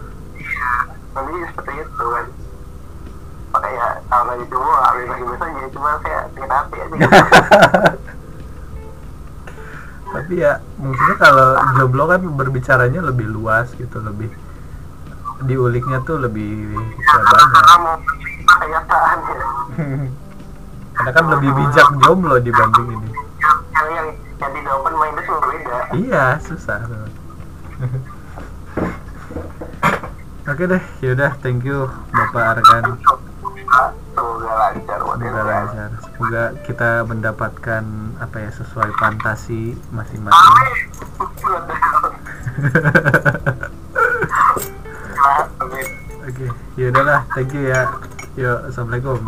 nanti 1.18 1.35
seperti 1.51 1.72
itu 1.83 2.05
kan 2.14 2.26
makanya 3.49 3.87
kalau 4.07 4.24
lagi 4.31 4.45
cuma 4.47 4.70
nggak 4.70 4.95
bebas 4.95 5.18
bebas 5.18 5.41
aja 5.43 5.66
cuma 5.74 5.89
saya 5.99 6.20
sakit 6.31 6.47
hati 6.47 6.76
aja. 6.79 6.97
Tapi 10.09 10.35
ya 10.41 10.53
maksudnya 10.81 11.16
kalau 11.20 11.49
jomblo 11.76 12.05
kan 12.09 12.20
berbicaranya 12.39 13.01
lebih 13.05 13.29
luas 13.29 13.68
gitu, 13.76 13.99
lebih 14.01 14.31
diuliknya 15.45 16.01
tuh 16.07 16.16
lebih 16.22 16.74
bisa 16.74 17.18
banyak. 17.18 18.01
ya 18.68 18.81
Karena 20.99 21.11
kan 21.14 21.24
lebih 21.31 21.51
bijak 21.55 21.89
jomblo 22.03 22.37
dibanding 22.43 22.89
ini. 22.95 23.11
yang 23.39 23.59
yang 23.70 23.89
yang, 23.95 24.09
yang 24.43 24.51
tidak 24.51 24.72
open 24.74 24.95
minded 24.99 25.24
tuh 25.26 25.39
beda 25.39 25.78
Iya, 25.91 26.39
susah. 26.43 26.78
Oke 30.45 30.64
deh, 30.64 30.82
yaudah 31.01 31.32
thank 31.39 31.62
you 31.62 31.86
Bapak 32.09 32.57
Arkan. 32.57 32.97
semoga 34.09 34.51
lancar 34.51 34.99
Semoga 34.99 35.28
kalian. 35.28 35.64
lancar. 35.68 35.91
Semoga 36.03 36.45
kita 36.64 36.91
mendapatkan 37.05 37.84
apa 38.18 38.36
ya 38.41 38.51
sesuai 38.51 38.91
fantasi 38.97 39.76
masing-masing. 39.91 40.57
Oke, 46.28 46.47
yaudahlah, 46.76 47.24
thank 47.32 47.53
you 47.53 47.68
ya. 47.68 47.89
Yuk, 48.36 48.59
assalamualaikum. 48.70 49.18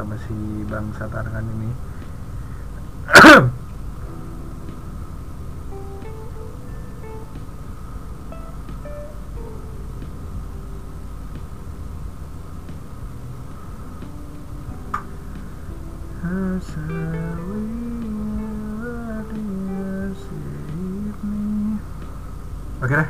Sama 0.00 0.16
si 0.24 0.32
Bang 0.64 0.88
Satarkan 0.96 1.44
ini. 1.44 1.68
Oke 22.80 22.96
deh. 22.96 23.08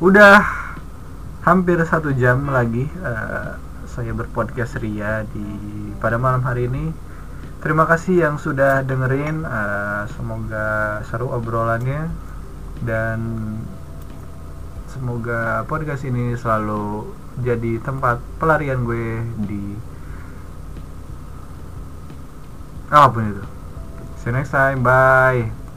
Udah 0.00 0.40
hampir 1.44 1.76
satu 1.84 2.16
jam 2.16 2.48
lagi 2.48 2.88
eh, 2.88 3.50
saya 3.84 4.16
berpodcast 4.16 4.80
Ria 4.80 5.20
di 5.28 5.44
pada 5.98 6.16
malam 6.16 6.42
hari 6.42 6.70
ini. 6.70 6.90
Terima 7.58 7.84
kasih 7.90 8.22
yang 8.22 8.36
sudah 8.38 8.86
dengerin. 8.86 9.42
eh, 9.42 10.02
semoga 10.14 11.02
seru 11.10 11.30
obrolannya 11.34 12.06
dan 12.86 13.18
semoga 14.88 15.66
podcast 15.66 16.06
ini 16.06 16.38
selalu 16.38 17.12
jadi 17.42 17.82
tempat 17.82 18.18
pelarian 18.38 18.82
gue 18.82 19.22
di 19.46 19.62
apa 22.88 23.08
pun 23.12 23.24
itu. 23.30 23.44
See 24.18 24.32
you 24.32 24.34
next 24.34 24.50
time. 24.50 24.80
Bye. 24.82 25.67